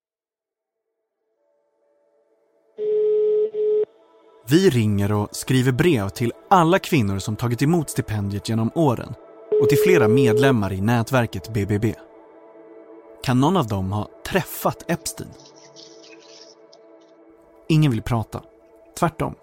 Vi 4.48 4.70
ringer 4.70 5.12
och 5.12 5.30
skriver 5.32 5.72
brev 5.72 6.10
till 6.10 6.34
alla 6.50 6.80
kvinnor 6.80 7.20
som 7.20 7.36
tagit 7.36 7.62
emot 7.62 7.90
stipendiet 7.90 8.50
genom 8.50 8.72
åren 8.76 9.14
och 9.62 9.70
till 9.70 9.78
flera 9.86 10.08
medlemmar 10.08 10.74
i 10.74 10.82
nätverket 10.82 11.54
BBB. 11.54 11.96
Kan 13.24 13.40
någon 13.40 13.58
av 13.58 13.68
dem 13.68 13.92
ha 13.92 14.10
träffat 14.26 14.92
Epstein? 14.92 15.30
Ingen 17.72 17.92
vill 17.92 18.02
prata. 18.02 18.44
Tvärtom. 19.00 19.36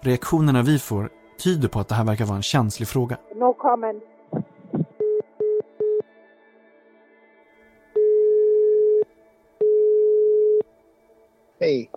Reaktionerna 0.00 0.62
vi 0.62 0.78
får 0.78 1.10
tyder 1.38 1.68
på 1.68 1.80
att 1.80 1.88
det 1.88 1.94
här 1.94 2.04
verkar 2.04 2.24
vara 2.24 2.36
en 2.36 2.42
känslig 2.42 2.88
fråga. 2.88 3.16
No 3.34 3.52
comment. 3.52 4.02
Hej, 11.60 11.90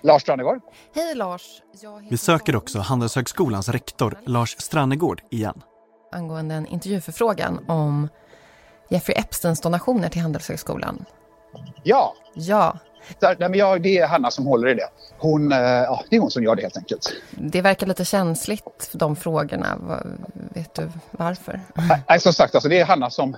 Lars 0.00 0.22
Strannegård. 0.22 0.60
Hej 0.94 1.14
Lars. 1.14 1.62
Jag 1.80 2.06
Vi 2.10 2.16
söker 2.16 2.56
också 2.56 2.78
Handelshögskolans 2.78 3.68
rektor 3.68 4.18
Lars 4.26 4.56
Strannegård 4.58 5.22
igen. 5.30 5.62
angående 6.12 6.54
en 6.54 6.66
intervjuförfrågan 6.66 7.64
om 7.68 8.08
Jeffrey 8.90 9.16
Epsteins 9.18 9.60
donationer 9.60 10.08
till 10.08 10.22
Handelshögskolan. 10.22 11.04
Ja. 11.82 12.14
Ja. 12.34 12.78
Där, 13.18 13.36
nej, 13.38 13.48
men 13.48 13.58
jag, 13.58 13.82
det 13.82 13.98
är 13.98 14.06
Hanna 14.06 14.30
som 14.30 14.46
håller 14.46 14.68
i 14.68 14.74
det. 14.74 14.88
Hon, 15.18 15.52
eh, 15.52 15.58
ja, 15.58 16.04
det 16.10 16.16
är 16.16 16.20
hon 16.20 16.30
som 16.30 16.42
gör 16.42 16.56
det 16.56 16.62
helt 16.62 16.76
enkelt. 16.76 17.12
Det 17.30 17.62
verkar 17.62 17.86
lite 17.86 18.04
känsligt, 18.04 18.88
för 18.90 18.98
de 18.98 19.16
frågorna. 19.16 19.78
Vet 20.32 20.74
du 20.74 20.90
varför? 21.10 21.60
Nej, 22.08 22.20
som 22.20 22.32
sagt, 22.32 22.54
alltså, 22.54 22.68
det 22.68 22.80
är 22.80 22.84
Hanna 22.84 23.10
som, 23.10 23.36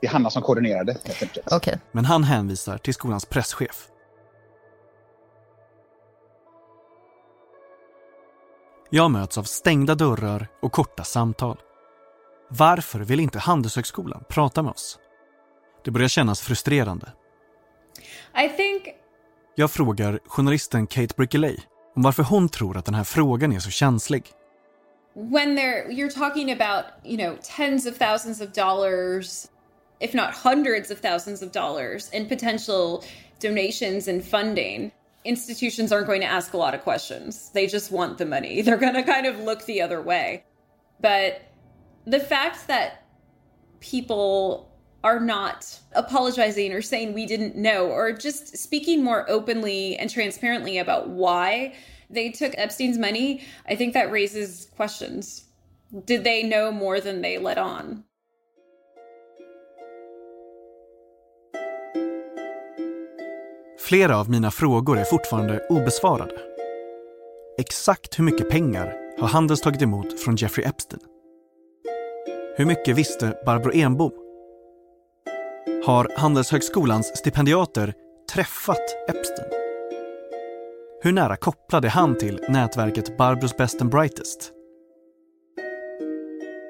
det 0.00 0.06
är 0.06 0.10
Hanna 0.10 0.30
som 0.30 0.42
koordinerar 0.42 0.84
det 0.84 0.92
helt 0.92 1.22
enkelt. 1.22 1.52
Okej. 1.52 1.78
Men 1.92 2.04
han 2.04 2.24
hänvisar 2.24 2.78
till 2.78 2.94
skolans 2.94 3.24
presschef. 3.24 3.88
Jag 8.90 9.10
möts 9.10 9.38
av 9.38 9.42
stängda 9.42 9.94
dörrar 9.94 10.48
och 10.62 10.72
korta 10.72 11.04
samtal. 11.04 11.58
Varför 12.48 13.00
vill 13.00 13.20
inte 13.20 13.38
Handelshögskolan 13.38 14.24
prata 14.28 14.62
med 14.62 14.72
oss? 14.72 14.98
Det 15.84 15.90
börjar 15.90 16.08
kännas 16.08 16.40
frustrerande. 16.40 17.12
I 18.44 18.48
think 18.48 18.82
Jag 19.54 19.70
frågar 19.70 20.20
journalisten 20.26 20.86
Kate 20.86 21.14
Brickeley 21.16 21.56
om 21.96 22.02
varför 22.02 22.22
hon 22.22 22.48
tror 22.48 22.76
att 22.76 22.84
den 22.84 22.94
här 22.94 23.04
frågan 23.04 23.52
är 23.52 23.58
så 23.58 23.70
känslig. 23.70 24.22
when 25.14 25.56
they're 25.56 25.88
you're 25.90 26.10
talking 26.10 26.52
about 26.52 26.84
you 27.04 27.16
know 27.16 27.36
tens 27.56 27.86
of 27.86 27.98
thousands 27.98 28.40
of 28.40 28.52
dollars 28.52 29.46
if 30.00 30.14
not 30.14 30.34
hundreds 30.44 30.90
of 30.90 31.00
thousands 31.00 31.42
of 31.42 31.52
dollars 31.52 32.12
in 32.12 32.28
potential 32.28 33.02
donations 33.40 34.08
and 34.08 34.24
funding 34.24 34.90
institutions 35.26 35.92
aren't 35.92 36.06
going 36.06 36.20
to 36.20 36.26
ask 36.26 36.54
a 36.54 36.56
lot 36.56 36.74
of 36.74 36.82
questions. 36.82 37.50
They 37.52 37.66
just 37.66 37.90
want 37.90 38.18
the 38.18 38.26
money. 38.26 38.62
They're 38.64 38.76
going 38.76 38.94
to 38.94 39.02
kind 39.02 39.26
of 39.26 39.40
look 39.40 39.64
the 39.66 39.82
other 39.82 40.00
way. 40.02 40.44
But 41.00 41.42
the 42.06 42.20
fact 42.20 42.68
that 42.68 43.04
people 43.80 44.65
are 45.06 45.20
not 45.20 45.78
apologizing 45.92 46.72
or 46.72 46.82
saying 46.82 47.14
we 47.14 47.26
didn't 47.26 47.54
know 47.54 47.86
or 47.86 48.12
just 48.12 48.58
speaking 48.58 49.04
more 49.04 49.24
openly 49.30 49.96
and 49.96 50.10
transparently 50.10 50.78
about 50.78 51.08
why 51.08 51.72
they 52.10 52.30
took 52.30 52.52
Epstein's 52.58 52.98
money, 52.98 53.40
I 53.70 53.76
think 53.76 53.94
that 53.94 54.10
raises 54.10 54.68
questions. 54.76 55.44
Did 56.04 56.24
they 56.24 56.42
know 56.42 56.72
more 56.72 57.00
than 57.00 57.22
they 57.22 57.38
let 57.38 57.58
on? 57.58 58.02
Flera 63.78 64.18
av 64.18 64.30
mina 64.30 64.50
frågor 64.50 64.98
är 64.98 65.04
fortfarande 65.04 65.66
obesvarade. 65.68 66.34
Exakt 67.58 68.18
hur 68.18 68.24
mycket 68.24 68.50
pengar 68.50 68.94
har 69.18 69.28
Handels 69.28 69.60
tagit 69.60 69.82
emot 69.82 70.20
från 70.20 70.36
Jeffrey 70.36 70.66
Epstein? 70.66 71.00
Hur 72.56 72.64
mycket 72.64 72.96
visste 72.96 73.36
Barbro 73.46 73.72
Enbom? 73.74 74.25
Har 75.86 76.08
Handelshögskolans 76.16 77.06
stipendiater 77.16 77.94
träffat 78.34 79.08
Epstein? 79.08 79.48
Hur 81.02 81.12
nära 81.12 81.36
kopplad 81.36 81.84
är 81.84 81.88
han 81.88 82.18
till 82.18 82.40
nätverket 82.48 83.18
Barbros 83.18 83.56
Best 83.56 83.80
and 83.80 83.90
Brightest? 83.90 84.52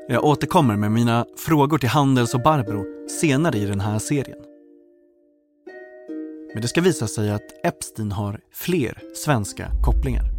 Jag 0.09 0.25
återkommer 0.25 0.77
med 0.77 0.93
mina 0.93 1.27
frågor 1.37 1.79
till 1.79 1.89
Handels 1.89 2.35
och 2.35 2.43
Barbro 2.43 3.09
senare 3.09 3.59
i 3.59 3.67
den 3.67 3.81
här 3.81 3.99
serien. 3.99 4.39
Men 6.53 6.63
det 6.63 6.69
ska 6.69 6.81
visa 6.81 7.07
sig 7.07 7.31
att 7.31 7.67
Epstein 7.67 8.13
har 8.13 8.41
fler 8.53 9.03
svenska 9.15 9.71
kopplingar. 9.85 10.36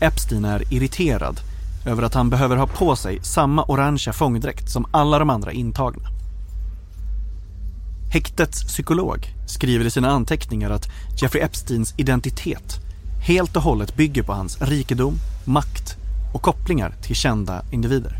Epstein 0.00 0.44
är 0.44 0.72
irriterad 0.72 1.40
över 1.86 2.02
att 2.02 2.14
han 2.14 2.30
behöver 2.30 2.56
ha 2.56 2.66
på 2.66 2.96
sig 2.96 3.18
samma 3.22 3.64
orangea 3.64 4.12
fångdräkt 4.12 4.70
som 4.70 4.86
alla 4.90 5.18
de 5.18 5.30
andra 5.30 5.52
intagna. 5.52 6.08
Häktets 8.12 8.64
psykolog 8.64 9.34
skriver 9.46 9.84
i 9.84 9.90
sina 9.90 10.10
anteckningar 10.10 10.70
att 10.70 10.88
Jeffrey 11.22 11.42
Epsteins 11.42 11.94
identitet 11.96 12.80
helt 13.26 13.56
och 13.56 13.62
hållet 13.62 13.96
bygger 13.96 14.22
på 14.22 14.32
hans 14.32 14.62
rikedom, 14.62 15.14
makt 15.44 15.96
och 16.34 16.42
kopplingar 16.42 16.94
till 17.02 17.16
kända 17.16 17.62
individer. 17.70 18.16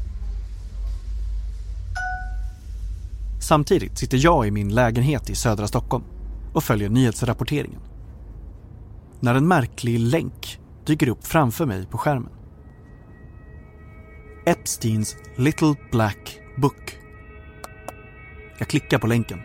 Samtidigt 3.41 3.99
sitter 3.99 4.19
jag 4.25 4.47
i 4.47 4.51
min 4.51 4.75
lägenhet 4.75 5.31
i 5.31 5.35
södra 5.35 5.69
Stockholm 5.69 6.05
och 6.53 6.65
följer 6.65 6.89
nyhetsrapporteringen. 6.89 7.81
När 9.21 9.35
en 9.35 9.49
märklig 9.49 9.99
länk 9.99 10.59
dyker 10.87 11.09
upp 11.09 11.27
framför 11.27 11.67
mig 11.67 11.87
på 11.87 11.99
skärmen. 11.99 12.33
Epsteins 14.47 15.17
Little 15.37 15.75
Black 15.91 16.39
Book. 16.57 16.99
Jag 18.59 18.69
klickar 18.69 18.99
på 18.99 19.07
länken. 19.07 19.39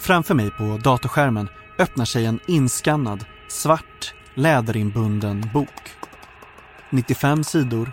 Framför 0.00 0.34
mig 0.34 0.50
på 0.50 0.78
datorskärmen 0.84 1.48
öppnar 1.78 2.04
sig 2.04 2.26
en 2.26 2.40
inskannad, 2.46 3.24
svart, 3.48 4.14
läderinbunden 4.34 5.50
bok. 5.54 5.90
95 6.90 7.44
sidor, 7.44 7.92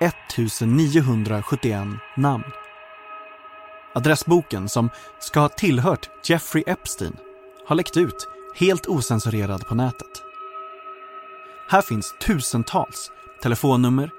1971 0.00 1.86
namn. 2.16 2.44
Adressboken, 3.96 4.68
som 4.68 4.90
ska 5.18 5.40
ha 5.40 5.48
tillhört 5.48 6.10
Jeffrey 6.24 6.64
Epstein, 6.66 7.16
har 7.66 7.76
läckt 7.76 7.96
ut 7.96 8.28
helt 8.54 8.86
osensurerad 8.86 9.66
på 9.66 9.74
nätet. 9.74 10.22
Här 11.68 11.82
finns 11.82 12.14
tusentals 12.20 13.10
telefonnummer, 13.42 14.10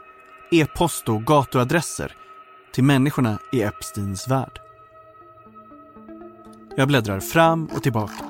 e-post 0.52 1.10
och 1.10 1.26
gatuadresser 1.26 2.16
till 2.74 2.84
människorna 2.84 3.40
i 3.52 3.62
Epsteins 3.62 4.28
värld. 4.28 4.60
Jag 6.76 6.88
bläddrar 6.88 7.20
fram 7.20 7.66
och 7.66 7.84
tillbaka. 7.84 8.26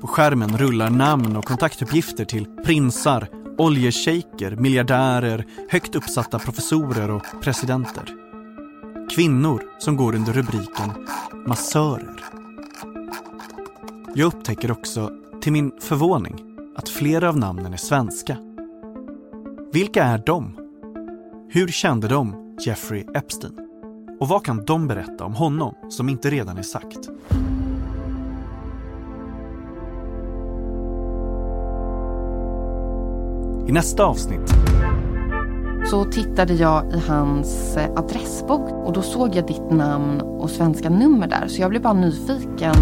På 0.00 0.06
skärmen 0.06 0.58
rullar 0.58 0.90
namn 0.90 1.36
och 1.36 1.44
kontaktuppgifter 1.44 2.24
till 2.24 2.46
prinsar, 2.64 3.28
oljeshejker, 3.58 4.56
miljardärer, 4.56 5.44
högt 5.70 5.94
uppsatta 5.94 6.38
professorer 6.38 7.10
och 7.10 7.24
presidenter. 7.42 8.33
Kvinnor 9.14 9.62
som 9.78 9.96
går 9.96 10.14
under 10.14 10.32
rubriken 10.32 10.90
massörer. 11.46 12.24
Jag 14.14 14.26
upptäcker 14.26 14.70
också, 14.70 15.10
till 15.40 15.52
min 15.52 15.72
förvåning, 15.80 16.56
att 16.76 16.88
flera 16.88 17.28
av 17.28 17.38
namnen 17.38 17.72
är 17.72 17.76
svenska. 17.76 18.36
Vilka 19.72 20.04
är 20.04 20.22
de? 20.26 20.56
Hur 21.50 21.68
kände 21.68 22.08
de 22.08 22.56
Jeffrey 22.66 23.04
Epstein? 23.14 23.58
Och 24.20 24.28
vad 24.28 24.44
kan 24.44 24.64
de 24.64 24.88
berätta 24.88 25.24
om 25.24 25.34
honom 25.34 25.74
som 25.90 26.08
inte 26.08 26.30
redan 26.30 26.58
är 26.58 26.62
sagt? 26.62 27.08
I 33.68 33.72
nästa 33.72 34.04
avsnitt 34.04 34.54
så 35.84 36.04
tittade 36.04 36.54
jag 36.54 36.92
i 36.92 36.98
hans 37.08 37.76
eh, 37.76 37.90
adressbok 37.96 38.86
och 38.86 38.92
då 38.92 39.02
såg 39.02 39.34
jag 39.34 39.46
ditt 39.46 39.70
namn 39.70 40.20
och 40.20 40.50
svenska 40.50 40.90
nummer 40.90 41.26
där 41.26 41.48
så 41.48 41.62
jag 41.62 41.70
blev 41.70 41.82
bara 41.82 41.92
nyfiken. 41.92 42.74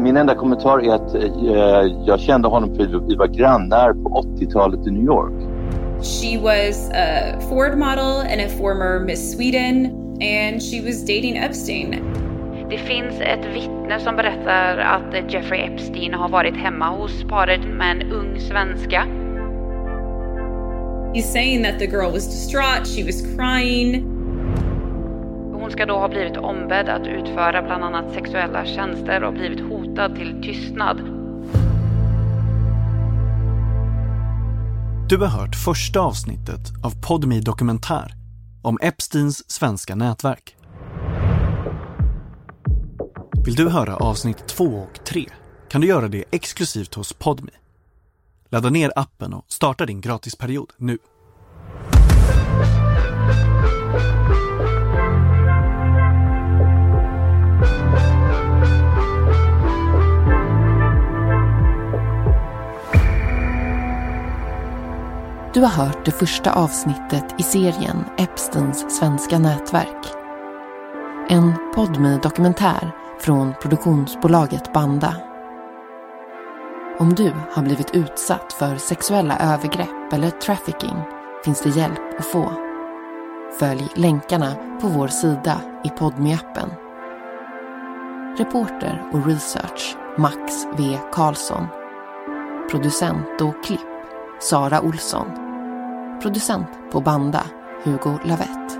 Min 0.00 0.16
enda 0.16 0.34
kommentar 0.34 0.78
är 0.78 0.94
att 0.94 1.14
eh, 1.14 2.02
jag 2.06 2.20
kände 2.20 2.48
honom 2.48 2.74
för 2.74 3.08
vi 3.08 3.16
var 3.16 3.26
grannar 3.26 3.92
på 3.92 4.22
80-talet 4.38 4.86
i 4.86 4.90
New 4.90 5.04
York. 5.04 5.32
She 6.02 6.38
was 6.38 6.90
a 6.90 7.40
Ford 7.48 7.78
model 7.78 8.20
and 8.32 8.40
a 8.40 8.48
former 8.58 9.00
Miss 9.00 9.32
Sweden 9.32 9.86
and 10.20 10.62
she 10.62 10.80
was 10.86 11.00
dating 11.00 11.36
Epstein. 11.36 11.94
Det 12.70 12.78
finns 12.78 13.20
ett 13.20 13.54
vittne 13.54 14.00
som 14.00 14.16
berättar 14.16 14.78
att 14.78 15.32
Jeffrey 15.32 15.60
Epstein 15.60 16.14
har 16.14 16.28
varit 16.28 16.56
hemma 16.56 16.88
hos 16.90 17.24
paret 17.24 17.60
med 17.64 17.90
en 17.90 18.12
ung 18.12 18.40
svenska. 18.40 19.25
He's 21.16 21.32
saying 21.32 21.62
that 21.62 21.78
the 21.78 21.86
girl 21.86 22.12
was 22.12 22.26
distraught, 22.26 22.86
she 22.86 23.04
was 23.04 23.22
crying. 23.22 24.02
Hon 25.52 25.70
ska 25.70 25.86
då 25.86 25.98
ha 25.98 26.08
blivit 26.08 26.36
ombedd 26.36 26.88
att 26.88 27.06
utföra 27.06 27.62
bland 27.62 27.84
annat 27.84 28.14
sexuella 28.14 28.66
tjänster 28.66 29.24
och 29.24 29.32
blivit 29.32 29.60
hotad 29.60 30.16
till 30.16 30.42
tystnad. 30.42 30.96
Du 35.08 35.16
har 35.16 35.26
hört 35.26 35.54
första 35.64 36.00
avsnittet 36.00 36.60
av 36.84 37.06
Podmi 37.08 37.40
Dokumentär 37.40 38.12
om 38.62 38.78
Epsteins 38.82 39.50
svenska 39.50 39.94
nätverk. 39.94 40.56
Vill 43.44 43.54
du 43.54 43.68
höra 43.68 43.96
avsnitt 43.96 44.48
två 44.48 44.64
och 44.64 45.04
tre 45.04 45.26
kan 45.68 45.80
du 45.80 45.86
göra 45.86 46.08
det 46.08 46.24
exklusivt 46.30 46.94
hos 46.94 47.12
Podmi. 47.12 47.52
Ladda 48.56 48.70
ner 48.70 48.92
appen 48.96 49.32
och 49.32 49.44
starta 49.48 49.86
din 49.86 50.00
gratisperiod 50.00 50.72
nu. 50.76 50.98
Du 65.54 65.60
har 65.60 65.68
hört 65.68 66.04
det 66.04 66.10
första 66.10 66.52
avsnittet 66.52 67.24
i 67.38 67.42
serien 67.42 68.04
Epsteins 68.18 68.98
svenska 68.98 69.38
nätverk. 69.38 70.06
En 71.28 71.52
podmi 71.74 72.18
dokumentär 72.22 72.92
från 73.20 73.54
produktionsbolaget 73.62 74.72
Banda. 74.72 75.35
Om 76.98 77.14
du 77.14 77.32
har 77.52 77.62
blivit 77.62 77.94
utsatt 77.94 78.52
för 78.52 78.76
sexuella 78.76 79.38
övergrepp 79.38 80.12
eller 80.12 80.30
trafficking 80.30 80.96
finns 81.44 81.62
det 81.62 81.68
hjälp 81.68 82.18
att 82.18 82.26
få. 82.26 82.52
Följ 83.58 83.88
länkarna 83.94 84.54
på 84.80 84.88
vår 84.88 85.08
sida 85.08 85.60
i 85.84 85.88
podmi 85.88 86.34
appen 86.34 86.70
Reporter 88.38 89.10
och 89.12 89.26
research 89.26 89.96
Max 90.18 90.66
V 90.76 90.98
Karlsson. 91.12 91.66
Producent 92.70 93.40
och 93.40 93.64
klipp 93.64 93.80
Sara 94.40 94.80
Olsson. 94.80 95.26
Producent 96.22 96.68
på 96.92 97.00
Banda 97.00 97.42
Hugo 97.84 98.18
Lavett. 98.24 98.78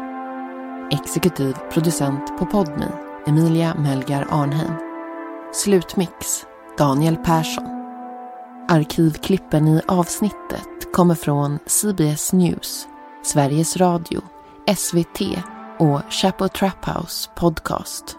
Exekutiv 0.90 1.56
producent 1.70 2.38
på 2.38 2.46
Podmi 2.46 2.86
Emilia 3.26 3.74
Melgar 3.74 4.26
Arnheim. 4.30 4.72
Slutmix 5.52 6.46
Daniel 6.78 7.16
Persson. 7.16 7.75
Arkivklippen 8.68 9.68
i 9.68 9.80
avsnittet 9.88 10.92
kommer 10.92 11.14
från 11.14 11.58
CBS 11.66 12.32
News, 12.32 12.88
Sveriges 13.24 13.76
Radio, 13.76 14.20
SVT 14.76 15.20
och 15.78 16.00
Chapo 16.10 16.48
Trap 16.48 16.84
House 16.84 17.30
Podcast. 17.36 18.16